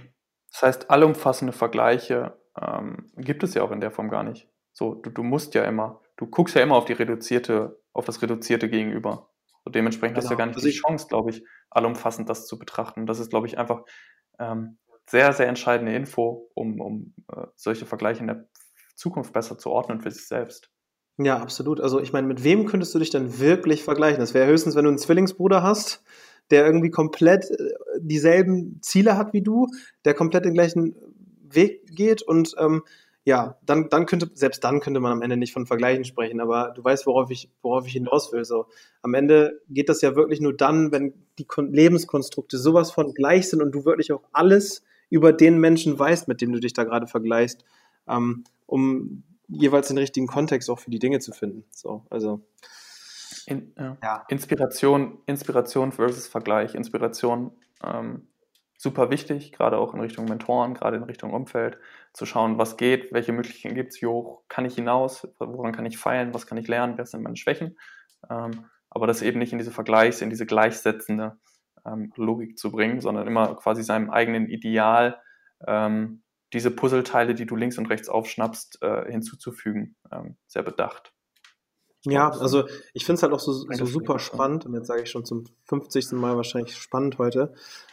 Das 0.51 0.63
heißt, 0.63 0.91
allumfassende 0.91 1.53
Vergleiche 1.53 2.39
ähm, 2.61 3.11
gibt 3.17 3.43
es 3.43 3.55
ja 3.55 3.63
auch 3.63 3.71
in 3.71 3.81
der 3.81 3.91
Form 3.91 4.09
gar 4.09 4.23
nicht. 4.23 4.49
So, 4.73 4.95
du, 4.95 5.11
du 5.11 5.23
musst 5.23 5.55
ja 5.55 5.65
immer, 5.65 6.01
du 6.17 6.27
guckst 6.27 6.55
ja 6.55 6.63
immer 6.63 6.77
auf 6.77 6.85
die 6.87 6.93
reduzierte, 6.95 7.79
auf 7.93 8.07
das 8.07 8.23
reduzierte 8.23 8.69
Gegenüber. 8.71 9.29
Und 9.65 9.75
dementsprechend 9.75 10.15
genau. 10.15 10.25
hast 10.25 10.31
du 10.31 10.35
ja 10.35 10.37
genau. 10.37 10.39
gar 10.39 10.47
nicht 10.47 10.57
also 10.57 10.69
die 10.69 10.75
Chance, 10.75 11.07
glaube 11.09 11.31
ich, 11.31 11.45
allumfassend 11.71 12.29
das 12.29 12.47
zu 12.47 12.59
betrachten. 12.59 13.07
Das 13.07 13.19
ist, 13.19 13.31
glaube 13.31 13.47
ich, 13.47 13.59
einfach 13.59 13.85
ähm, 14.39 14.79
sehr, 15.07 15.33
sehr 15.33 15.49
entscheidende 15.49 15.95
Info, 15.95 16.51
um, 16.55 16.81
um 16.81 17.15
äh, 17.33 17.47
solche 17.57 17.87
Vergleiche 17.87 18.21
in 18.21 18.27
der 18.29 18.49
Zukunft 18.95 19.33
besser 19.33 19.59
zu 19.59 19.71
ordnen 19.71 20.01
für 20.01 20.11
sich 20.11 20.27
selbst. 20.27 20.71
Ja, 21.19 21.39
absolut. 21.39 21.81
Also 21.81 22.01
ich 22.01 22.13
meine, 22.13 22.27
mit 22.27 22.45
wem 22.45 22.67
könntest 22.67 22.95
du 22.95 22.99
dich 22.99 23.11
dann 23.11 23.41
wirklich 23.41 23.83
vergleichen? 23.83 24.21
Das 24.21 24.35
wäre 24.35 24.47
höchstens, 24.47 24.77
wenn 24.77 24.85
du 24.85 24.91
einen 24.91 24.99
Zwillingsbruder 24.99 25.63
hast, 25.63 26.05
der 26.51 26.65
irgendwie 26.65 26.91
komplett 26.91 27.51
äh, 27.51 27.71
dieselben 28.01 28.79
Ziele 28.83 29.17
hat 29.17 29.33
wie 29.33 29.43
du, 29.43 29.67
der 30.05 30.15
komplett 30.15 30.45
den 30.45 30.55
gleichen 30.55 30.95
Weg 31.43 31.95
geht 31.95 32.23
und 32.23 32.55
ähm, 32.59 32.83
ja, 33.29 33.59
dann, 33.61 33.91
dann 33.91 34.07
könnte, 34.07 34.31
selbst 34.33 34.65
dann 34.65 34.81
könnte 34.81 35.01
man 35.01 35.13
am 35.13 35.21
Ende 35.21 35.37
nicht 35.37 35.53
von 35.53 35.67
Vergleichen 35.67 36.07
sprechen, 36.07 36.41
aber 36.41 36.73
du 36.75 36.83
weißt, 36.83 37.05
worauf 37.05 37.31
ich, 37.31 37.51
worauf 37.61 37.87
ich 37.87 37.93
hinaus 37.93 38.33
will. 38.33 38.43
So, 38.47 38.69
am 39.03 39.13
Ende 39.13 39.61
geht 39.69 39.91
das 39.91 40.01
ja 40.01 40.17
wirklich 40.17 40.41
nur 40.41 40.57
dann, 40.57 40.93
wenn 40.93 41.13
die 41.39 41.45
Kon 41.45 41.71
Lebenskonstrukte 41.71 42.57
sowas 42.57 42.91
von 42.91 43.13
gleich 43.13 43.51
sind 43.51 43.61
und 43.61 43.73
du 43.73 43.85
wirklich 43.85 44.13
auch 44.13 44.23
alles 44.33 44.83
über 45.11 45.35
den 45.35 45.59
Menschen 45.59 45.99
weißt, 45.99 46.27
mit 46.27 46.41
dem 46.41 46.55
du 46.55 46.59
dich 46.59 46.73
da 46.73 46.85
gerade 46.85 47.07
vergleichst, 47.07 47.67
ähm, 48.09 48.45
um 48.65 49.25
jeweils 49.47 49.89
den 49.89 49.99
richtigen 49.99 50.27
Kontext 50.27 50.71
auch 50.71 50.79
für 50.79 50.91
die 50.91 50.99
Dinge 50.99 51.19
zu 51.19 51.33
finden. 51.33 51.65
So, 51.71 52.07
also. 52.09 52.41
In, 53.45 53.75
ja. 53.77 53.99
Ja. 54.03 54.25
Inspiration, 54.31 55.19
Inspiration 55.27 55.93
versus 55.93 56.29
Vergleich. 56.29 56.75
Inspiration 56.75 57.51
ähm, 57.85 58.27
super 58.79 59.11
wichtig, 59.11 59.53
gerade 59.53 59.77
auch 59.77 59.93
in 59.93 60.01
Richtung 60.01 60.25
Mentoren, 60.27 60.73
gerade 60.73 60.97
in 60.97 61.03
Richtung 61.03 61.35
Umfeld, 61.35 61.79
zu 62.15 62.25
schauen, 62.25 62.59
was 62.59 62.77
geht, 62.77 63.13
welche 63.13 63.33
Möglichkeiten 63.33 63.75
gibt 63.75 63.93
es, 63.93 64.01
wie 64.01 64.07
hoch 64.07 64.45
kann 64.49 64.65
ich 64.65 64.77
hinaus, 64.77 65.29
woran 65.39 65.73
kann 65.73 65.85
ich 65.85 65.99
feilen, 65.99 66.33
was 66.33 66.47
kann 66.47 66.59
ich 66.59 66.69
lernen, 66.69 66.97
wer 66.97 67.05
sind 67.05 67.23
meine 67.23 67.37
Schwächen. 67.37 67.77
Ähm, 68.31 68.67
aber 68.89 69.07
das 69.07 69.21
eben 69.21 69.41
nicht 69.41 69.53
in 69.53 69.59
diese 69.59 69.73
Vergleichs-, 69.73 70.23
in 70.23 70.31
diese 70.31 70.47
gleichsetzende 70.47 71.39
ähm, 71.85 72.13
Logik 72.17 72.57
zu 72.57 72.71
bringen, 72.71 73.01
sondern 73.01 73.27
immer 73.27 73.57
quasi 73.57 73.83
seinem 73.83 74.11
eigenen 74.11 74.49
Ideal 74.49 75.21
ähm, 75.67 76.23
diese 76.53 76.71
Puzzleteile, 76.71 77.35
die 77.35 77.47
du 77.47 77.57
links 77.57 77.79
und 77.79 77.87
rechts 77.87 78.09
aufschnappst, 78.09 78.81
äh, 78.83 79.11
hinzuzufügen. 79.11 79.97
Ähm, 80.11 80.39
sehr 80.47 80.63
bedacht. 80.63 81.13
Ja, 82.11 82.31
also 82.31 82.65
ich 82.93 83.05
finde 83.05 83.19
es 83.19 83.23
halt 83.23 83.33
auch 83.33 83.41
so, 83.41 83.53
so 83.53 83.87
super 83.87 84.19
spannend, 84.19 84.67
und 84.67 84.75
jetzt 84.75 84.87
sage 84.87 85.03
ich 85.03 85.11
schon 85.11 85.25
zum 85.25 85.45
50. 85.65 86.13
Mal 86.13 86.37
wahrscheinlich 86.37 86.77
spannend 86.77 87.19
heute, 87.19 87.53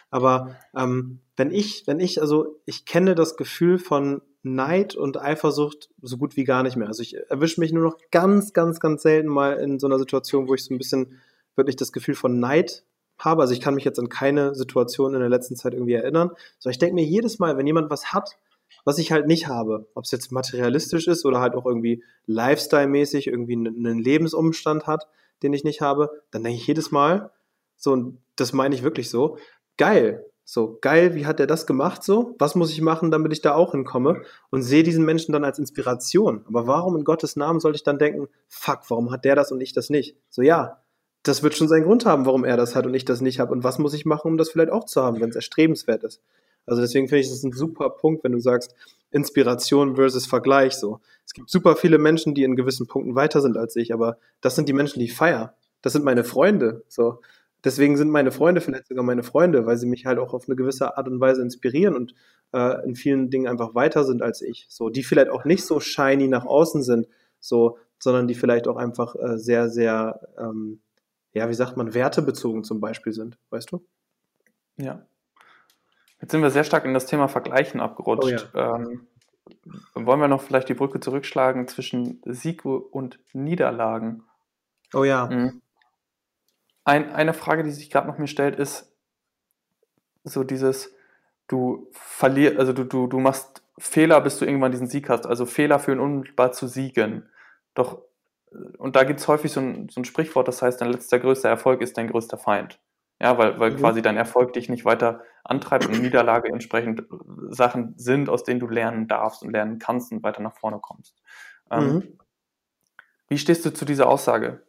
aber 0.10 0.56
ähm, 0.76 1.20
wenn 1.36 1.52
ich, 1.52 1.88
wenn 1.88 2.00
ich, 2.00 2.22
also 2.22 2.60
ich 2.66 2.86
kenne 2.86 3.16
das 3.16 3.38
Gefühl 3.38 3.80
von 3.80 4.22
Neid 4.44 4.96
und 4.96 5.20
Eifersucht 5.20 5.90
so 6.02 6.18
gut 6.18 6.38
wie 6.38 6.44
gar 6.44 6.62
nicht 6.62 6.76
mehr. 6.76 6.88
Also 6.88 7.02
ich 7.02 7.18
erwische 7.30 7.60
mich 7.60 7.74
nur 7.74 7.84
noch 7.84 7.98
ganz, 8.12 8.54
ganz, 8.54 8.80
ganz 8.80 9.02
selten 9.02 9.28
mal 9.28 9.54
in 9.54 9.80
so 9.80 9.88
einer 9.88 9.98
Situation, 9.98 10.48
wo 10.48 10.54
ich 10.54 10.64
so 10.64 10.74
ein 10.74 10.78
bisschen 10.78 11.20
wirklich 11.56 11.76
das 11.76 11.92
Gefühl 11.92 12.14
von 12.14 12.40
Neid 12.40 12.84
habe. 13.18 13.42
Also 13.42 13.54
ich 13.54 13.62
kann 13.62 13.74
mich 13.74 13.86
jetzt 13.86 14.00
an 14.00 14.08
keine 14.08 14.54
Situation 14.54 15.16
in 15.16 15.20
der 15.20 15.30
letzten 15.30 15.56
Zeit 15.56 15.74
irgendwie 15.74 15.94
erinnern. 15.94 16.32
So, 16.60 16.70
ich 16.70 16.78
denke 16.78 16.96
mir 16.96 17.04
jedes 17.04 17.40
Mal, 17.40 17.58
wenn 17.58 17.66
jemand 17.66 17.90
was 17.90 18.14
hat, 18.14 18.38
was 18.84 18.98
ich 18.98 19.12
halt 19.12 19.28
nicht 19.28 19.48
habe, 19.48 19.88
ob 19.96 20.06
es 20.06 20.12
jetzt 20.12 20.32
materialistisch 20.32 21.08
ist 21.08 21.26
oder 21.26 21.40
halt 21.40 21.56
auch 21.56 21.66
irgendwie 21.66 22.04
Lifestyle-mäßig 22.28 23.28
irgendwie 23.28 23.54
einen 23.54 24.00
Lebensumstand 24.00 24.88
hat, 24.88 25.08
den 25.44 25.54
ich 25.54 25.64
nicht 25.64 25.82
habe, 25.82 26.10
dann 26.32 26.44
denke 26.44 26.60
ich 26.60 26.68
jedes 26.68 26.92
Mal, 26.92 27.32
so, 27.78 27.92
und 27.92 28.20
das 28.36 28.54
meine 28.54 28.76
ich 28.76 28.84
wirklich 28.84 29.10
so, 29.10 29.38
geil, 29.78 30.26
so, 30.48 30.78
geil, 30.80 31.16
wie 31.16 31.26
hat 31.26 31.40
er 31.40 31.48
das 31.48 31.66
gemacht 31.66 32.04
so? 32.04 32.36
Was 32.38 32.54
muss 32.54 32.72
ich 32.72 32.80
machen, 32.80 33.10
damit 33.10 33.34
ich 33.34 33.42
da 33.42 33.56
auch 33.56 33.72
hinkomme? 33.72 34.22
Und 34.52 34.62
sehe 34.62 34.84
diesen 34.84 35.04
Menschen 35.04 35.34
dann 35.34 35.44
als 35.44 35.58
Inspiration. 35.58 36.46
Aber 36.48 36.68
warum 36.68 36.96
in 36.96 37.04
Gottes 37.04 37.36
Namen 37.36 37.60
sollte 37.60 37.78
ich 37.78 37.84
dann 37.84 37.98
denken, 37.98 38.28
fuck, 38.48 38.82
warum 38.90 39.12
hat 39.12 39.26
der 39.26 39.36
das 39.36 39.52
und 39.52 39.60
ich 39.60 39.74
das 39.74 39.90
nicht? 39.90 40.16
So, 40.30 40.44
ja, 40.44 40.84
das 41.24 41.42
wird 41.42 41.56
schon 41.56 41.68
seinen 41.68 41.86
Grund 41.86 42.06
haben, 42.06 42.28
warum 42.28 42.46
er 42.46 42.58
das 42.58 42.76
hat 42.76 42.86
und 42.86 42.94
ich 42.94 43.06
das 43.06 43.22
nicht 43.22 43.40
habe. 43.40 43.52
Und 43.52 43.64
was 43.64 43.80
muss 43.80 43.96
ich 43.96 44.06
machen, 44.06 44.28
um 44.28 44.38
das 44.38 44.50
vielleicht 44.50 44.72
auch 44.72 44.84
zu 44.84 45.02
haben, 45.02 45.20
wenn 45.20 45.30
es 45.30 45.36
erstrebenswert 45.36 46.04
ist? 46.04 46.22
Also 46.66 46.82
deswegen 46.82 47.08
finde 47.08 47.22
ich 47.22 47.30
das 47.30 47.44
ein 47.44 47.52
super 47.52 47.90
Punkt, 47.90 48.24
wenn 48.24 48.32
du 48.32 48.40
sagst, 48.40 48.76
Inspiration 49.12 49.96
versus 49.96 50.26
Vergleich 50.26 50.74
so. 50.74 51.00
Es 51.26 51.34
gibt 51.34 51.50
super 51.50 51.76
viele 51.76 51.98
Menschen, 51.98 52.36
die 52.36 52.44
in 52.44 52.56
gewissen 52.56 52.88
Punkten 52.88 53.16
weiter 53.16 53.42
sind 53.42 53.58
als 53.58 53.76
ich, 53.76 53.94
aber 53.94 54.18
das 54.42 54.56
sind 54.56 54.68
die 54.68 54.74
Menschen, 54.74 55.00
die 55.00 55.06
ich 55.06 55.14
feier. 55.14 55.56
Das 55.82 55.94
sind 55.94 56.04
meine 56.04 56.24
Freunde. 56.24 56.84
So. 56.88 57.22
Deswegen 57.64 57.98
sind 57.98 58.10
meine 58.10 58.32
Freunde 58.32 58.62
vielleicht 58.62 58.88
sogar 58.88 59.04
meine 59.04 59.24
Freunde, 59.24 59.66
weil 59.66 59.78
sie 59.78 59.88
mich 59.88 60.06
halt 60.06 60.20
auch 60.20 60.34
auf 60.34 60.48
eine 60.48 60.56
gewisse 60.56 60.98
Art 60.98 61.08
und 61.08 61.20
Weise 61.20 61.42
inspirieren 61.42 61.96
und 61.96 62.14
äh, 62.54 62.84
in 62.86 62.96
vielen 62.96 63.30
Dingen 63.30 63.48
einfach 63.48 63.74
weiter 63.74 64.04
sind 64.04 64.22
als 64.22 64.42
ich. 64.42 64.66
So, 64.70 64.90
die 64.90 65.04
vielleicht 65.04 65.30
auch 65.30 65.46
nicht 65.46 65.66
so 65.66 65.80
shiny 65.80 66.28
nach 66.28 66.46
außen 66.46 66.84
sind, 66.84 67.08
so, 67.40 67.78
sondern 68.00 68.28
die 68.28 68.36
vielleicht 68.36 68.68
auch 68.68 68.78
einfach 68.78 69.16
äh, 69.16 69.38
sehr, 69.38 69.70
sehr, 69.70 70.28
ähm, 70.38 70.80
ja, 71.34 71.50
wie 71.50 71.54
sagt 71.54 71.78
man, 71.78 71.94
wertebezogen 71.94 72.64
zum 72.64 72.80
Beispiel 72.80 73.14
sind, 73.14 73.38
weißt 73.50 73.72
du? 73.72 73.84
Ja. 74.78 75.06
Jetzt 76.22 76.32
sind 76.32 76.42
wir 76.42 76.50
sehr 76.50 76.64
stark 76.64 76.86
in 76.86 76.94
das 76.94 77.06
Thema 77.06 77.28
Vergleichen 77.28 77.80
abgerutscht. 77.82 78.50
Oh 78.54 78.58
ja. 78.58 78.76
ähm, 78.78 79.08
wollen 79.94 80.20
wir 80.20 80.28
noch 80.28 80.42
vielleicht 80.42 80.70
die 80.70 80.74
Brücke 80.74 81.00
zurückschlagen 81.00 81.68
zwischen 81.68 82.22
Sieg 82.26 82.66
und 82.66 83.20
Niederlagen? 83.34 84.24
Oh 84.94 85.04
ja. 85.04 85.28
Mhm. 85.28 85.62
Ein, 86.84 87.12
eine 87.12 87.34
Frage, 87.34 87.64
die 87.64 87.72
sich 87.72 87.90
gerade 87.90 88.08
noch 88.08 88.18
mir 88.18 88.28
stellt, 88.28 88.58
ist 88.58 88.92
so 90.24 90.44
dieses, 90.44 90.94
du 91.48 91.88
verlierst, 91.92 92.58
also 92.58 92.74
du, 92.74 92.84
du, 92.84 93.08
du 93.08 93.20
machst 93.20 93.64
Fehler, 93.78 94.22
bis 94.22 94.40
du 94.40 94.46
irgendwann 94.46 94.72
diesen 94.72 94.88
Sieg 94.88 95.10
hast. 95.10 95.26
Also 95.26 95.46
Fehler 95.46 95.80
führen 95.80 96.00
unmittelbar 96.00 96.52
zu 96.52 96.68
Siegen. 96.68 97.30
Doch, 97.74 98.02
und 98.78 98.96
da 98.96 99.04
gibt 99.04 99.20
es 99.20 99.28
häufig 99.28 99.52
so 99.52 99.60
ein, 99.60 99.90
so 99.90 100.00
ein 100.00 100.06
Sprichwort, 100.06 100.48
das 100.48 100.62
heißt, 100.62 100.80
dein 100.80 100.92
letzter 100.92 101.20
größter 101.20 101.50
Erfolg 101.50 101.82
ist 101.82 101.98
dein 101.98 102.10
größter 102.10 102.38
Feind. 102.38 102.80
Ja, 103.20 103.38
weil, 103.38 103.60
weil 103.60 103.72
mhm. 103.72 103.78
quasi 103.78 104.02
dein 104.02 104.18
Erfolg 104.18 104.54
dich 104.54 104.70
nicht 104.70 104.86
weiter 104.86 105.24
antreibt 105.46 105.88
und 105.88 106.02
Niederlage 106.02 106.50
entsprechend 106.50 107.04
Sachen 107.50 107.94
sind, 107.98 108.30
aus 108.30 108.44
denen 108.44 108.60
du 108.60 108.68
lernen 108.68 109.08
darfst 109.08 109.44
und 109.44 109.52
lernen 109.52 109.80
kannst 109.80 110.12
und 110.12 110.24
weiter 110.24 110.42
nach 110.42 110.56
vorne 110.58 110.80
kommst. 110.80 111.16
Ähm, 111.72 111.94
mhm. 111.94 112.20
Wie 113.30 113.38
stehst 113.38 113.66
du 113.66 113.74
zu 113.74 113.86
dieser 113.86 114.08
Aussage? 114.08 114.66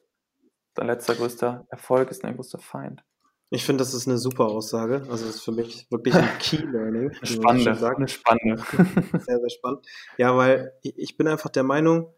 dein 0.76 0.86
letzter 0.86 1.14
größter 1.14 1.66
Erfolg 1.70 2.10
ist 2.10 2.22
dein 2.22 2.36
größter 2.36 2.58
Feind. 2.58 3.02
Ich 3.50 3.64
finde, 3.64 3.82
das 3.82 3.94
ist 3.94 4.08
eine 4.08 4.18
super 4.18 4.46
Aussage. 4.46 5.06
Also 5.08 5.24
das 5.24 5.36
ist 5.36 5.42
für 5.42 5.52
mich 5.52 5.86
wirklich 5.90 6.14
ein 6.14 6.28
Key 6.38 6.58
Learning. 6.58 7.12
Spannend. 7.22 7.82
Eine 7.82 8.08
spannende. 8.08 8.62
Sehr, 9.20 9.38
sehr 9.38 9.50
spannend. 9.50 9.86
Ja, 10.18 10.36
weil 10.36 10.72
ich 10.82 11.16
bin 11.16 11.28
einfach 11.28 11.50
der 11.50 11.62
Meinung, 11.62 12.12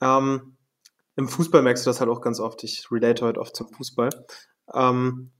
ähm, 0.00 0.56
im 1.16 1.28
Fußball 1.28 1.62
merkst 1.62 1.84
du 1.84 1.90
das 1.90 2.00
halt 2.00 2.08
auch 2.08 2.20
ganz 2.20 2.38
oft. 2.38 2.62
Ich 2.62 2.86
relate 2.92 3.24
heute 3.24 3.40
oft 3.40 3.56
zum 3.56 3.68
Fußball. 3.68 4.10
Ähm, 4.72 5.32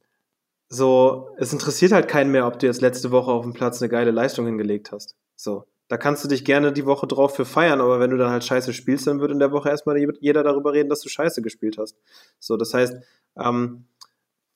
so, 0.68 1.30
es 1.38 1.52
interessiert 1.52 1.92
halt 1.92 2.08
keinen 2.08 2.30
mehr, 2.30 2.46
ob 2.46 2.58
du 2.58 2.66
jetzt 2.66 2.82
letzte 2.82 3.10
Woche 3.10 3.30
auf 3.30 3.42
dem 3.42 3.54
Platz 3.54 3.80
eine 3.80 3.88
geile 3.88 4.10
Leistung 4.10 4.46
hingelegt 4.46 4.92
hast. 4.92 5.16
So, 5.34 5.64
da 5.88 5.96
kannst 5.96 6.22
du 6.24 6.28
dich 6.28 6.44
gerne 6.44 6.72
die 6.72 6.84
Woche 6.84 7.06
drauf 7.06 7.34
für 7.34 7.46
feiern, 7.46 7.80
aber 7.80 8.00
wenn 8.00 8.10
du 8.10 8.18
dann 8.18 8.30
halt 8.30 8.44
scheiße 8.44 8.74
spielst, 8.74 9.06
dann 9.06 9.20
wird 9.20 9.32
in 9.32 9.38
der 9.38 9.52
Woche 9.52 9.70
erstmal 9.70 9.96
jeder 10.20 10.42
darüber 10.42 10.74
reden, 10.74 10.90
dass 10.90 11.00
du 11.00 11.08
scheiße 11.08 11.40
gespielt 11.40 11.78
hast. 11.78 11.96
So, 12.38 12.56
das 12.58 12.74
heißt, 12.74 12.96
ähm, 13.38 13.86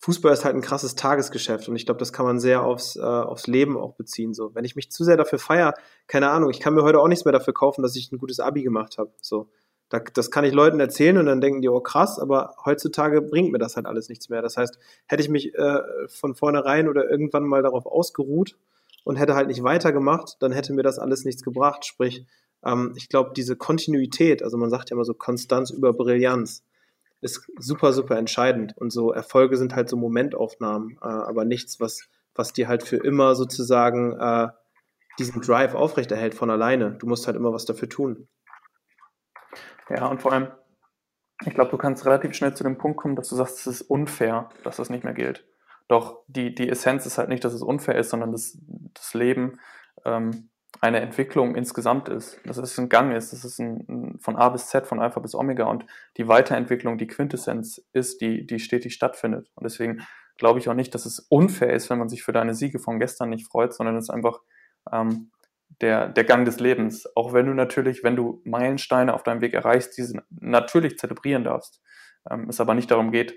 Fußball 0.00 0.32
ist 0.32 0.44
halt 0.44 0.56
ein 0.56 0.62
krasses 0.62 0.96
Tagesgeschäft 0.96 1.68
und 1.68 1.76
ich 1.76 1.86
glaube, 1.86 2.00
das 2.00 2.12
kann 2.12 2.26
man 2.26 2.40
sehr 2.40 2.64
aufs, 2.64 2.96
äh, 2.96 3.00
aufs 3.00 3.46
Leben 3.46 3.78
auch 3.78 3.94
beziehen. 3.94 4.34
So, 4.34 4.54
wenn 4.54 4.64
ich 4.64 4.76
mich 4.76 4.90
zu 4.90 5.04
sehr 5.04 5.16
dafür 5.16 5.38
feier, 5.38 5.74
keine 6.08 6.28
Ahnung, 6.30 6.50
ich 6.50 6.60
kann 6.60 6.74
mir 6.74 6.82
heute 6.82 7.00
auch 7.00 7.08
nichts 7.08 7.24
mehr 7.24 7.32
dafür 7.32 7.54
kaufen, 7.54 7.82
dass 7.82 7.96
ich 7.96 8.10
ein 8.10 8.18
gutes 8.18 8.40
Abi 8.40 8.62
gemacht 8.62 8.98
habe. 8.98 9.12
So, 9.20 9.48
das 10.14 10.30
kann 10.30 10.44
ich 10.44 10.52
Leuten 10.52 10.80
erzählen 10.80 11.18
und 11.18 11.26
dann 11.26 11.40
denken 11.40 11.60
die, 11.60 11.68
oh 11.68 11.80
krass, 11.80 12.18
aber 12.18 12.54
heutzutage 12.64 13.22
bringt 13.22 13.52
mir 13.52 13.58
das 13.58 13.76
halt 13.76 13.86
alles 13.86 14.08
nichts 14.08 14.28
mehr. 14.28 14.42
Das 14.42 14.56
heißt, 14.56 14.78
hätte 15.06 15.22
ich 15.22 15.28
mich 15.28 15.54
äh, 15.54 15.80
von 16.08 16.34
vornherein 16.34 16.88
oder 16.88 17.10
irgendwann 17.10 17.44
mal 17.44 17.62
darauf 17.62 17.86
ausgeruht, 17.86 18.56
und 19.04 19.16
hätte 19.16 19.34
halt 19.34 19.48
nicht 19.48 19.62
weitergemacht, 19.62 20.36
dann 20.40 20.52
hätte 20.52 20.72
mir 20.72 20.82
das 20.82 20.98
alles 20.98 21.24
nichts 21.24 21.42
gebracht. 21.42 21.84
Sprich, 21.84 22.26
ähm, 22.64 22.94
ich 22.96 23.08
glaube, 23.08 23.32
diese 23.34 23.56
Kontinuität, 23.56 24.42
also 24.42 24.56
man 24.56 24.70
sagt 24.70 24.90
ja 24.90 24.96
immer 24.96 25.04
so 25.04 25.14
Konstanz 25.14 25.70
über 25.70 25.92
Brillanz, 25.92 26.64
ist 27.20 27.48
super, 27.58 27.92
super 27.92 28.16
entscheidend. 28.16 28.74
Und 28.76 28.92
so 28.92 29.12
Erfolge 29.12 29.56
sind 29.56 29.74
halt 29.74 29.88
so 29.88 29.96
Momentaufnahmen, 29.96 30.98
äh, 31.00 31.06
aber 31.06 31.44
nichts, 31.44 31.80
was, 31.80 32.08
was 32.34 32.52
dir 32.52 32.68
halt 32.68 32.82
für 32.82 32.96
immer 32.96 33.34
sozusagen 33.34 34.12
äh, 34.18 34.48
diesen 35.18 35.40
Drive 35.42 35.74
aufrechterhält 35.74 36.34
von 36.34 36.50
alleine. 36.50 36.92
Du 36.98 37.06
musst 37.06 37.26
halt 37.26 37.36
immer 37.36 37.52
was 37.52 37.64
dafür 37.64 37.88
tun. 37.88 38.28
Ja, 39.88 40.06
und 40.06 40.22
vor 40.22 40.32
allem, 40.32 40.48
ich 41.44 41.54
glaube, 41.54 41.70
du 41.70 41.78
kannst 41.78 42.06
relativ 42.06 42.34
schnell 42.34 42.54
zu 42.54 42.64
dem 42.64 42.78
Punkt 42.78 42.98
kommen, 42.98 43.16
dass 43.16 43.28
du 43.28 43.36
sagst, 43.36 43.58
es 43.58 43.66
ist 43.66 43.82
unfair, 43.82 44.48
dass 44.64 44.76
das 44.76 44.90
nicht 44.90 45.04
mehr 45.04 45.14
gilt. 45.14 45.44
Doch 45.88 46.22
die, 46.26 46.54
die 46.54 46.68
Essenz 46.68 47.04
ist 47.06 47.18
halt 47.18 47.28
nicht, 47.28 47.44
dass 47.44 47.52
es 47.52 47.62
unfair 47.62 47.96
ist, 47.96 48.10
sondern 48.10 48.32
dass 48.32 48.58
das 48.94 49.14
Leben 49.14 49.58
ähm, 50.04 50.48
eine 50.80 51.00
Entwicklung 51.00 51.54
insgesamt 51.54 52.08
ist, 52.08 52.40
dass 52.44 52.56
es 52.56 52.78
ein 52.78 52.88
Gang 52.88 53.14
ist, 53.14 53.32
dass 53.32 53.44
es 53.44 53.58
ein, 53.58 53.84
ein, 53.88 54.18
von 54.20 54.36
A 54.36 54.48
bis 54.48 54.68
Z, 54.68 54.86
von 54.86 55.00
Alpha 55.00 55.20
bis 55.20 55.34
Omega 55.34 55.64
und 55.64 55.84
die 56.16 56.28
Weiterentwicklung 56.28 56.96
die 56.96 57.06
Quintessenz 57.06 57.84
ist, 57.92 58.20
die, 58.20 58.46
die 58.46 58.58
stetig 58.58 58.94
stattfindet. 58.94 59.50
Und 59.54 59.64
deswegen 59.64 60.02
glaube 60.38 60.58
ich 60.58 60.68
auch 60.68 60.74
nicht, 60.74 60.94
dass 60.94 61.04
es 61.04 61.18
unfair 61.18 61.72
ist, 61.72 61.90
wenn 61.90 61.98
man 61.98 62.08
sich 62.08 62.22
für 62.22 62.32
deine 62.32 62.54
Siege 62.54 62.78
von 62.78 62.98
gestern 62.98 63.30
nicht 63.30 63.46
freut, 63.46 63.74
sondern 63.74 63.96
es 63.96 64.10
einfach 64.10 64.40
ähm, 64.90 65.30
der, 65.80 66.08
der 66.08 66.24
Gang 66.24 66.44
des 66.44 66.60
Lebens. 66.60 67.08
Auch 67.16 67.32
wenn 67.32 67.46
du 67.46 67.54
natürlich, 67.54 68.04
wenn 68.04 68.16
du 68.16 68.42
Meilensteine 68.44 69.14
auf 69.14 69.22
deinem 69.22 69.40
Weg 69.40 69.54
erreichst, 69.54 69.96
diese 69.96 70.22
natürlich 70.30 70.98
zelebrieren 70.98 71.44
darfst. 71.44 71.82
Ähm, 72.30 72.48
es 72.48 72.60
aber 72.60 72.74
nicht 72.74 72.90
darum 72.90 73.10
geht, 73.10 73.34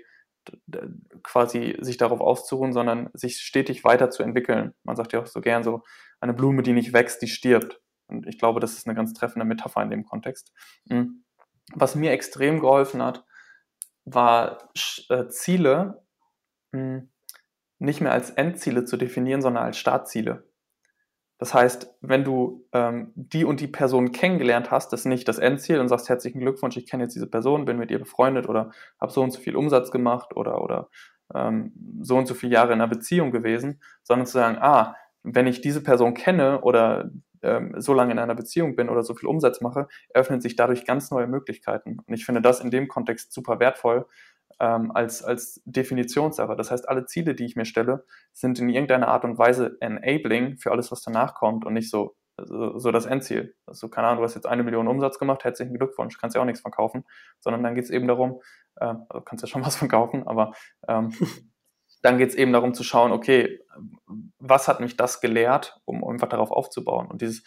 quasi 1.22 1.76
sich 1.80 1.96
darauf 1.96 2.20
auszuruhen, 2.20 2.72
sondern 2.72 3.10
sich 3.14 3.38
stetig 3.38 3.84
weiterzuentwickeln. 3.84 4.74
Man 4.84 4.96
sagt 4.96 5.12
ja 5.12 5.20
auch 5.20 5.26
so 5.26 5.40
gern 5.40 5.64
so, 5.64 5.82
eine 6.20 6.34
Blume, 6.34 6.62
die 6.62 6.72
nicht 6.72 6.92
wächst, 6.92 7.22
die 7.22 7.28
stirbt. 7.28 7.80
Und 8.06 8.26
ich 8.26 8.38
glaube, 8.38 8.60
das 8.60 8.74
ist 8.74 8.86
eine 8.86 8.94
ganz 8.94 9.12
treffende 9.12 9.44
Metapher 9.44 9.82
in 9.82 9.90
dem 9.90 10.04
Kontext. 10.04 10.52
Hm. 10.88 11.24
Was 11.74 11.96
mir 11.96 12.12
extrem 12.12 12.60
geholfen 12.60 13.02
hat, 13.02 13.24
war 14.04 14.70
äh, 15.08 15.26
Ziele 15.28 16.04
hm, 16.72 17.10
nicht 17.78 18.00
mehr 18.00 18.12
als 18.12 18.30
Endziele 18.30 18.84
zu 18.84 18.96
definieren, 18.96 19.42
sondern 19.42 19.64
als 19.64 19.78
Startziele. 19.78 20.48
Das 21.38 21.52
heißt, 21.52 21.94
wenn 22.00 22.24
du 22.24 22.66
ähm, 22.72 23.12
die 23.14 23.44
und 23.44 23.60
die 23.60 23.68
Person 23.68 24.12
kennengelernt 24.12 24.70
hast, 24.70 24.92
das 24.92 25.00
ist 25.00 25.06
nicht 25.06 25.28
das 25.28 25.38
Endziel 25.38 25.80
und 25.80 25.88
sagst 25.88 26.08
herzlichen 26.08 26.40
Glückwunsch, 26.40 26.76
ich 26.76 26.86
kenne 26.88 27.04
jetzt 27.04 27.14
diese 27.14 27.26
Person, 27.26 27.66
bin 27.66 27.78
mit 27.78 27.90
ihr 27.90 27.98
befreundet 27.98 28.48
oder 28.48 28.70
habe 29.00 29.12
so 29.12 29.22
und 29.22 29.32
so 29.32 29.40
viel 29.40 29.56
Umsatz 29.56 29.90
gemacht 29.90 30.34
oder, 30.34 30.62
oder 30.62 30.88
ähm, 31.34 31.72
so 32.00 32.16
und 32.16 32.26
so 32.26 32.34
viele 32.34 32.54
Jahre 32.54 32.72
in 32.72 32.80
einer 32.80 32.88
Beziehung 32.88 33.32
gewesen, 33.32 33.80
sondern 34.02 34.26
zu 34.26 34.32
sagen, 34.32 34.56
ah, 34.60 34.96
wenn 35.22 35.46
ich 35.46 35.60
diese 35.60 35.82
Person 35.82 36.14
kenne 36.14 36.62
oder 36.62 37.10
ähm, 37.42 37.74
so 37.78 37.92
lange 37.92 38.12
in 38.12 38.18
einer 38.18 38.34
Beziehung 38.34 38.76
bin 38.76 38.88
oder 38.88 39.02
so 39.02 39.14
viel 39.14 39.28
Umsatz 39.28 39.60
mache, 39.60 39.88
eröffnen 40.08 40.40
sich 40.40 40.56
dadurch 40.56 40.84
ganz 40.84 41.10
neue 41.10 41.26
Möglichkeiten. 41.26 41.98
Und 42.06 42.14
ich 42.14 42.24
finde 42.24 42.40
das 42.40 42.60
in 42.60 42.70
dem 42.70 42.88
Kontext 42.88 43.32
super 43.32 43.60
wertvoll, 43.60 44.06
ähm, 44.60 44.90
als, 44.92 45.22
als 45.22 45.60
Definitionssache. 45.64 46.56
Das 46.56 46.70
heißt, 46.70 46.88
alle 46.88 47.06
Ziele, 47.06 47.34
die 47.34 47.44
ich 47.44 47.56
mir 47.56 47.64
stelle, 47.64 48.04
sind 48.32 48.58
in 48.58 48.68
irgendeiner 48.68 49.08
Art 49.08 49.24
und 49.24 49.38
Weise 49.38 49.76
enabling 49.80 50.58
für 50.58 50.72
alles, 50.72 50.90
was 50.90 51.02
danach 51.02 51.34
kommt 51.34 51.64
und 51.64 51.74
nicht 51.74 51.90
so, 51.90 52.16
so, 52.42 52.78
so 52.78 52.90
das 52.90 53.06
Endziel. 53.06 53.54
Also, 53.66 53.88
keine 53.88 54.08
Ahnung, 54.08 54.20
du 54.20 54.24
hast 54.24 54.34
jetzt 54.34 54.46
eine 54.46 54.62
Million 54.62 54.88
Umsatz 54.88 55.18
gemacht, 55.18 55.44
herzlichen 55.44 55.74
Glückwunsch, 55.74 56.18
kannst 56.18 56.36
ja 56.36 56.42
auch 56.42 56.46
nichts 56.46 56.60
verkaufen, 56.60 57.04
sondern 57.40 57.62
dann 57.62 57.74
geht 57.74 57.84
es 57.84 57.90
eben 57.90 58.08
darum, 58.08 58.40
äh, 58.76 58.94
also 59.08 59.20
kannst 59.24 59.42
ja 59.42 59.48
schon 59.48 59.64
was 59.66 59.76
verkaufen, 59.76 60.26
aber 60.26 60.52
ähm, 60.88 61.12
dann 62.02 62.18
geht 62.18 62.30
es 62.30 62.34
eben 62.34 62.52
darum 62.52 62.74
zu 62.74 62.84
schauen, 62.84 63.12
okay, 63.12 63.60
was 64.38 64.68
hat 64.68 64.80
mich 64.80 64.96
das 64.96 65.20
gelehrt, 65.20 65.80
um 65.84 66.04
einfach 66.04 66.28
darauf 66.28 66.50
aufzubauen. 66.50 67.08
Und 67.08 67.20
dieses, 67.20 67.42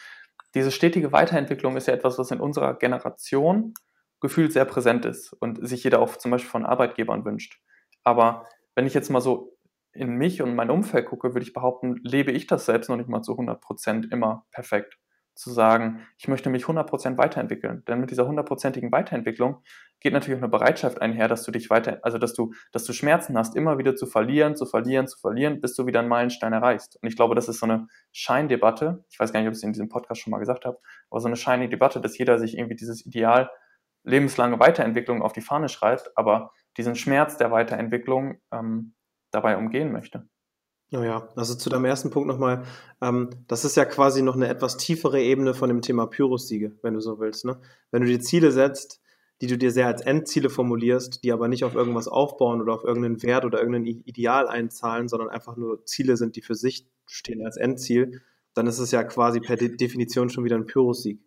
diese 0.56 0.72
stetige 0.72 1.12
Weiterentwicklung 1.12 1.78
ist 1.78 1.88
ja 1.88 1.93
etwas, 1.93 2.18
was 2.18 2.32
in 2.32 2.39
unserer 2.39 2.74
Generation 2.74 3.74
gefühlt 4.22 4.53
sehr 4.53 4.65
präsent 4.65 5.05
ist 5.05 5.34
und 5.34 5.67
sich 5.67 5.84
jeder 5.84 5.99
auch 5.99 6.15
zum 6.17 6.32
Beispiel 6.32 6.49
von 6.49 6.65
Arbeitgebern 6.65 7.26
wünscht. 7.26 7.59
Aber 8.03 8.47
wenn 8.76 8.88
ich 8.88 8.93
jetzt 8.93 9.09
mal 9.09 9.22
so 9.22 9.57
in 9.93 10.15
mich 10.15 10.41
und 10.41 10.55
mein 10.55 10.70
Umfeld 10.70 11.05
gucke, 11.07 11.34
würde 11.34 11.45
ich 11.45 11.53
behaupten, 11.53 11.95
lebe 12.03 12.32
ich 12.32 12.47
das 12.47 12.65
selbst 12.65 12.89
noch 12.89 12.97
nicht 12.97 13.09
mal 13.09 13.22
zu 13.22 13.32
100 13.34 13.59
Prozent 13.61 14.11
immer 14.11 14.45
perfekt. 14.51 14.97
zu 15.39 15.51
sagen, 15.51 16.05
ich 16.17 16.28
möchte 16.28 16.49
mich 16.49 16.65
100% 16.65 17.17
weiterentwickeln. 17.17 17.84
Denn 17.88 18.01
mit 18.01 18.11
dieser 18.11 18.28
hundertprozentigen 18.28 18.91
Weiterentwicklung 18.91 19.63
geht 20.01 20.11
natürlich 20.11 20.38
auch 20.38 20.43
eine 20.43 20.51
Bereitschaft 20.51 21.01
einher, 21.01 21.30
dass 21.30 21.43
du 21.43 21.51
dich 21.51 21.70
weiter, 21.70 21.99
also 22.03 22.17
dass 22.17 22.34
du, 22.34 22.51
dass 22.74 22.84
du 22.84 22.91
Schmerzen 22.91 23.38
hast, 23.38 23.55
immer 23.55 23.78
wieder 23.78 23.95
zu 23.95 24.05
verlieren, 24.05 24.57
zu 24.57 24.65
verlieren, 24.65 25.07
zu 25.07 25.17
verlieren, 25.17 25.61
bis 25.61 25.76
du 25.76 25.86
wieder 25.88 25.99
einen 26.01 26.09
Meilenstein 26.09 26.51
erreichst. 26.51 26.99
Und 27.01 27.07
ich 27.07 27.15
glaube, 27.15 27.36
das 27.36 27.47
ist 27.47 27.59
so 27.59 27.65
eine 27.65 27.88
Scheindebatte. 28.11 29.05
Ich 29.09 29.17
weiß 29.17 29.32
gar 29.32 29.39
nicht, 29.39 29.47
ob 29.47 29.53
ich 29.53 29.59
es 29.59 29.63
in 29.63 29.72
diesem 29.72 29.88
Podcast 29.88 30.20
schon 30.20 30.32
mal 30.32 30.39
gesagt 30.39 30.65
habe, 30.65 30.78
aber 31.09 31.22
so 31.22 31.28
eine 31.28 31.38
Scheindebatte, 31.38 32.01
dass 32.01 32.17
jeder 32.17 32.38
sich 32.38 32.57
irgendwie 32.57 32.76
dieses 32.76 33.05
Ideal 33.05 33.49
lebenslange 34.10 34.60
Weiterentwicklung 34.60 35.22
auf 35.22 35.34
die 35.34 35.41
Fahne 35.41 35.70
schreibt, 35.70 36.12
aber 36.18 36.51
diesen 36.78 36.95
Schmerz 36.95 37.38
der 37.38 37.51
Weiterentwicklung 37.51 38.39
ähm, 38.51 38.93
dabei 39.32 39.57
umgehen 39.57 39.91
möchte. 39.91 40.28
Oh 40.91 41.03
ja, 41.03 41.30
also 41.36 41.53
zu 41.53 41.70
deinem 41.70 41.86
ersten 41.86 42.10
Punkt 42.10 42.28
nochmal, 42.28 42.64
ähm, 43.01 43.30
das 43.47 43.64
ist 43.64 43.78
ja 43.78 43.86
quasi 43.86 44.24
noch 44.24 44.36
eine 44.36 44.47
etwas 44.47 44.78
tiefere 44.78 45.22
Ebene 45.22 45.53
von 45.53 45.70
dem 45.70 45.84
Thema 45.84 46.07
Pyrrhus-Siege, 46.07 46.78
wenn 46.82 46.95
du 46.95 46.99
so 46.99 47.20
willst. 47.20 47.45
Ne? 47.45 47.60
Wenn 47.91 48.01
du 48.01 48.07
dir 48.07 48.20
Ziele 48.20 48.51
setzt, 48.51 48.99
die 49.41 49.47
du 49.47 49.57
dir 49.57 49.72
sehr 49.72 49.86
als 49.86 50.01
Endziele 50.01 50.49
formulierst, 50.49 51.24
die 51.24 51.32
aber 51.32 51.47
nicht 51.47 51.64
auf 51.64 51.76
irgendwas 51.76 52.07
aufbauen 52.07 52.60
oder 52.60 52.74
auf 52.74 52.84
irgendeinen 52.84 53.22
Wert 53.22 53.45
oder 53.45 53.60
irgendein 53.60 53.86
Ideal 53.86 54.47
einzahlen, 54.47 55.07
sondern 55.07 55.30
einfach 55.30 55.55
nur 55.55 55.86
Ziele 55.86 56.18
sind, 56.18 56.36
die 56.36 56.41
für 56.41 56.55
sich 56.55 56.88
stehen 57.05 57.45
als 57.45 57.55
Endziel, 57.55 58.22
dann 58.55 58.66
ist 58.66 58.80
es 58.80 58.91
ja 58.91 59.03
quasi 59.03 59.39
per 59.39 59.55
De 59.55 59.78
Definition 59.78 60.30
schon 60.30 60.43
wieder 60.43 60.55
ein 60.55 60.66
Pyrrhus-Sieg. 60.66 61.22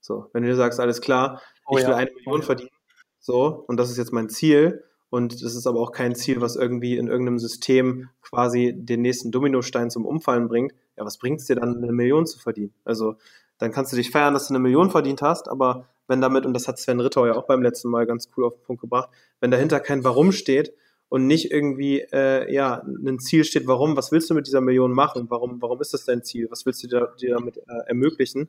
So, 0.00 0.30
wenn 0.32 0.42
du 0.42 0.48
dir 0.48 0.56
sagst, 0.56 0.80
alles 0.80 1.00
klar, 1.00 1.42
oh, 1.70 1.78
ich 1.78 1.84
will 1.84 1.90
ja. 1.90 1.96
eine 1.96 2.10
Million 2.12 2.42
verdienen, 2.42 2.70
so, 3.18 3.64
und 3.66 3.76
das 3.76 3.90
ist 3.90 3.96
jetzt 3.96 4.12
mein 4.12 4.28
Ziel, 4.28 4.84
und 5.10 5.42
das 5.42 5.54
ist 5.56 5.66
aber 5.66 5.80
auch 5.80 5.90
kein 5.90 6.14
Ziel, 6.14 6.40
was 6.40 6.54
irgendwie 6.54 6.96
in 6.96 7.08
irgendeinem 7.08 7.40
System 7.40 8.08
quasi 8.22 8.72
den 8.76 9.02
nächsten 9.02 9.32
Dominostein 9.32 9.90
zum 9.90 10.06
Umfallen 10.06 10.46
bringt. 10.46 10.72
Ja, 10.96 11.04
was 11.04 11.18
bringt 11.18 11.40
es 11.40 11.46
dir 11.46 11.56
dann, 11.56 11.78
eine 11.78 11.92
Million 11.92 12.26
zu 12.26 12.38
verdienen? 12.38 12.72
Also 12.84 13.16
dann 13.58 13.72
kannst 13.72 13.92
du 13.92 13.96
dich 13.96 14.10
feiern, 14.10 14.34
dass 14.34 14.46
du 14.46 14.54
eine 14.54 14.62
Million 14.62 14.90
verdient 14.90 15.20
hast, 15.20 15.48
aber 15.48 15.88
wenn 16.06 16.20
damit, 16.20 16.46
und 16.46 16.54
das 16.54 16.68
hat 16.68 16.78
Sven 16.78 17.00
Ritter 17.00 17.26
ja 17.26 17.34
auch 17.34 17.46
beim 17.46 17.62
letzten 17.62 17.88
Mal 17.88 18.06
ganz 18.06 18.28
cool 18.36 18.44
auf 18.44 18.54
den 18.54 18.62
Punkt 18.62 18.80
gebracht, 18.82 19.10
wenn 19.40 19.50
dahinter 19.50 19.80
kein 19.80 20.04
Warum 20.04 20.32
steht 20.32 20.72
und 21.08 21.26
nicht 21.26 21.50
irgendwie 21.50 22.00
äh, 22.12 22.52
ja 22.52 22.82
ein 22.84 23.18
Ziel 23.18 23.44
steht, 23.44 23.66
warum, 23.66 23.96
was 23.96 24.12
willst 24.12 24.30
du 24.30 24.34
mit 24.34 24.46
dieser 24.46 24.60
Million 24.60 24.92
machen? 24.92 25.26
Warum, 25.28 25.60
warum 25.60 25.80
ist 25.80 25.92
das 25.92 26.04
dein 26.04 26.22
Ziel? 26.22 26.48
Was 26.50 26.64
willst 26.66 26.82
du 26.82 26.88
dir, 26.88 27.12
dir 27.20 27.34
damit 27.34 27.58
äh, 27.58 27.88
ermöglichen? 27.88 28.48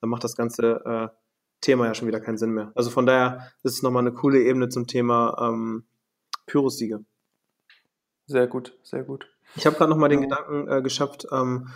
Dann 0.00 0.10
macht 0.10 0.24
das 0.24 0.36
ganze 0.36 0.82
äh, 0.84 1.08
Thema 1.62 1.86
ja 1.86 1.94
schon 1.94 2.08
wieder 2.08 2.20
keinen 2.20 2.36
Sinn 2.36 2.50
mehr. 2.50 2.72
Also 2.74 2.90
von 2.90 3.06
daher 3.06 3.50
ist 3.62 3.76
es 3.76 3.82
nochmal 3.82 4.02
eine 4.02 4.12
coole 4.12 4.42
Ebene 4.42 4.68
zum 4.68 4.86
Thema 4.86 5.36
ähm, 5.40 5.84
Pyrrhus-Siege. 6.46 7.04
Sehr 8.26 8.46
gut, 8.46 8.78
sehr 8.82 9.02
gut. 9.02 9.28
Ich 9.56 9.66
habe 9.66 9.76
gerade 9.76 9.90
noch 9.90 9.96
mal 9.96 10.08
den 10.08 10.22
Gedanken 10.22 10.68
äh, 10.68 10.82
geschafft, 10.82 11.26
ähm, 11.32 11.68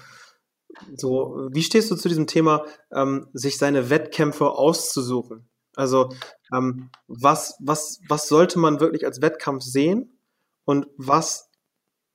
so, 0.94 1.48
wie 1.50 1.62
stehst 1.62 1.90
du 1.90 1.96
zu 1.96 2.08
diesem 2.08 2.26
Thema, 2.26 2.64
ähm, 2.92 3.28
sich 3.32 3.56
seine 3.56 3.88
Wettkämpfe 3.88 4.50
auszusuchen? 4.50 5.48
Also, 5.74 6.10
ähm, 6.52 6.90
was, 7.06 7.56
was, 7.60 8.00
was 8.08 8.28
sollte 8.28 8.58
man 8.58 8.80
wirklich 8.80 9.06
als 9.06 9.22
Wettkampf 9.22 9.62
sehen? 9.62 10.18
Und 10.64 10.86
was 10.96 11.50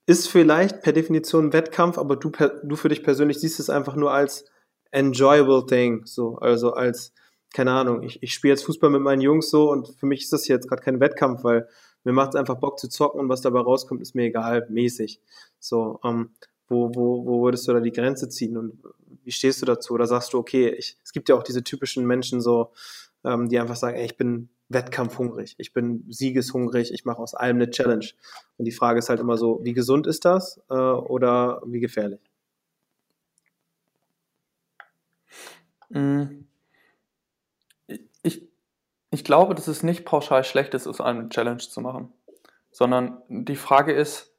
ist 0.06 0.28
vielleicht 0.28 0.82
per 0.82 0.92
Definition 0.92 1.52
Wettkampf, 1.52 1.98
aber 1.98 2.16
du, 2.16 2.30
per, 2.30 2.48
du 2.62 2.76
für 2.76 2.88
dich 2.88 3.02
persönlich 3.02 3.40
siehst 3.40 3.60
es 3.60 3.70
einfach 3.70 3.94
nur 3.94 4.12
als 4.12 4.44
enjoyable 4.90 5.64
thing, 5.66 6.04
so, 6.04 6.36
also 6.36 6.72
als, 6.72 7.14
keine 7.52 7.72
Ahnung, 7.72 8.02
ich, 8.02 8.22
ich 8.22 8.32
spiele 8.32 8.54
jetzt 8.54 8.64
Fußball 8.64 8.90
mit 8.90 9.02
meinen 9.02 9.20
Jungs 9.20 9.50
so 9.50 9.70
und 9.70 9.88
für 9.88 10.06
mich 10.06 10.22
ist 10.22 10.32
das 10.32 10.48
jetzt 10.48 10.68
gerade 10.68 10.82
kein 10.82 11.00
Wettkampf, 11.00 11.44
weil 11.44 11.68
mir 12.04 12.12
macht 12.12 12.30
es 12.30 12.36
einfach 12.36 12.56
Bock 12.56 12.78
zu 12.78 12.88
zocken 12.88 13.20
und 13.20 13.28
was 13.28 13.42
dabei 13.42 13.60
rauskommt, 13.60 14.02
ist 14.02 14.14
mir 14.14 14.24
egal, 14.24 14.66
mäßig. 14.68 15.20
So, 15.58 16.00
ähm, 16.04 16.30
wo, 16.68 16.90
wo, 16.94 17.26
wo 17.26 17.42
würdest 17.42 17.68
du 17.68 17.72
da 17.72 17.80
die 17.80 17.92
Grenze 17.92 18.28
ziehen 18.28 18.56
und 18.56 18.82
wie 19.24 19.32
stehst 19.32 19.62
du 19.62 19.66
dazu? 19.66 19.94
Oder 19.94 20.06
sagst 20.06 20.32
du, 20.32 20.38
okay, 20.38 20.68
ich, 20.70 20.96
es 21.04 21.12
gibt 21.12 21.28
ja 21.28 21.36
auch 21.36 21.42
diese 21.42 21.62
typischen 21.62 22.06
Menschen 22.06 22.40
so, 22.40 22.72
ähm, 23.24 23.48
die 23.48 23.58
einfach 23.58 23.76
sagen, 23.76 23.96
ey, 23.96 24.06
ich 24.06 24.16
bin 24.16 24.48
wettkampfhungrig, 24.68 25.54
ich 25.58 25.72
bin 25.72 26.04
siegeshungrig, 26.08 26.92
ich 26.92 27.04
mache 27.04 27.18
aus 27.18 27.34
allem 27.34 27.56
eine 27.56 27.70
Challenge. 27.70 28.06
Und 28.56 28.64
die 28.64 28.72
Frage 28.72 28.98
ist 28.98 29.08
halt 29.08 29.20
immer 29.20 29.36
so, 29.36 29.60
wie 29.62 29.74
gesund 29.74 30.06
ist 30.06 30.24
das 30.24 30.60
äh, 30.70 30.74
oder 30.74 31.62
wie 31.66 31.80
gefährlich? 31.80 32.20
Mm. 35.90 36.41
Ich, 39.12 39.24
glaube, 39.24 39.54
dass 39.54 39.68
es 39.68 39.82
nicht 39.82 40.04
pauschal 40.04 40.42
schlecht 40.42 40.74
ist, 40.74 40.86
aus 40.86 41.00
eine 41.00 41.28
Challenge 41.28 41.58
zu 41.58 41.80
machen, 41.80 42.12
sondern 42.70 43.22
die 43.28 43.56
Frage 43.56 43.92
ist, 43.92 44.34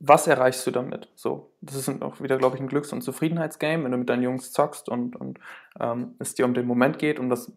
was 0.00 0.26
erreichst 0.26 0.66
du 0.66 0.70
damit? 0.70 1.10
So, 1.14 1.52
das 1.60 1.74
ist 1.76 2.02
auch 2.02 2.20
wieder, 2.20 2.38
glaube 2.38 2.56
ich, 2.56 2.62
ein 2.62 2.68
Glücks- 2.68 2.92
und 2.92 3.02
Zufriedenheitsgame, 3.02 3.84
wenn 3.84 3.92
du 3.92 3.98
mit 3.98 4.08
deinen 4.08 4.22
Jungs 4.22 4.52
zockst 4.52 4.88
und, 4.88 5.16
und 5.16 5.38
ähm, 5.78 6.14
es 6.18 6.34
dir 6.34 6.44
um 6.44 6.54
den 6.54 6.66
Moment 6.66 6.98
geht, 6.98 7.18
um 7.18 7.28
das 7.28 7.52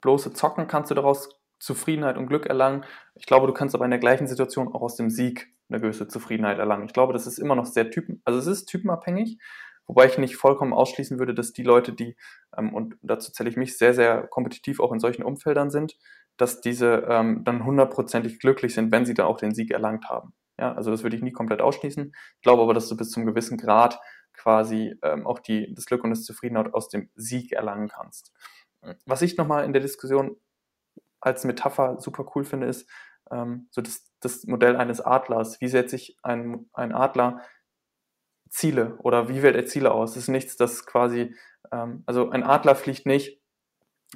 bloße 0.00 0.32
Zocken 0.32 0.66
kannst 0.66 0.90
du 0.90 0.94
daraus 0.94 1.40
Zufriedenheit 1.58 2.18
und 2.18 2.26
Glück 2.26 2.46
erlangen. 2.46 2.84
Ich 3.14 3.26
glaube, 3.26 3.46
du 3.46 3.54
kannst 3.54 3.74
aber 3.74 3.84
in 3.84 3.90
der 3.90 4.00
gleichen 4.00 4.26
Situation 4.26 4.68
auch 4.68 4.82
aus 4.82 4.96
dem 4.96 5.08
Sieg 5.08 5.54
eine 5.70 5.80
gewisse 5.80 6.08
Zufriedenheit 6.08 6.58
erlangen. 6.58 6.84
Ich 6.84 6.92
glaube, 6.92 7.12
das 7.12 7.26
ist 7.26 7.38
immer 7.38 7.54
noch 7.54 7.66
sehr 7.66 7.90
typen, 7.90 8.20
also 8.24 8.38
es 8.38 8.46
ist 8.46 8.66
typenabhängig, 8.66 9.38
Wobei 9.86 10.06
ich 10.06 10.18
nicht 10.18 10.36
vollkommen 10.36 10.72
ausschließen 10.72 11.18
würde, 11.18 11.34
dass 11.34 11.52
die 11.52 11.62
Leute, 11.62 11.92
die, 11.92 12.16
ähm, 12.56 12.74
und 12.74 12.96
dazu 13.02 13.32
zähle 13.32 13.50
ich 13.50 13.56
mich, 13.56 13.76
sehr, 13.76 13.94
sehr 13.94 14.26
kompetitiv 14.26 14.80
auch 14.80 14.92
in 14.92 15.00
solchen 15.00 15.22
Umfeldern 15.22 15.70
sind, 15.70 15.98
dass 16.36 16.60
diese 16.60 17.06
ähm, 17.08 17.44
dann 17.44 17.64
hundertprozentig 17.64 18.40
glücklich 18.40 18.74
sind, 18.74 18.90
wenn 18.92 19.06
sie 19.06 19.14
da 19.14 19.26
auch 19.26 19.36
den 19.36 19.54
Sieg 19.54 19.70
erlangt 19.70 20.08
haben. 20.08 20.34
Ja, 20.58 20.72
also 20.72 20.90
das 20.90 21.02
würde 21.02 21.16
ich 21.16 21.22
nie 21.22 21.32
komplett 21.32 21.60
ausschließen. 21.60 22.14
Ich 22.36 22.42
glaube 22.42 22.62
aber, 22.62 22.74
dass 22.74 22.88
du 22.88 22.96
bis 22.96 23.10
zum 23.10 23.26
gewissen 23.26 23.58
Grad 23.58 24.00
quasi 24.32 24.96
ähm, 25.02 25.26
auch 25.26 25.38
die, 25.38 25.72
das 25.74 25.86
Glück 25.86 26.04
und 26.04 26.10
das 26.10 26.24
Zufriedenheit 26.24 26.72
aus 26.74 26.88
dem 26.88 27.10
Sieg 27.14 27.52
erlangen 27.52 27.88
kannst. 27.88 28.32
Was 29.06 29.22
ich 29.22 29.36
nochmal 29.36 29.64
in 29.64 29.72
der 29.72 29.82
Diskussion 29.82 30.36
als 31.20 31.44
Metapher 31.44 31.98
super 32.00 32.26
cool 32.34 32.44
finde, 32.44 32.66
ist 32.66 32.88
ähm, 33.30 33.68
so 33.70 33.80
das, 33.80 34.10
das 34.20 34.44
Modell 34.44 34.76
eines 34.76 35.00
Adlers. 35.00 35.60
Wie 35.60 35.68
setze 35.68 35.96
ich 35.96 36.18
einen, 36.22 36.68
einen 36.72 36.92
Adler 36.92 37.40
Ziele 38.48 38.96
oder 38.98 39.28
wie 39.28 39.42
wählt 39.42 39.56
er 39.56 39.66
Ziele 39.66 39.92
aus? 39.92 40.12
Es 40.12 40.24
ist 40.24 40.28
nichts, 40.28 40.56
das 40.56 40.86
quasi, 40.86 41.34
ähm, 41.72 42.02
also 42.06 42.30
ein 42.30 42.42
Adler 42.42 42.74
fliegt 42.74 43.06
nicht 43.06 43.40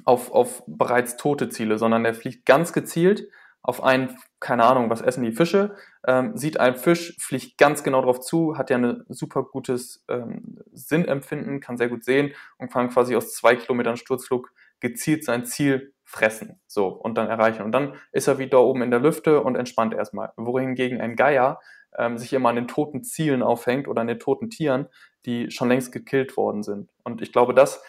auf, 0.05 0.31
auf 0.31 0.63
bereits 0.67 1.17
tote 1.17 1.49
Ziele, 1.49 1.77
sondern 1.77 2.05
er 2.05 2.13
fliegt 2.13 2.45
ganz 2.45 2.73
gezielt 2.73 3.27
auf 3.61 3.83
einen, 3.83 4.17
keine 4.39 4.63
Ahnung, 4.63 4.89
was 4.89 5.01
essen 5.01 5.23
die 5.23 5.33
Fische, 5.33 5.75
ähm, 6.07 6.35
sieht 6.37 6.59
einen 6.59 6.77
Fisch, 6.77 7.17
fliegt 7.19 7.57
ganz 7.57 7.83
genau 7.83 8.01
drauf 8.01 8.21
zu, 8.21 8.57
hat 8.57 8.69
ja 8.69 8.77
ein 8.77 9.03
super 9.09 9.43
gutes 9.43 10.03
ähm, 10.07 10.59
Sinnempfinden, 10.71 11.59
kann 11.59 11.77
sehr 11.77 11.89
gut 11.89 12.05
sehen 12.05 12.33
und 12.57 12.71
kann 12.71 12.89
quasi 12.89 13.15
aus 13.15 13.33
zwei 13.33 13.55
Kilometern 13.55 13.97
Sturzflug 13.97 14.51
gezielt 14.79 15.25
sein 15.25 15.45
Ziel 15.45 15.93
fressen, 16.05 16.59
so, 16.67 16.87
und 16.87 17.17
dann 17.17 17.27
erreichen. 17.27 17.63
Und 17.63 17.73
dann 17.73 17.95
ist 18.11 18.27
er 18.27 18.39
wieder 18.39 18.61
oben 18.61 18.81
in 18.81 18.91
der 18.91 19.01
Lüfte 19.01 19.41
und 19.43 19.55
entspannt 19.55 19.93
erstmal. 19.93 20.31
Wohingegen 20.37 21.01
ein 21.01 21.15
Geier 21.15 21.59
ähm, 21.97 22.17
sich 22.17 22.33
immer 22.33 22.49
an 22.49 22.55
den 22.55 22.67
toten 22.67 23.03
Zielen 23.03 23.41
aufhängt 23.41 23.87
oder 23.87 24.01
an 24.01 24.07
den 24.07 24.19
toten 24.19 24.49
Tieren, 24.49 24.87
die 25.25 25.51
schon 25.51 25.69
längst 25.69 25.91
gekillt 25.91 26.37
worden 26.37 26.63
sind. 26.63 26.89
Und 27.03 27.21
ich 27.21 27.31
glaube, 27.31 27.53
das 27.53 27.83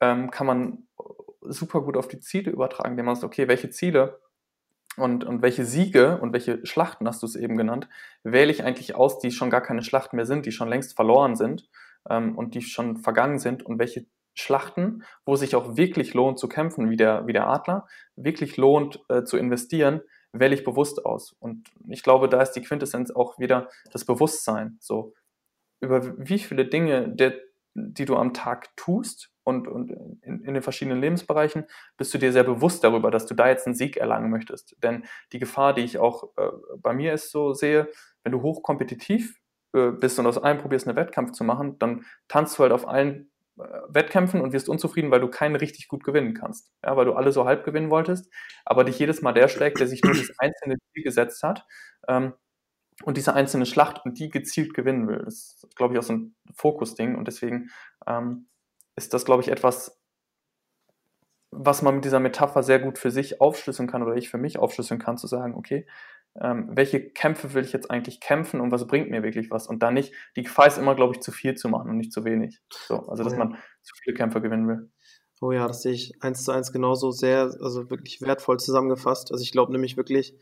ähm, 0.00 0.30
kann 0.30 0.46
man 0.46 0.86
super 1.40 1.82
gut 1.82 1.96
auf 1.96 2.08
die 2.08 2.20
Ziele 2.20 2.50
übertragen, 2.50 2.90
indem 2.90 3.06
man 3.06 3.14
sagt, 3.14 3.24
okay, 3.24 3.48
welche 3.48 3.70
Ziele 3.70 4.20
und, 4.96 5.24
und 5.24 5.42
welche 5.42 5.64
Siege 5.64 6.18
und 6.18 6.32
welche 6.32 6.64
Schlachten, 6.66 7.06
hast 7.06 7.22
du 7.22 7.26
es 7.26 7.36
eben 7.36 7.56
genannt, 7.56 7.88
wähle 8.22 8.50
ich 8.50 8.64
eigentlich 8.64 8.94
aus, 8.94 9.18
die 9.18 9.30
schon 9.30 9.50
gar 9.50 9.60
keine 9.60 9.82
Schlachten 9.82 10.16
mehr 10.16 10.26
sind, 10.26 10.46
die 10.46 10.52
schon 10.52 10.68
längst 10.68 10.96
verloren 10.96 11.36
sind 11.36 11.68
ähm, 12.08 12.36
und 12.36 12.54
die 12.54 12.62
schon 12.62 12.96
vergangen 12.96 13.38
sind 13.38 13.62
und 13.64 13.78
welche 13.78 14.06
Schlachten, 14.34 15.02
wo 15.24 15.34
es 15.34 15.40
sich 15.40 15.56
auch 15.56 15.76
wirklich 15.76 16.14
lohnt 16.14 16.38
zu 16.38 16.48
kämpfen, 16.48 16.90
wie 16.90 16.96
der, 16.96 17.26
wie 17.26 17.32
der 17.32 17.46
Adler, 17.46 17.86
wirklich 18.16 18.56
lohnt 18.56 19.00
äh, 19.08 19.24
zu 19.24 19.38
investieren, 19.38 20.02
wähle 20.40 20.54
ich 20.54 20.64
bewusst 20.64 21.04
aus. 21.04 21.32
Und 21.38 21.68
ich 21.88 22.02
glaube, 22.02 22.28
da 22.28 22.40
ist 22.40 22.52
die 22.52 22.62
Quintessenz 22.62 23.10
auch 23.10 23.38
wieder 23.38 23.68
das 23.92 24.04
Bewusstsein. 24.04 24.78
So, 24.80 25.14
über 25.80 26.16
wie 26.18 26.38
viele 26.38 26.66
Dinge, 26.66 27.08
der, 27.08 27.34
die 27.74 28.04
du 28.04 28.16
am 28.16 28.34
Tag 28.34 28.76
tust 28.76 29.30
und, 29.44 29.68
und 29.68 29.90
in, 30.22 30.42
in, 30.42 30.54
den 30.54 30.62
verschiedenen 30.62 31.00
Lebensbereichen, 31.00 31.66
bist 31.96 32.12
du 32.12 32.18
dir 32.18 32.32
sehr 32.32 32.44
bewusst 32.44 32.82
darüber, 32.82 33.10
dass 33.10 33.26
du 33.26 33.34
da 33.34 33.48
jetzt 33.48 33.66
einen 33.66 33.76
Sieg 33.76 33.96
erlangen 33.96 34.30
möchtest. 34.30 34.76
Denn 34.82 35.04
die 35.32 35.38
Gefahr, 35.38 35.74
die 35.74 35.82
ich 35.82 35.98
auch 35.98 36.36
äh, 36.36 36.50
bei 36.78 36.92
mir 36.92 37.12
ist 37.12 37.30
so 37.30 37.52
sehe, 37.52 37.88
wenn 38.24 38.32
du 38.32 38.42
hochkompetitiv 38.42 39.38
äh, 39.72 39.90
bist 39.90 40.18
und 40.18 40.26
aus 40.26 40.38
allem 40.38 40.58
probierst, 40.58 40.88
einen 40.88 40.96
Wettkampf 40.96 41.32
zu 41.32 41.44
machen, 41.44 41.78
dann 41.78 42.04
tanzt 42.28 42.58
du 42.58 42.62
halt 42.62 42.72
auf 42.72 42.88
allen 42.88 43.30
Wettkämpfen 43.56 44.40
und 44.40 44.52
wirst 44.52 44.68
unzufrieden, 44.68 45.10
weil 45.10 45.20
du 45.20 45.28
keinen 45.28 45.56
richtig 45.56 45.88
gut 45.88 46.04
gewinnen 46.04 46.34
kannst. 46.34 46.70
Ja, 46.84 46.96
weil 46.96 47.06
du 47.06 47.14
alle 47.14 47.32
so 47.32 47.46
halb 47.46 47.64
gewinnen 47.64 47.90
wolltest, 47.90 48.30
aber 48.64 48.84
dich 48.84 48.98
jedes 48.98 49.22
Mal 49.22 49.32
der 49.32 49.48
schlägt, 49.48 49.80
der 49.80 49.88
sich 49.88 50.02
nur 50.02 50.14
das 50.14 50.30
einzelne 50.38 50.76
Ziel 50.92 51.02
gesetzt 51.02 51.42
hat 51.42 51.64
ähm, 52.08 52.34
und 53.04 53.16
diese 53.16 53.34
einzelne 53.34 53.66
Schlacht 53.66 54.04
und 54.04 54.18
die 54.18 54.30
gezielt 54.30 54.74
gewinnen 54.74 55.08
will. 55.08 55.22
Das 55.24 55.34
ist, 55.34 55.76
glaube 55.76 55.94
ich, 55.94 56.00
auch 56.00 56.04
so 56.04 56.12
ein 56.12 56.36
Fokusding 56.54 57.16
und 57.16 57.28
deswegen 57.28 57.70
ähm, 58.06 58.48
ist 58.94 59.14
das, 59.14 59.24
glaube 59.24 59.42
ich, 59.42 59.48
etwas, 59.48 60.00
was 61.50 61.80
man 61.80 61.94
mit 61.94 62.04
dieser 62.04 62.20
Metapher 62.20 62.62
sehr 62.62 62.78
gut 62.78 62.98
für 62.98 63.10
sich 63.10 63.40
aufschlüsseln 63.40 63.88
kann 63.88 64.02
oder 64.02 64.16
ich 64.16 64.28
für 64.28 64.38
mich 64.38 64.58
aufschlüsseln 64.58 65.00
kann, 65.00 65.16
zu 65.16 65.26
sagen, 65.26 65.54
okay, 65.54 65.86
ähm, 66.40 66.70
welche 66.72 67.00
Kämpfe 67.00 67.54
will 67.54 67.64
ich 67.64 67.72
jetzt 67.72 67.90
eigentlich 67.90 68.20
kämpfen 68.20 68.60
und 68.60 68.70
was 68.70 68.86
bringt 68.86 69.10
mir 69.10 69.22
wirklich 69.22 69.50
was 69.50 69.66
und 69.66 69.82
dann 69.82 69.94
nicht, 69.94 70.12
die 70.36 70.42
Gefahr 70.42 70.66
ist 70.66 70.78
immer, 70.78 70.94
glaube 70.94 71.14
ich, 71.14 71.20
zu 71.20 71.32
viel 71.32 71.54
zu 71.54 71.68
machen 71.68 71.90
und 71.90 71.96
nicht 71.96 72.12
zu 72.12 72.24
wenig. 72.24 72.60
So, 72.70 73.00
also 73.08 73.24
dass 73.24 73.32
oh 73.32 73.36
ja. 73.36 73.44
man 73.44 73.58
zu 73.82 73.94
viele 74.02 74.16
Kämpfe 74.16 74.40
gewinnen 74.40 74.68
will. 74.68 74.90
Oh 75.40 75.52
ja, 75.52 75.66
das 75.66 75.82
sehe 75.82 75.92
ich 75.92 76.22
eins 76.22 76.44
zu 76.44 76.52
eins 76.52 76.72
genauso 76.72 77.10
sehr, 77.10 77.54
also 77.60 77.90
wirklich 77.90 78.22
wertvoll 78.22 78.58
zusammengefasst. 78.58 79.32
Also 79.32 79.42
ich 79.42 79.52
glaube 79.52 79.72
nämlich 79.72 79.96
wirklich, 79.96 80.34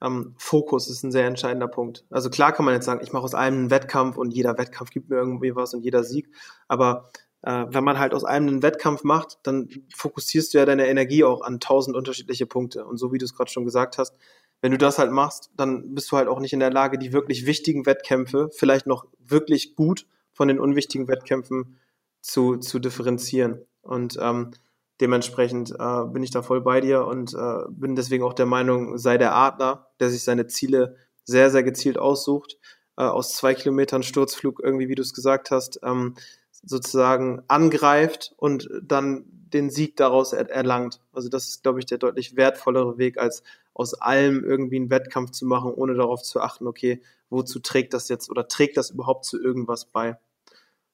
ähm, 0.00 0.34
Fokus 0.38 0.88
ist 0.88 1.02
ein 1.02 1.10
sehr 1.10 1.26
entscheidender 1.26 1.68
Punkt. 1.68 2.04
Also 2.10 2.30
klar 2.30 2.52
kann 2.52 2.64
man 2.64 2.74
jetzt 2.74 2.86
sagen, 2.86 3.00
ich 3.02 3.12
mache 3.12 3.24
aus 3.24 3.34
allem 3.34 3.54
einen 3.54 3.70
Wettkampf 3.70 4.16
und 4.16 4.32
jeder 4.32 4.56
Wettkampf 4.56 4.90
gibt 4.90 5.10
mir 5.10 5.16
irgendwie 5.16 5.56
was 5.56 5.74
und 5.74 5.82
jeder 5.82 6.04
Sieg. 6.04 6.28
Aber 6.68 7.10
äh, 7.42 7.66
wenn 7.68 7.84
man 7.84 7.98
halt 7.98 8.14
aus 8.14 8.24
einem 8.24 8.48
einen 8.48 8.62
Wettkampf 8.62 9.04
macht, 9.04 9.38
dann 9.42 9.68
fokussierst 9.94 10.54
du 10.54 10.58
ja 10.58 10.66
deine 10.66 10.86
Energie 10.86 11.24
auch 11.24 11.42
an 11.42 11.60
tausend 11.60 11.96
unterschiedliche 11.96 12.46
Punkte. 12.46 12.84
Und 12.84 12.98
so 12.98 13.12
wie 13.12 13.18
du 13.18 13.24
es 13.24 13.34
gerade 13.34 13.50
schon 13.50 13.64
gesagt 13.64 13.98
hast, 13.98 14.16
wenn 14.60 14.72
du 14.72 14.78
das 14.78 14.98
halt 14.98 15.12
machst, 15.12 15.50
dann 15.56 15.94
bist 15.94 16.10
du 16.10 16.16
halt 16.16 16.28
auch 16.28 16.40
nicht 16.40 16.52
in 16.52 16.60
der 16.60 16.72
Lage, 16.72 16.98
die 16.98 17.12
wirklich 17.12 17.46
wichtigen 17.46 17.86
Wettkämpfe 17.86 18.50
vielleicht 18.52 18.86
noch 18.86 19.06
wirklich 19.18 19.76
gut 19.76 20.06
von 20.32 20.48
den 20.48 20.58
unwichtigen 20.58 21.08
Wettkämpfen 21.08 21.78
zu, 22.20 22.56
zu 22.56 22.78
differenzieren. 22.78 23.64
Und 23.82 24.18
ähm, 24.20 24.52
dementsprechend 25.00 25.72
äh, 25.78 26.04
bin 26.06 26.22
ich 26.22 26.30
da 26.30 26.42
voll 26.42 26.60
bei 26.60 26.80
dir 26.80 27.04
und 27.06 27.34
äh, 27.34 27.64
bin 27.70 27.94
deswegen 27.94 28.24
auch 28.24 28.34
der 28.34 28.46
Meinung, 28.46 28.98
sei 28.98 29.18
der 29.18 29.34
Adler, 29.34 29.90
der 30.00 30.10
sich 30.10 30.24
seine 30.24 30.46
Ziele 30.46 30.96
sehr, 31.24 31.50
sehr 31.50 31.62
gezielt 31.62 31.98
aussucht, 31.98 32.58
äh, 32.96 33.02
aus 33.02 33.34
zwei 33.34 33.54
Kilometern 33.54 34.02
Sturzflug 34.02 34.60
irgendwie, 34.62 34.88
wie 34.88 34.94
du 34.94 35.02
es 35.02 35.14
gesagt 35.14 35.50
hast, 35.50 35.80
ähm, 35.84 36.14
sozusagen 36.50 37.42
angreift 37.46 38.34
und 38.36 38.68
dann 38.82 39.24
den 39.52 39.70
Sieg 39.70 39.96
daraus 39.96 40.32
er 40.32 40.48
erlangt. 40.50 41.00
Also 41.12 41.28
das 41.28 41.48
ist, 41.48 41.62
glaube 41.62 41.78
ich, 41.78 41.86
der 41.86 41.98
deutlich 41.98 42.36
wertvollere 42.36 42.98
Weg, 42.98 43.18
als 43.18 43.42
aus 43.74 43.94
allem 43.94 44.44
irgendwie 44.44 44.76
einen 44.76 44.90
Wettkampf 44.90 45.30
zu 45.30 45.46
machen, 45.46 45.72
ohne 45.72 45.94
darauf 45.94 46.22
zu 46.22 46.40
achten, 46.40 46.66
okay, 46.66 47.02
wozu 47.30 47.60
trägt 47.60 47.94
das 47.94 48.08
jetzt 48.08 48.30
oder 48.30 48.48
trägt 48.48 48.76
das 48.76 48.90
überhaupt 48.90 49.24
zu 49.24 49.40
irgendwas 49.40 49.84
bei? 49.84 50.18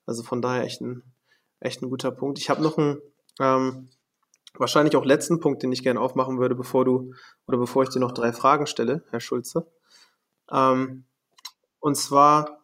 Also 0.07 0.23
von 0.23 0.43
daher 0.43 0.65
echt 0.65 0.81
ein, 0.81 1.03
echt 1.61 1.83
ein 1.83 1.91
guter 1.91 2.11
Punkt. 2.11 2.39
Ich 2.39 2.51
habe 2.51 2.63
noch 2.63 2.77
einen 2.77 3.01
ähm, 3.41 3.89
wahrscheinlich 4.55 4.97
auch 4.97 5.05
letzten 5.05 5.41
Punkt, 5.41 5.63
den 5.63 5.73
ich 5.73 5.83
gerne 5.83 6.01
aufmachen 6.01 6.39
würde, 6.39 6.55
bevor 6.55 6.85
du 6.85 7.15
oder 7.47 7.59
bevor 7.59 7.83
ich 7.83 7.89
dir 7.89 8.01
noch 8.01 8.13
drei 8.13 8.33
Fragen 8.33 8.67
stelle, 8.67 9.03
Herr 9.11 9.21
Schulze. 9.21 9.67
Ähm, 10.51 11.05
und 11.81 11.97
zwar 11.97 12.61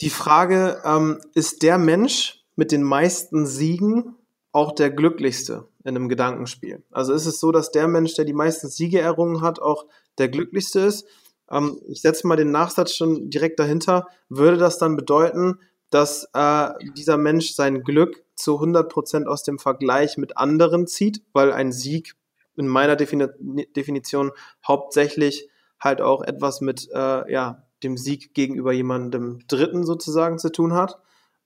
die 0.00 0.10
Frage, 0.10 0.82
ähm, 0.84 1.20
ist 1.34 1.62
der 1.62 1.78
Mensch 1.78 2.35
mit 2.56 2.72
den 2.72 2.82
meisten 2.82 3.46
Siegen 3.46 4.16
auch 4.52 4.72
der 4.72 4.90
glücklichste 4.90 5.68
in 5.84 5.96
einem 5.96 6.08
Gedankenspiel? 6.08 6.82
Also 6.90 7.12
ist 7.12 7.26
es 7.26 7.38
so, 7.38 7.52
dass 7.52 7.70
der 7.70 7.88
Mensch, 7.88 8.14
der 8.14 8.24
die 8.24 8.32
meisten 8.32 8.68
Siege 8.68 9.00
errungen 9.00 9.42
hat, 9.42 9.60
auch 9.60 9.86
der 10.18 10.28
glücklichste 10.28 10.80
ist? 10.80 11.06
Ähm, 11.50 11.80
ich 11.86 12.00
setze 12.00 12.26
mal 12.26 12.36
den 12.36 12.50
Nachsatz 12.50 12.94
schon 12.94 13.30
direkt 13.30 13.60
dahinter. 13.60 14.08
Würde 14.28 14.56
das 14.56 14.78
dann 14.78 14.96
bedeuten, 14.96 15.60
dass 15.90 16.28
äh, 16.34 16.70
dieser 16.96 17.16
Mensch 17.16 17.52
sein 17.52 17.82
Glück 17.82 18.24
zu 18.34 18.60
100% 18.60 19.26
aus 19.26 19.42
dem 19.44 19.58
Vergleich 19.58 20.18
mit 20.18 20.36
anderen 20.36 20.86
zieht, 20.86 21.22
weil 21.32 21.52
ein 21.52 21.72
Sieg 21.72 22.16
in 22.56 22.66
meiner 22.66 22.96
Defini 22.96 23.28
Definition 23.76 24.32
hauptsächlich 24.66 25.48
halt 25.78 26.00
auch 26.00 26.22
etwas 26.22 26.60
mit 26.60 26.88
äh, 26.92 27.32
ja, 27.32 27.66
dem 27.82 27.96
Sieg 27.96 28.34
gegenüber 28.34 28.72
jemandem 28.72 29.40
Dritten 29.46 29.84
sozusagen 29.84 30.38
zu 30.38 30.50
tun 30.50 30.72
hat. 30.72 30.98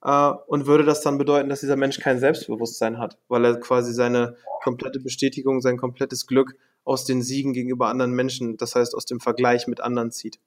Äh, 0.03 0.33
und 0.47 0.67
würde 0.67 0.85
das 0.85 1.03
dann 1.03 1.19
bedeuten, 1.19 1.49
dass 1.49 1.61
dieser 1.61 1.77
Mensch 1.77 1.99
kein 2.01 2.19
Selbstbewusstsein 2.19 2.99
hat, 2.99 3.19
weil 3.29 3.45
er 3.45 3.61
quasi 3.61 3.93
seine 3.93 4.37
komplette 4.63 5.01
Bestätigung, 5.01 5.61
sein 5.61 5.77
komplettes 5.77 6.27
Glück 6.27 6.57
aus 6.85 7.05
den 7.05 7.23
Siegen 7.23 7.53
gegenüber 7.53 7.89
anderen 7.89 8.13
Menschen, 8.13 8.57
das 8.57 8.75
heißt 8.75 8.95
aus 8.95 9.05
dem 9.05 9.21
Vergleich 9.21 9.67
mit 9.67 9.81
anderen 9.81 10.11
zieht. 10.11 10.41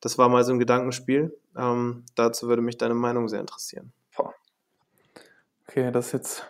Das 0.00 0.18
war 0.18 0.28
mal 0.28 0.44
so 0.44 0.52
ein 0.52 0.58
Gedankenspiel. 0.58 1.36
Ähm, 1.56 2.04
dazu 2.16 2.48
würde 2.48 2.62
mich 2.62 2.76
deine 2.76 2.94
Meinung 2.94 3.28
sehr 3.28 3.40
interessieren. 3.40 3.92
Okay, 5.72 5.90
das 5.90 6.08
ist 6.08 6.12
jetzt, 6.12 6.46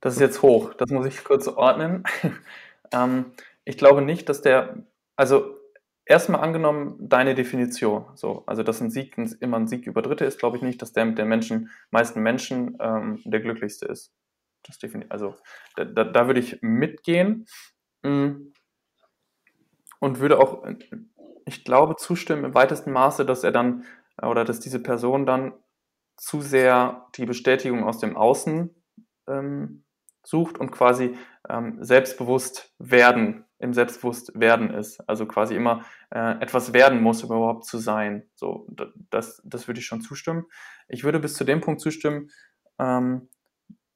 das 0.00 0.14
ist 0.14 0.20
jetzt 0.20 0.42
hoch. 0.42 0.74
Das 0.74 0.90
muss 0.90 1.06
ich 1.06 1.24
kurz 1.24 1.48
ordnen. 1.48 2.04
ähm, 2.92 3.32
ich 3.64 3.76
glaube 3.76 4.00
nicht, 4.00 4.28
dass 4.28 4.42
der, 4.42 4.76
also 5.16 5.56
erstmal 6.04 6.40
angenommen, 6.40 6.96
deine 6.98 7.34
Definition, 7.34 8.06
so, 8.14 8.44
also 8.46 8.62
dass 8.62 8.80
ein 8.80 8.90
Sieg 8.90 9.16
immer 9.40 9.58
ein 9.58 9.68
Sieg 9.68 9.86
über 9.86 10.02
Dritte 10.02 10.24
ist, 10.24 10.38
glaube 10.38 10.56
ich 10.56 10.62
nicht, 10.62 10.82
dass 10.82 10.92
der 10.92 11.04
mit 11.04 11.18
den 11.18 11.28
Menschen, 11.28 11.70
meisten 11.90 12.22
Menschen 12.22 12.76
ähm, 12.80 13.20
der 13.24 13.40
glücklichste 13.40 13.86
ist. 13.86 14.12
Das 14.64 14.78
also 15.08 15.34
da, 15.76 15.84
da, 15.84 16.04
da, 16.04 16.26
würde 16.26 16.40
ich 16.40 16.62
mitgehen. 16.62 17.46
Mm, 18.02 18.52
und 19.98 20.18
würde 20.18 20.38
auch, 20.38 20.66
ich 21.46 21.64
glaube, 21.64 21.96
zustimmen 21.96 22.44
im 22.44 22.54
weitesten 22.54 22.92
Maße, 22.92 23.24
dass 23.24 23.44
er 23.44 23.52
dann 23.52 23.84
oder 24.20 24.44
dass 24.44 24.60
diese 24.60 24.82
Person 24.82 25.26
dann 25.26 25.52
zu 26.16 26.40
sehr 26.40 27.06
die 27.16 27.24
Bestätigung 27.24 27.84
aus 27.84 27.98
dem 27.98 28.16
Außen 28.16 28.74
ähm, 29.28 29.84
sucht 30.24 30.58
und 30.58 30.70
quasi 30.70 31.16
ähm, 31.48 31.82
selbstbewusst 31.82 32.72
werden 32.78 33.44
im 33.58 33.74
Selbstbewusstwerden 33.74 34.70
ist. 34.74 35.00
Also 35.08 35.26
quasi 35.26 35.54
immer 35.54 35.84
äh, 36.10 36.40
etwas 36.40 36.72
werden 36.72 37.00
muss, 37.00 37.22
um 37.22 37.36
überhaupt 37.36 37.64
zu 37.64 37.78
sein. 37.78 38.24
So, 38.34 38.66
das, 39.10 39.40
das 39.44 39.68
würde 39.68 39.80
ich 39.80 39.86
schon 39.86 40.00
zustimmen. 40.00 40.46
Ich 40.88 41.04
würde 41.04 41.20
bis 41.20 41.34
zu 41.34 41.44
dem 41.44 41.60
Punkt 41.60 41.80
zustimmen, 41.80 42.30
ähm, 42.78 43.28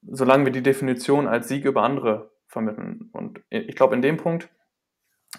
solange 0.03 0.45
wir 0.45 0.53
die 0.53 0.63
Definition 0.63 1.27
als 1.27 1.49
Sieg 1.49 1.65
über 1.65 1.83
andere 1.83 2.31
vermitteln. 2.47 3.11
Und 3.13 3.41
ich 3.51 3.75
glaube, 3.75 3.97
in 3.97 4.03
dem 4.03 4.17
Punkt, 4.19 4.49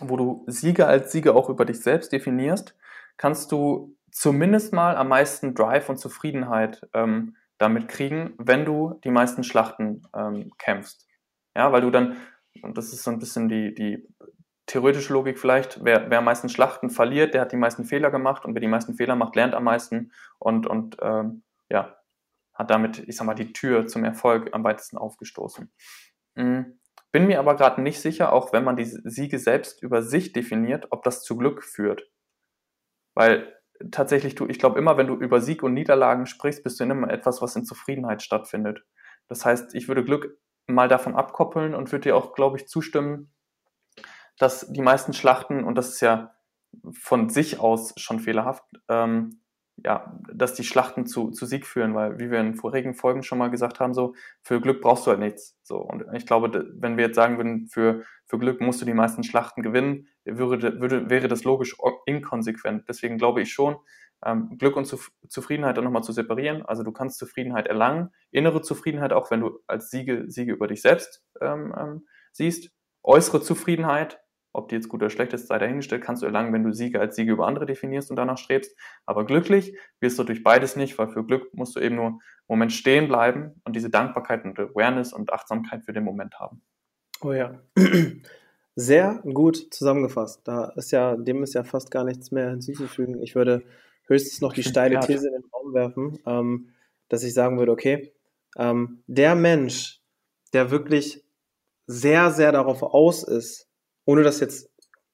wo 0.02 0.18
du 0.18 0.44
Siege 0.48 0.88
als 0.88 1.12
Siege 1.14 1.34
auch 1.34 1.50
über 1.50 1.64
dich 1.64 1.80
selbst 1.80 2.12
definierst, 2.12 2.76
kannst 3.16 3.52
du 3.54 3.96
zumindest 4.12 4.74
mal 4.74 4.98
am 4.98 5.08
meisten 5.08 5.56
Drive 5.56 5.88
und 5.88 5.98
Zufriedenheit 5.98 6.88
ähm, 6.94 7.38
damit 7.58 7.88
kriegen, 7.88 8.34
wenn 8.38 8.66
du 8.66 9.00
die 9.04 9.10
meisten 9.10 9.44
Schlachten 9.44 10.04
ähm, 10.14 10.52
kämpfst. 10.58 11.07
Ja, 11.58 11.72
weil 11.72 11.82
du 11.82 11.92
dann 11.92 12.16
und 12.64 12.78
das 12.78 12.94
ist 12.94 13.04
so 13.04 13.12
ein 13.12 13.20
bisschen 13.20 13.50
die, 13.50 13.74
die 13.74 14.08
theoretische 14.66 15.14
Logik 15.14 15.40
vielleicht, 15.40 15.84
wer, 15.84 16.10
wer 16.10 16.20
am 16.20 16.26
meisten 16.26 16.50
Schlachten 16.50 16.90
verliert, 16.90 17.34
der 17.34 17.42
hat 17.42 17.52
die 17.52 17.58
meisten 17.58 17.86
Fehler 17.86 18.12
gemacht 18.12 18.46
und 18.46 18.54
wer 18.54 18.62
die 18.62 18.68
meisten 18.68 18.96
Fehler 18.96 19.16
macht, 19.16 19.36
lernt 19.36 19.54
am 19.54 19.64
meisten 19.64 20.12
und, 20.40 20.68
und 20.68 20.98
ähm, 21.02 21.44
ja, 21.70 21.98
hat 22.54 22.70
damit, 22.70 23.00
ich 23.08 23.16
sag 23.16 23.26
mal, 23.26 23.34
die 23.34 23.54
Tür 23.54 23.88
zum 23.88 24.04
Erfolg 24.04 24.50
am 24.54 24.64
weitesten 24.64 24.98
aufgestoßen. 24.98 25.72
Mhm. 26.36 26.80
Bin 27.12 27.28
mir 27.28 27.40
aber 27.40 27.56
gerade 27.56 27.82
nicht 27.82 28.02
sicher, 28.02 28.34
auch 28.34 28.52
wenn 28.52 28.66
man 28.66 28.76
die 28.76 28.86
Siege 28.86 29.40
selbst 29.40 29.82
über 29.82 30.02
sich 30.02 30.34
definiert, 30.34 30.88
ob 30.90 31.04
das 31.04 31.24
zu 31.24 31.38
Glück 31.38 31.64
führt. 31.64 32.10
Weil 33.16 33.56
tatsächlich, 33.92 34.36
du, 34.36 34.48
ich 34.48 34.60
glaube, 34.60 34.78
immer 34.78 34.98
wenn 34.98 35.08
du 35.08 35.16
über 35.16 35.40
Sieg 35.40 35.64
und 35.64 35.74
Niederlagen 35.74 36.26
sprichst, 36.26 36.64
bist 36.64 36.80
du 36.80 36.84
in 36.84 36.92
immer 36.92 37.10
etwas, 37.10 37.42
was 37.42 37.56
in 37.56 37.64
Zufriedenheit 37.64 38.22
stattfindet. 38.22 38.84
Das 39.30 39.46
heißt, 39.46 39.74
ich 39.74 39.88
würde 39.88 40.04
Glück 40.04 40.38
mal 40.68 40.88
davon 40.88 41.16
abkoppeln 41.16 41.74
und 41.74 41.92
würde 41.92 42.10
dir 42.10 42.16
auch, 42.16 42.34
glaube 42.34 42.58
ich, 42.58 42.68
zustimmen, 42.68 43.34
dass 44.38 44.72
die 44.72 44.82
meisten 44.82 45.14
Schlachten, 45.14 45.64
und 45.64 45.76
das 45.76 45.90
ist 45.90 46.02
ja 46.02 46.36
von 46.92 47.30
sich 47.30 47.60
aus 47.60 47.94
schon 47.98 48.20
fehlerhaft, 48.20 48.64
ähm, 48.90 49.42
ja, 49.86 50.12
dass 50.34 50.56
die 50.56 50.64
Schlachten 50.64 51.06
zu, 51.06 51.30
zu 51.30 51.46
Sieg 51.46 51.66
führen, 51.66 51.94
weil, 51.94 52.18
wie 52.18 52.32
wir 52.32 52.40
in 52.40 52.56
vorigen 52.56 52.96
Folgen 52.96 53.22
schon 53.22 53.38
mal 53.38 53.52
gesagt 53.52 53.80
haben, 53.80 53.94
so, 53.94 54.16
für 54.42 54.60
Glück 54.60 54.82
brauchst 54.82 55.06
du 55.06 55.12
halt 55.12 55.20
nichts. 55.20 55.56
So, 55.62 55.78
und 55.78 56.04
ich 56.14 56.26
glaube, 56.26 56.68
wenn 56.74 56.98
wir 56.98 57.06
jetzt 57.06 57.16
sagen 57.16 57.38
würden, 57.38 57.68
für, 57.68 58.04
für 58.26 58.40
Glück 58.40 58.60
musst 58.60 58.82
du 58.82 58.86
die 58.86 58.96
meisten 58.96 59.24
Schlachten 59.24 59.62
gewinnen, 59.62 60.08
würde, 60.26 60.82
würde, 60.82 61.10
wäre 61.12 61.28
das 61.28 61.44
logisch 61.44 61.76
inkonsequent. 62.06 62.90
Deswegen 62.90 63.18
glaube 63.18 63.42
ich 63.42 63.54
schon, 63.54 63.78
ähm, 64.26 64.58
Glück 64.58 64.76
und 64.76 64.86
Zuf 64.86 65.12
Zufriedenheit 65.28 65.78
dann 65.78 65.84
nochmal 65.84 66.04
zu 66.04 66.12
separieren. 66.12 66.64
Also 66.66 66.84
du 66.84 66.92
kannst 66.92 67.18
Zufriedenheit 67.20 67.68
erlangen, 67.68 68.10
innere 68.32 68.62
Zufriedenheit 68.62 69.14
auch, 69.14 69.32
wenn 69.32 69.42
du 69.42 69.60
als 69.68 69.90
Siege, 69.90 70.26
Siege 70.28 70.54
über 70.54 70.68
dich 70.68 70.82
selbst 70.82 71.24
ähm, 71.42 71.74
ähm, 71.78 72.08
siehst. 72.32 72.72
Äußere 73.04 73.42
Zufriedenheit, 73.42 74.20
ob 74.54 74.70
die 74.70 74.76
jetzt 74.76 74.90
gut 74.90 75.02
oder 75.02 75.10
schlecht 75.10 75.34
ist, 75.34 75.48
sei 75.48 75.60
dahingestellt, 75.60 76.04
kannst 76.04 76.24
du 76.24 76.26
erlangen, 76.26 76.52
wenn 76.52 76.64
du 76.64 76.74
Siege 76.74 77.00
als 77.00 77.16
Siege 77.16 77.32
über 77.32 77.48
andere 77.48 77.66
definierst 77.66 78.10
und 78.10 78.16
danach 78.18 78.38
strebst. 78.38 78.76
Aber 79.06 79.26
glücklich 79.26 79.78
wirst 80.00 80.18
du 80.20 80.24
durch 80.24 80.44
beides 80.44 80.76
nicht, 80.76 80.98
weil 80.98 81.10
für 81.10 81.24
Glück 81.24 81.54
musst 81.54 81.76
du 81.76 81.80
eben 81.80 81.96
nur 81.96 82.08
einen 82.08 82.20
Moment 82.48 82.74
stehen 82.74 83.08
bleiben 83.08 83.62
und 83.66 83.76
diese 83.76 83.90
Dankbarkeit 83.90 84.44
und 84.46 84.60
Awareness 84.60 85.14
und 85.14 85.32
Achtsamkeit 85.32 85.84
für 85.86 85.94
den 85.94 86.04
Moment 86.04 86.40
haben. 86.40 86.62
Oh 87.22 87.34
ja. 87.34 87.60
Sehr 88.76 89.22
gut 89.24 89.74
zusammengefasst. 89.74 90.42
Da 90.48 90.66
ist 90.76 90.92
ja, 90.92 91.16
dem 91.16 91.42
ist 91.42 91.56
ja 91.56 91.64
fast 91.64 91.90
gar 91.90 92.04
nichts 92.04 92.32
mehr 92.32 92.52
hinzuzufügen. 92.52 93.24
Ich 93.24 93.34
würde 93.34 93.64
höchstens 94.08 94.42
noch 94.42 94.54
die 94.54 94.64
steile 94.64 95.00
These 95.00 95.28
in 95.28 95.34
den 95.34 95.50
Raum 95.54 95.74
werfen, 95.74 96.20
ähm, 96.26 96.70
dass 97.10 97.24
ich 97.24 97.34
sagen 97.34 97.58
würde, 97.60 97.72
okay, 97.72 98.14
ähm, 98.58 99.04
der 99.08 99.36
Mensch, 99.36 100.02
der 100.54 100.72
wirklich 100.72 101.24
sehr, 101.86 102.32
sehr 102.32 102.52
darauf 102.52 102.84
aus 102.84 103.24
ist, 103.24 103.68
ohne 104.06 104.24
das 104.24 104.40
jetzt 104.40 104.70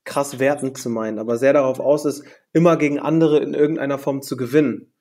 krass 0.05 0.39
wertend 0.39 0.77
zu 0.77 0.89
meinen, 0.89 1.19
aber 1.19 1.37
sehr 1.37 1.53
darauf 1.53 1.79
aus 1.79 2.05
ist, 2.05 2.23
immer 2.51 2.77
gegen 2.77 2.99
andere 2.99 3.39
in 3.41 3.53
irgendeiner 3.53 3.97
Form 3.97 4.21
zu 4.21 4.35
gewinnen, 4.35 4.93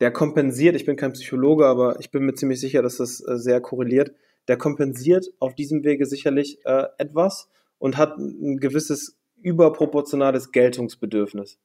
der 0.00 0.10
kompensiert, 0.10 0.76
ich 0.76 0.84
bin 0.84 0.96
kein 0.96 1.12
Psychologe, 1.12 1.66
aber 1.66 1.98
ich 2.00 2.10
bin 2.10 2.24
mir 2.24 2.34
ziemlich 2.34 2.60
sicher, 2.60 2.82
dass 2.82 2.96
das 2.96 3.20
äh, 3.26 3.38
sehr 3.38 3.60
korreliert, 3.60 4.12
der 4.48 4.56
kompensiert 4.56 5.26
auf 5.38 5.54
diesem 5.54 5.84
Wege 5.84 6.06
sicherlich 6.06 6.58
äh, 6.64 6.86
etwas 6.98 7.48
und 7.78 7.96
hat 7.96 8.18
ein 8.18 8.58
gewisses 8.58 9.18
überproportionales 9.36 10.52
Geltungsbedürfnis. 10.52 11.58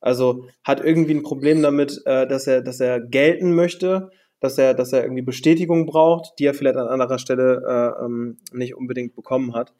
Also 0.00 0.46
hat 0.64 0.84
irgendwie 0.84 1.14
ein 1.14 1.22
Problem 1.22 1.62
damit, 1.62 2.02
äh, 2.06 2.26
dass 2.26 2.46
er, 2.46 2.62
dass 2.62 2.80
er 2.80 3.00
gelten 3.00 3.54
möchte, 3.54 4.10
dass 4.40 4.58
er, 4.58 4.74
dass 4.74 4.92
er 4.92 5.02
irgendwie 5.02 5.22
Bestätigung 5.22 5.86
braucht, 5.86 6.38
die 6.38 6.46
er 6.46 6.54
vielleicht 6.54 6.76
an 6.76 6.86
anderer 6.86 7.18
Stelle 7.18 7.62
äh, 7.66 8.04
ähm, 8.04 8.38
nicht 8.52 8.76
unbedingt 8.76 9.14
bekommen 9.14 9.54
hat. 9.54 9.72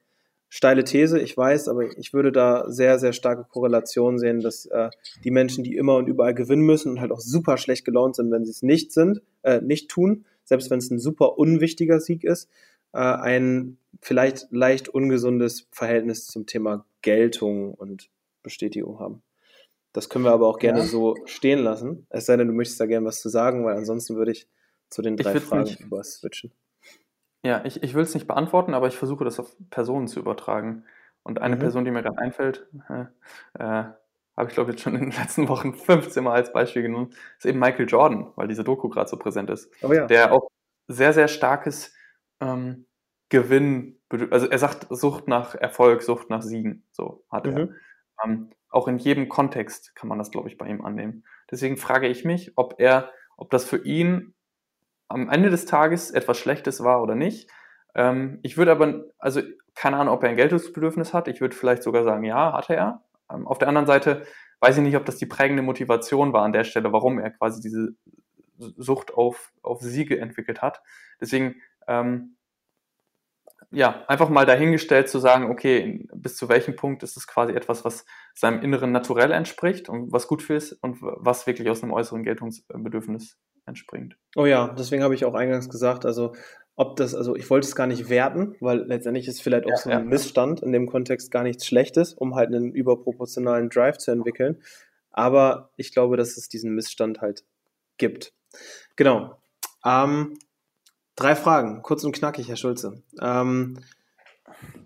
Steile 0.50 0.82
These, 0.82 1.20
ich 1.20 1.36
weiß, 1.36 1.68
aber 1.68 1.84
ich 1.98 2.14
würde 2.14 2.32
da 2.32 2.70
sehr, 2.70 2.98
sehr 2.98 3.12
starke 3.12 3.44
Korrelation 3.44 4.18
sehen, 4.18 4.40
dass 4.40 4.64
äh, 4.66 4.88
die 5.22 5.30
Menschen, 5.30 5.62
die 5.62 5.76
immer 5.76 5.96
und 5.96 6.08
überall 6.08 6.34
gewinnen 6.34 6.62
müssen 6.62 6.92
und 6.92 7.00
halt 7.00 7.12
auch 7.12 7.20
super 7.20 7.58
schlecht 7.58 7.84
gelaunt 7.84 8.16
sind, 8.16 8.30
wenn 8.30 8.46
sie 8.46 8.50
es 8.50 8.62
nicht 8.62 8.92
sind, 8.92 9.20
äh, 9.42 9.60
nicht 9.60 9.90
tun, 9.90 10.24
selbst 10.44 10.70
wenn 10.70 10.78
es 10.78 10.90
ein 10.90 10.98
super 10.98 11.38
unwichtiger 11.38 12.00
Sieg 12.00 12.24
ist, 12.24 12.48
äh, 12.94 12.98
ein 12.98 13.76
vielleicht 14.00 14.46
leicht 14.50 14.88
ungesundes 14.88 15.68
Verhältnis 15.70 16.26
zum 16.26 16.46
Thema 16.46 16.86
Geltung 17.02 17.74
und 17.74 18.08
Bestätigung 18.42 18.98
haben. 18.98 19.22
Das 19.93 20.09
können 20.09 20.24
wir 20.24 20.32
aber 20.32 20.47
auch 20.47 20.59
gerne 20.59 20.80
ja. 20.80 20.84
so 20.84 21.16
stehen 21.24 21.61
lassen. 21.61 22.07
Es 22.11 22.26
sei 22.26 22.36
denn, 22.36 22.49
du 22.49 22.53
möchtest 22.53 22.80
da 22.80 22.86
gerne 22.86 23.07
was 23.07 23.20
zu 23.20 23.28
sagen, 23.28 23.64
weil 23.64 23.76
ansonsten 23.76 24.16
würde 24.16 24.32
ich 24.32 24.49
zu 24.91 25.03
den 25.03 25.16
drei 25.16 25.41
Fragen 25.41 25.64
nicht, 25.64 25.80
über 25.80 26.03
switchen. 26.05 26.53
Ja, 27.43 27.64
ich, 27.64 27.82
ich 27.82 27.95
will 27.95 28.03
es 28.03 28.14
nicht 28.14 28.26
beantworten, 28.26 28.74
aber 28.74 28.89
ich 28.89 28.97
versuche 28.97 29.24
das 29.24 29.39
auf 29.39 29.55
Personen 29.70 30.09
zu 30.09 30.20
übertragen. 30.20 30.84
Und 31.22 31.41
eine 31.41 31.57
mhm. 31.57 31.61
Person, 31.61 31.84
die 31.84 31.91
mir 31.91 32.03
gerade 32.03 32.18
einfällt, 32.18 32.66
äh, 32.89 33.05
äh, 33.59 33.84
habe 34.36 34.49
ich 34.49 34.55
glaube 34.55 34.70
jetzt 34.70 34.82
schon 34.82 34.95
in 34.95 35.11
den 35.11 35.11
letzten 35.20 35.49
Wochen 35.49 35.74
15 35.74 36.22
Mal 36.22 36.34
als 36.34 36.53
Beispiel 36.53 36.82
genommen, 36.82 37.11
ist 37.36 37.47
eben 37.47 37.59
Michael 37.59 37.89
Jordan, 37.89 38.32
weil 38.36 38.49
diese 38.49 38.64
Doku 38.64 38.89
gerade 38.89 39.09
so 39.09 39.16
präsent 39.16 39.51
ist. 39.51 39.70
Oh 39.82 39.93
ja. 39.93 40.07
Der 40.07 40.32
auch 40.32 40.49
sehr, 40.86 41.12
sehr 41.12 41.28
starkes 41.28 41.95
ähm, 42.41 42.86
Gewinn, 43.28 43.99
also 44.30 44.47
er 44.47 44.59
sagt 44.59 44.86
Sucht 44.91 45.28
nach 45.28 45.55
Erfolg, 45.55 46.03
Sucht 46.03 46.30
nach 46.30 46.43
Siegen, 46.43 46.86
so 46.93 47.24
hat 47.30 47.47
mhm. 47.47 47.57
er. 47.57 47.68
Ähm, 48.24 48.50
auch 48.70 48.88
in 48.88 48.98
jedem 48.98 49.28
Kontext 49.28 49.94
kann 49.94 50.08
man 50.08 50.18
das, 50.18 50.30
glaube 50.30 50.48
ich, 50.48 50.58
bei 50.58 50.66
ihm 50.66 50.84
annehmen. 50.84 51.24
Deswegen 51.50 51.76
frage 51.76 52.08
ich 52.08 52.24
mich, 52.24 52.52
ob 52.56 52.74
er, 52.78 53.10
ob 53.36 53.50
das 53.50 53.64
für 53.64 53.84
ihn 53.84 54.34
am 55.08 55.30
Ende 55.30 55.50
des 55.50 55.64
Tages 55.64 56.10
etwas 56.10 56.38
Schlechtes 56.38 56.84
war 56.84 57.02
oder 57.02 57.14
nicht. 57.14 57.50
Ähm, 57.94 58.38
ich 58.42 58.56
würde 58.56 58.72
aber, 58.72 59.04
also 59.18 59.40
keine 59.74 59.96
Ahnung, 59.96 60.14
ob 60.14 60.22
er 60.22 60.30
ein 60.30 60.36
Geltungsbedürfnis 60.36 61.14
hat. 61.14 61.28
Ich 61.28 61.40
würde 61.40 61.56
vielleicht 61.56 61.82
sogar 61.82 62.04
sagen, 62.04 62.24
ja, 62.24 62.52
hatte 62.52 62.74
er. 62.76 63.02
Ähm, 63.32 63.46
auf 63.46 63.58
der 63.58 63.68
anderen 63.68 63.86
Seite 63.86 64.26
weiß 64.60 64.76
ich 64.76 64.82
nicht, 64.82 64.96
ob 64.96 65.06
das 65.06 65.16
die 65.16 65.26
prägende 65.26 65.62
Motivation 65.62 66.32
war 66.32 66.42
an 66.42 66.52
der 66.52 66.64
Stelle, 66.64 66.92
warum 66.92 67.18
er 67.18 67.30
quasi 67.30 67.60
diese 67.60 67.94
Sucht 68.58 69.14
auf, 69.14 69.52
auf 69.62 69.80
Siege 69.80 70.18
entwickelt 70.18 70.62
hat. 70.62 70.82
Deswegen, 71.20 71.56
ähm, 71.86 72.36
ja, 73.70 74.04
einfach 74.09 74.28
mal 74.28 74.46
dahingestellt 74.46 75.09
zu 75.09 75.18
sagen, 75.18 75.50
okay, 75.50 76.06
bis 76.14 76.36
zu 76.36 76.48
welchem 76.48 76.76
Punkt 76.76 77.02
ist 77.02 77.16
es 77.16 77.26
quasi 77.26 77.52
etwas, 77.52 77.84
was 77.84 78.06
seinem 78.34 78.62
inneren 78.62 78.92
Naturell 78.92 79.32
entspricht 79.32 79.88
und 79.88 80.12
was 80.12 80.26
gut 80.26 80.42
für 80.42 80.54
ist 80.54 80.72
und 80.72 80.98
was 81.00 81.46
wirklich 81.46 81.68
aus 81.68 81.82
einem 81.82 81.92
äußeren 81.92 82.22
Geltungsbedürfnis 82.22 83.36
entspringt. 83.66 84.16
Oh 84.36 84.46
ja, 84.46 84.74
deswegen 84.78 85.02
habe 85.02 85.14
ich 85.14 85.24
auch 85.24 85.34
eingangs 85.34 85.68
gesagt, 85.68 86.06
also 86.06 86.34
ob 86.76 86.96
das, 86.96 87.14
also 87.14 87.34
ich 87.36 87.50
wollte 87.50 87.66
es 87.66 87.74
gar 87.74 87.88
nicht 87.88 88.09
werten, 88.09 88.54
weil 88.61 88.84
letztendlich 88.84 89.26
ist 89.26 89.42
vielleicht 89.42 89.66
auch 89.66 89.70
ja, 89.70 89.76
so 89.76 89.90
ein 89.90 89.98
ja. 89.98 90.04
Missstand 90.04 90.62
in 90.62 90.72
dem 90.72 90.86
Kontext 90.86 91.30
gar 91.30 91.42
nichts 91.42 91.66
Schlechtes, 91.66 92.14
um 92.14 92.36
halt 92.36 92.48
einen 92.48 92.72
überproportionalen 92.72 93.68
Drive 93.68 93.98
zu 93.98 94.12
entwickeln. 94.12 94.62
Aber 95.11 95.70
ich 95.76 95.92
glaube, 95.92 96.16
dass 96.16 96.36
es 96.36 96.48
diesen 96.48 96.74
Missstand 96.74 97.20
halt 97.20 97.44
gibt. 97.96 98.32
Genau. 98.96 99.40
Ähm, 99.84 100.38
drei 101.18 101.34
Fragen, 101.34 101.82
kurz 101.82 102.04
und 102.04 102.12
knackig, 102.12 102.48
Herr 102.48 102.56
Schulze. 102.56 103.02
Ähm, 103.20 103.80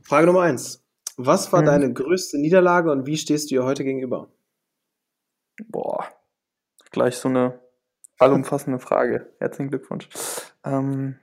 Frage 0.03 0.26
Nummer 0.26 0.43
eins. 0.43 0.83
Was 1.16 1.53
war 1.53 1.61
hm. 1.61 1.66
deine 1.66 1.93
größte 1.93 2.39
Niederlage 2.39 2.91
und 2.91 3.07
wie 3.07 3.18
stehst 3.18 3.51
du 3.51 3.57
ihr 3.57 3.64
heute 3.64 3.85
gegenüber? 3.85 4.28
Boah, 5.68 6.07
gleich 6.91 7.18
so 7.18 7.28
eine 7.28 7.61
allumfassende 8.18 8.78
Frage. 8.78 9.30
Herzlichen 9.39 9.68
Glückwunsch. 9.68 10.09
Ähm, 10.64 11.18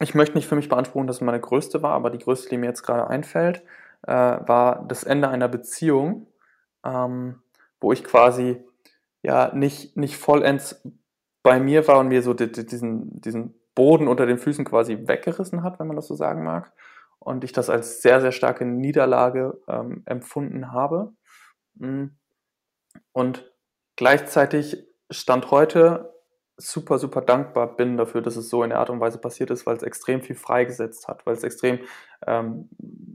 ich 0.00 0.14
möchte 0.14 0.36
nicht 0.36 0.46
für 0.46 0.56
mich 0.56 0.68
beanspruchen, 0.68 1.06
dass 1.06 1.16
es 1.16 1.22
meine 1.22 1.40
größte 1.40 1.82
war, 1.82 1.92
aber 1.92 2.10
die 2.10 2.18
größte, 2.18 2.50
die 2.50 2.58
mir 2.58 2.66
jetzt 2.66 2.82
gerade 2.82 3.08
einfällt, 3.08 3.62
äh, 4.02 4.12
war 4.12 4.84
das 4.86 5.04
Ende 5.04 5.30
einer 5.30 5.48
Beziehung, 5.48 6.26
ähm, 6.84 7.40
wo 7.80 7.92
ich 7.92 8.04
quasi 8.04 8.62
ja 9.22 9.54
nicht, 9.54 9.96
nicht 9.96 10.18
vollends 10.18 10.82
bei 11.46 11.60
mir 11.60 11.86
war 11.86 12.00
und 12.00 12.08
mir 12.08 12.22
so 12.22 12.34
die, 12.34 12.50
die, 12.50 12.66
diesen, 12.66 13.20
diesen 13.20 13.54
Boden 13.76 14.08
unter 14.08 14.26
den 14.26 14.36
Füßen 14.36 14.64
quasi 14.64 15.06
weggerissen 15.06 15.62
hat, 15.62 15.78
wenn 15.78 15.86
man 15.86 15.94
das 15.94 16.08
so 16.08 16.16
sagen 16.16 16.42
mag. 16.42 16.72
Und 17.20 17.44
ich 17.44 17.52
das 17.52 17.70
als 17.70 18.02
sehr, 18.02 18.20
sehr 18.20 18.32
starke 18.32 18.64
Niederlage 18.64 19.56
ähm, 19.68 20.02
empfunden 20.06 20.72
habe. 20.72 21.12
Mm. 21.74 22.06
Und 23.12 23.48
gleichzeitig 23.94 24.88
stand 25.08 25.52
heute 25.52 26.12
super, 26.56 26.98
super 26.98 27.20
dankbar 27.20 27.76
bin 27.76 27.96
dafür, 27.96 28.22
dass 28.22 28.34
es 28.34 28.50
so 28.50 28.64
in 28.64 28.70
der 28.70 28.80
Art 28.80 28.90
und 28.90 28.98
Weise 28.98 29.18
passiert 29.18 29.52
ist, 29.52 29.66
weil 29.66 29.76
es 29.76 29.84
extrem 29.84 30.22
viel 30.22 30.34
freigesetzt 30.34 31.06
hat, 31.06 31.26
weil 31.26 31.34
es 31.34 31.44
extrem 31.44 31.78
ähm, 32.26 32.70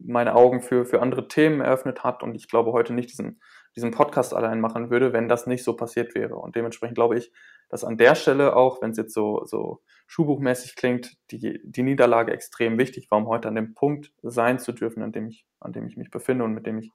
meine 0.06 0.36
Augen 0.36 0.62
für, 0.62 0.86
für 0.86 1.02
andere 1.02 1.28
Themen 1.28 1.60
eröffnet 1.60 2.06
hat 2.06 2.24
und 2.24 2.34
ich 2.34 2.48
glaube 2.48 2.72
heute 2.72 2.94
nicht 2.94 3.10
diesen, 3.10 3.42
diesen 3.76 3.92
Podcast 3.92 4.34
allein 4.34 4.60
machen 4.60 4.90
würde, 4.90 5.14
wenn 5.14 5.30
das 5.30 5.48
nicht 5.48 5.64
so 5.64 5.76
passiert 5.76 6.14
wäre. 6.16 6.36
Und 6.36 6.56
dementsprechend 6.56 6.96
glaube 6.96 7.18
ich, 7.18 7.32
dass 7.70 7.84
an 7.84 7.98
der 7.98 8.16
Stelle 8.16 8.56
auch, 8.56 8.82
wenn 8.82 8.92
es 8.92 8.98
jetzt 8.98 9.14
so, 9.14 9.46
so 9.46 9.82
schulbuchmäßig 10.08 10.76
klingt, 10.76 11.16
die, 11.32 11.62
die 11.64 11.84
Niederlage 11.84 12.34
extrem 12.34 12.78
wichtig 12.78 13.10
war, 13.10 13.18
um 13.18 13.28
heute 13.28 13.48
an 13.48 13.56
dem 13.56 13.74
Punkt 13.74 14.12
sein 14.22 14.60
zu 14.60 14.74
dürfen, 14.74 15.02
an 15.04 15.14
dem 15.14 15.28
ich, 15.28 15.46
an 15.60 15.72
dem 15.72 15.88
ich 15.88 15.96
mich 15.96 16.12
befinde 16.12 16.44
und 16.44 16.54
mit 16.54 16.66
dem 16.66 16.80
ich 16.80 16.92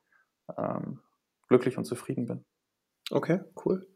ähm, 0.57 1.01
glücklich 1.49 1.79
und 1.79 1.85
zufrieden 1.85 2.27
bin. 2.27 2.45
Okay, 3.11 3.41
cool. 3.65 3.87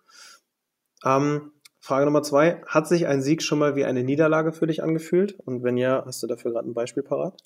Ähm, 1.04 1.52
Frage 1.80 2.04
Nummer 2.04 2.22
zwei. 2.22 2.62
Hat 2.66 2.86
sich 2.86 3.06
ein 3.06 3.22
Sieg 3.22 3.42
schon 3.42 3.58
mal 3.58 3.74
wie 3.74 3.84
eine 3.84 4.04
Niederlage 4.04 4.52
für 4.52 4.66
dich 4.66 4.82
angefühlt? 4.82 5.38
Und 5.40 5.62
wenn 5.62 5.76
ja, 5.76 6.04
hast 6.06 6.22
du 6.22 6.26
dafür 6.26 6.52
gerade 6.52 6.68
ein 6.68 6.74
Beispiel 6.74 7.02
parat? 7.02 7.42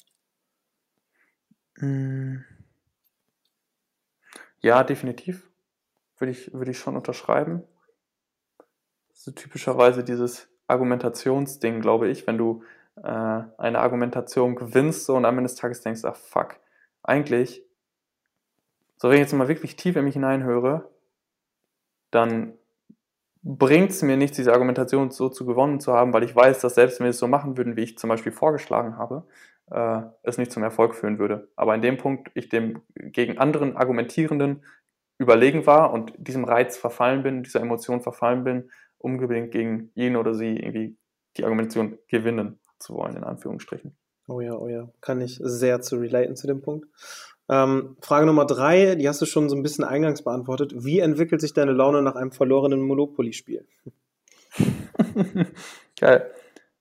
Mm. 1.79 2.39
Ja, 4.65 4.83
definitiv. 4.83 5.51
Würde 6.17 6.31
ich, 6.31 6.55
würde 6.55 6.71
ich 6.71 6.79
schon 6.79 6.97
unterschreiben. 6.97 7.65
So 9.13 9.31
typischerweise 9.31 10.03
dieses 10.03 10.49
Argumentationsding, 10.69 11.83
glaube 11.83 12.09
ich, 12.09 12.27
wenn 12.27 12.39
du 12.39 12.65
äh, 12.97 13.03
eine 13.03 13.79
Argumentation 13.81 14.55
gewinnst 14.55 15.11
und 15.11 15.27
am 15.27 15.37
Ende 15.37 15.49
des 15.51 15.57
Tages 15.57 15.83
denkst, 15.83 16.01
ach 16.05 16.17
fuck, 16.17 16.59
eigentlich, 17.03 17.63
so 18.97 19.11
wenn 19.11 19.17
ich 19.17 19.21
jetzt 19.21 19.35
mal 19.35 19.49
wirklich 19.49 19.77
tief 19.77 19.97
in 19.97 20.05
mich 20.05 20.15
hineinhöre, 20.15 20.91
dann 22.11 22.55
bringt 23.45 23.91
es 23.91 24.03
mir 24.03 24.17
nichts, 24.17 24.37
diese 24.37 24.53
Argumentation 24.53 25.11
so 25.11 25.29
zu 25.29 25.45
gewonnen 25.45 25.79
zu 25.79 25.93
haben, 25.93 26.13
weil 26.15 26.25
ich 26.25 26.35
weiß, 26.35 26.61
dass 26.61 26.75
selbst 26.75 26.99
wenn 26.99 27.05
wir 27.05 27.11
es 27.11 27.19
so 27.19 27.29
machen 27.29 27.57
würden, 27.59 27.77
wie 27.77 27.83
ich 27.83 27.99
zum 27.99 28.09
Beispiel 28.09 28.33
vorgeschlagen 28.33 28.97
habe, 28.97 29.27
äh, 29.71 30.01
es 30.23 30.39
nicht 30.39 30.51
zum 30.51 30.63
Erfolg 30.63 30.95
führen 30.95 31.19
würde. 31.19 31.49
Aber 31.55 31.75
in 31.75 31.83
dem 31.83 31.99
Punkt 31.99 32.31
ich 32.35 32.49
dem 32.49 32.83
gegen 32.95 33.39
anderen 33.39 33.77
Argumentierenden 33.77 34.65
überlegen 35.19 35.67
war 35.67 35.93
und 35.93 36.15
diesem 36.17 36.45
Reiz 36.45 36.77
verfallen 36.77 37.23
bin, 37.23 37.43
dieser 37.43 37.61
Emotion 37.61 38.01
verfallen 38.01 38.45
bin, 38.45 38.71
unbedingt 38.99 39.53
gegen 39.53 39.91
ihn 39.95 40.17
oder 40.17 40.35
sie 40.35 40.57
irgendwie 40.57 40.97
die 41.37 41.45
Argumentation 41.45 41.99
gewinnen 42.09 42.59
zu 42.79 42.95
wollen, 42.95 43.17
in 43.17 43.25
Anführungsstrichen. 43.25 43.95
Oh 44.27 44.41
ja, 44.41 44.55
oh 44.55 44.69
ja, 44.69 44.89
kann 45.03 45.21
ich 45.21 45.39
sehr 45.43 45.83
zu 45.83 45.99
relaten 45.99 46.35
zu 46.35 46.47
dem 46.47 46.63
Punkt. 46.63 46.89
Ähm, 47.49 47.97
Frage 48.01 48.27
Nummer 48.27 48.47
drei, 48.47 48.95
die 48.95 49.09
hast 49.09 49.21
du 49.21 49.27
schon 49.27 49.49
so 49.49 49.57
ein 49.57 49.63
bisschen 49.63 49.85
eingangs 49.85 50.23
beantwortet. 50.23 50.73
Wie 50.77 51.01
entwickelt 51.01 51.41
sich 51.41 51.53
deine 51.53 51.73
Laune 51.73 52.03
nach 52.03 52.17
einem 52.17 52.33
verlorenen 52.33 52.83
Monopoly-Spiel? 52.83 53.67
Geil. 56.01 56.31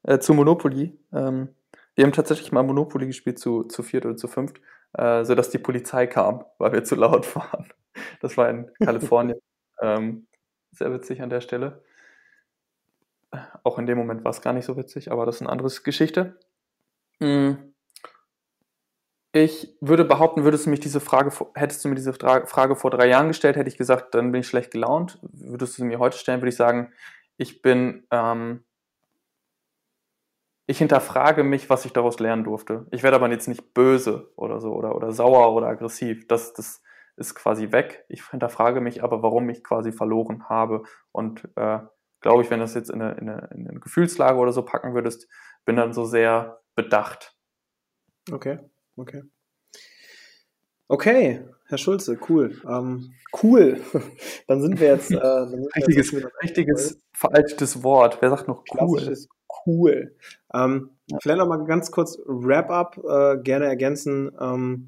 Äh, 0.03 0.19
zu 0.19 0.33
Monopoly. 0.33 0.97
Ähm, 1.11 1.49
wir 1.95 2.05
haben 2.05 2.13
tatsächlich 2.13 2.51
mal 2.51 2.63
Monopoly 2.63 3.07
gespielt 3.07 3.39
zu, 3.39 3.63
zu 3.63 3.83
viert 3.83 4.05
oder 4.05 4.15
zu 4.15 4.27
fünft, 4.27 4.61
äh, 4.93 5.23
sodass 5.25 5.49
die 5.49 5.59
Polizei 5.59 6.07
kam, 6.07 6.45
weil 6.57 6.71
wir 6.71 6.83
zu 6.83 6.95
laut 6.95 7.35
waren. 7.35 7.71
Das 8.21 8.37
war 8.37 8.49
in 8.49 8.71
Kalifornien. 8.83 9.39
ähm, 9.81 10.27
sehr 10.71 10.91
witzig 10.91 11.21
an 11.21 11.29
der 11.29 11.41
Stelle. 11.41 11.83
Auch 13.63 13.79
in 13.79 13.85
dem 13.85 13.97
Moment 13.97 14.23
war 14.23 14.31
es 14.31 14.41
gar 14.41 14.53
nicht 14.53 14.65
so 14.65 14.77
witzig, 14.77 15.11
aber 15.11 15.25
das 15.25 15.35
ist 15.35 15.41
eine 15.41 15.49
andere 15.51 15.69
Geschichte. 15.83 16.37
Mhm. 17.19 17.72
Ich 19.35 19.75
würde 19.81 20.05
behaupten, 20.05 20.43
würdest 20.43 20.67
du 20.67 20.69
mich 20.69 20.79
diese 20.79 20.99
Frage, 20.99 21.31
hättest 21.55 21.83
du 21.83 21.89
mir 21.89 21.95
diese 21.95 22.13
Frage 22.13 22.75
vor 22.75 22.91
drei 22.91 23.07
Jahren 23.07 23.29
gestellt, 23.29 23.55
hätte 23.55 23.67
ich 23.67 23.77
gesagt, 23.77 24.13
dann 24.13 24.31
bin 24.31 24.41
ich 24.41 24.47
schlecht 24.47 24.69
gelaunt. 24.69 25.17
Würdest 25.23 25.73
du 25.73 25.81
sie 25.81 25.87
mir 25.87 25.97
heute 25.97 26.19
stellen, 26.19 26.39
würde 26.39 26.49
ich 26.49 26.55
sagen, 26.55 26.93
ich 27.37 27.63
bin, 27.63 28.05
ähm, 28.11 28.63
ich 30.67 30.77
hinterfrage 30.77 31.43
mich, 31.43 31.67
was 31.67 31.83
ich 31.83 31.93
daraus 31.93 32.19
lernen 32.19 32.43
durfte. 32.43 32.85
Ich 32.91 33.01
werde 33.01 33.15
aber 33.15 33.27
jetzt 33.31 33.47
nicht 33.47 33.73
böse 33.73 34.31
oder 34.35 34.61
so 34.61 34.71
oder, 34.71 34.95
oder 34.95 35.11
sauer 35.11 35.55
oder 35.55 35.67
aggressiv. 35.67 36.27
Das, 36.27 36.53
das 36.53 36.83
ist 37.17 37.33
quasi 37.33 37.71
weg. 37.71 38.05
Ich 38.09 38.29
hinterfrage 38.29 38.81
mich 38.81 39.03
aber, 39.03 39.23
warum 39.23 39.49
ich 39.49 39.63
quasi 39.63 39.91
verloren 39.91 40.47
habe. 40.47 40.83
Und 41.11 41.49
äh, 41.55 41.79
glaube 42.21 42.43
ich, 42.43 42.51
wenn 42.51 42.59
du 42.59 42.65
das 42.65 42.75
jetzt 42.75 42.91
in 42.91 43.01
eine, 43.01 43.13
in, 43.17 43.29
eine, 43.29 43.49
in 43.51 43.67
eine 43.67 43.79
Gefühlslage 43.79 44.37
oder 44.37 44.53
so 44.53 44.63
packen 44.63 44.93
würdest, 44.93 45.27
bin 45.65 45.75
dann 45.75 45.91
so 45.91 46.05
sehr 46.05 46.61
bedacht. 46.75 47.35
Okay. 48.31 48.59
Okay. 48.95 49.23
Okay, 50.87 51.41
Herr 51.65 51.77
Schulze, 51.77 52.19
cool. 52.29 52.61
Ähm, 52.67 53.13
cool. 53.41 53.81
dann 54.47 54.61
sind 54.61 54.79
wir 54.79 54.87
jetzt. 54.87 55.11
Äh, 55.11 55.17
richtiges, 55.17 56.11
jetzt 56.11 56.27
richtiges 56.43 57.01
veraltetes 57.13 57.83
Wort. 57.83 58.17
Wer 58.21 58.29
sagt 58.29 58.47
noch 58.47 58.63
cool? 58.79 59.17
Cool. 59.65 60.15
Ähm, 60.53 60.91
ja. 61.07 61.17
Vielleicht 61.21 61.39
noch 61.39 61.47
mal 61.47 61.63
ganz 61.65 61.91
kurz 61.91 62.19
Wrap-up, 62.25 62.97
äh, 62.97 63.37
gerne 63.41 63.65
ergänzen. 63.65 64.31
Ähm, 64.39 64.87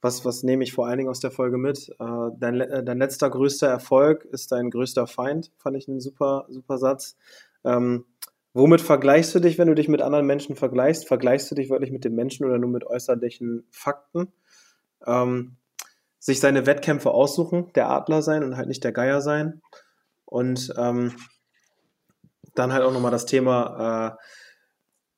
was, 0.00 0.24
was 0.24 0.42
nehme 0.42 0.64
ich 0.64 0.72
vor 0.72 0.86
allen 0.86 0.98
Dingen 0.98 1.10
aus 1.10 1.20
der 1.20 1.30
Folge 1.30 1.58
mit? 1.58 1.88
Äh, 1.98 2.30
dein, 2.38 2.60
äh, 2.60 2.84
dein 2.84 2.98
letzter 2.98 3.30
größter 3.30 3.68
Erfolg 3.68 4.24
ist 4.24 4.52
dein 4.52 4.70
größter 4.70 5.06
Feind, 5.06 5.50
fand 5.58 5.76
ich 5.76 5.88
einen 5.88 6.00
super, 6.00 6.46
super 6.48 6.78
Satz. 6.78 7.16
Ähm, 7.64 8.04
womit 8.54 8.80
vergleichst 8.80 9.34
du 9.34 9.40
dich, 9.40 9.58
wenn 9.58 9.68
du 9.68 9.74
dich 9.74 9.88
mit 9.88 10.02
anderen 10.02 10.26
Menschen 10.26 10.56
vergleichst? 10.56 11.06
Vergleichst 11.06 11.50
du 11.50 11.54
dich 11.54 11.70
wirklich 11.70 11.90
mit 11.90 12.04
den 12.04 12.14
Menschen 12.14 12.46
oder 12.46 12.58
nur 12.58 12.70
mit 12.70 12.84
äußerlichen 12.84 13.66
Fakten? 13.70 14.32
Ähm, 15.06 15.56
sich 16.18 16.40
seine 16.40 16.66
Wettkämpfe 16.66 17.10
aussuchen, 17.10 17.72
der 17.74 17.88
Adler 17.88 18.22
sein 18.22 18.42
und 18.42 18.56
halt 18.56 18.68
nicht 18.68 18.84
der 18.84 18.92
Geier 18.92 19.20
sein. 19.20 19.62
Und 20.24 20.72
ähm, 20.76 21.14
dann 22.54 22.72
halt 22.72 22.82
auch 22.82 22.92
nochmal 22.92 23.10
das 23.10 23.26
Thema, 23.26 24.16
äh, 24.18 24.24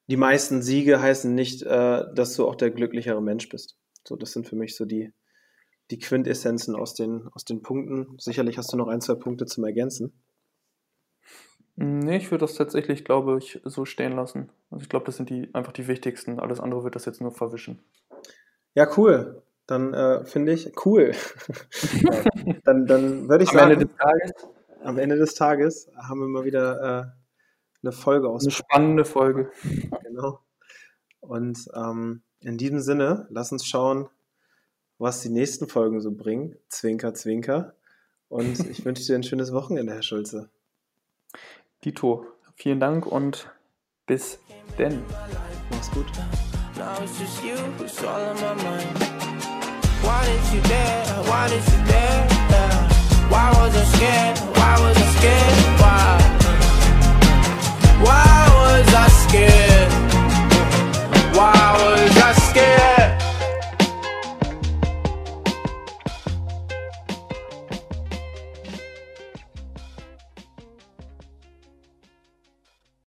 die 0.09 0.17
meisten 0.17 0.63
Siege 0.63 1.01
heißen 1.01 1.35
nicht, 1.35 1.63
äh, 1.63 2.05
dass 2.15 2.35
du 2.35 2.47
auch 2.47 2.55
der 2.55 2.71
glücklichere 2.71 3.23
Mensch 3.23 3.49
bist. 3.49 3.77
So, 4.07 4.17
das 4.17 4.33
sind 4.33 4.49
für 4.49 4.57
mich 4.57 4.77
so 4.77 4.85
die, 4.85 5.13
die 5.91 5.99
Quintessenzen 5.99 6.77
aus 6.77 6.95
den, 6.95 7.29
aus 7.33 7.45
den 7.45 7.63
Punkten. 7.63 8.19
Sicherlich 8.19 8.59
hast 8.59 8.73
du 8.73 8.77
noch 8.77 8.89
ein, 8.89 9.01
zwei 9.01 9.15
Punkte 9.15 9.47
zum 9.47 9.65
Ergänzen. 9.65 10.13
Nee, 11.83 12.19
ich 12.19 12.31
würde 12.31 12.45
das 12.45 12.57
tatsächlich, 12.57 13.07
glaube 13.07 13.39
ich, 13.39 13.59
so 13.65 13.87
stehen 13.87 14.13
lassen. 14.13 14.51
Also 14.71 14.83
ich 14.83 14.91
glaube, 14.91 15.07
das 15.07 15.17
sind 15.17 15.31
die 15.31 15.49
einfach 15.55 15.73
die 15.73 15.89
wichtigsten. 15.89 16.39
Alles 16.39 16.61
andere 16.61 16.85
wird 16.85 16.95
das 16.95 17.07
jetzt 17.07 17.23
nur 17.23 17.33
verwischen. 17.33 17.79
Ja, 18.75 18.87
cool. 18.99 19.43
Dann 19.67 19.95
äh, 19.95 20.23
finde 20.27 20.53
ich 20.53 20.71
cool. 20.85 21.13
dann 22.65 22.85
dann 22.85 23.31
würde 23.31 23.45
ich 23.45 23.51
am 23.53 23.57
sagen, 23.57 23.71
Ende 23.71 23.87
des 23.87 23.97
Tages, 23.97 24.33
am 24.83 24.99
Ende 24.99 25.17
des 25.17 25.35
Tages 25.35 25.91
haben 25.97 26.21
wir 26.21 26.29
mal 26.29 26.45
wieder 26.45 26.83
äh, 26.83 27.83
eine 27.83 27.93
Folge 27.93 28.29
aus. 28.29 28.43
Eine 28.43 28.51
spannende 28.51 29.07
Folge. 29.07 29.51
Genau. 30.03 30.41
Und 31.21 31.67
ähm, 31.75 32.21
in 32.41 32.59
diesem 32.59 32.81
Sinne, 32.81 33.27
lass 33.31 33.53
uns 33.53 33.65
schauen, 33.65 34.11
was 34.99 35.23
die 35.23 35.31
nächsten 35.31 35.67
Folgen 35.67 36.03
so 36.03 36.13
bringen. 36.13 36.57
Zwinker, 36.69 37.15
zwinker. 37.15 37.73
Und 38.29 38.69
ich 38.69 38.85
wünsche 38.85 39.03
dir 39.03 39.15
ein 39.15 39.23
schönes 39.23 39.51
Wochenende, 39.55 39.95
Herr 39.95 40.03
Schulze. 40.03 40.51
Dito, 41.83 42.27
vielen 42.57 42.79
Dank 42.79 43.07
und 43.07 43.49
bis 44.05 44.39
denn. 44.79 45.03
Mach's 45.71 45.91
gut. 45.91 46.07
Why 50.03 50.25
did 50.27 50.53
you 50.53 50.61
dare? 50.69 51.07
Why 51.25 51.49
did 51.49 51.65
you 51.73 51.85
dare? 51.87 52.27
Why 53.31 53.51
was 53.53 53.75
I 53.75 53.85
scared? 53.97 54.39
Why 54.57 54.75
was 54.81 54.97
I 54.97 55.07
scared? 55.17 55.57
Why? 55.81 56.19
Why 58.05 58.49
was 58.59 58.95
I 58.95 59.09
scared? 59.09 59.93
Why 61.33 61.53
was 61.81 62.10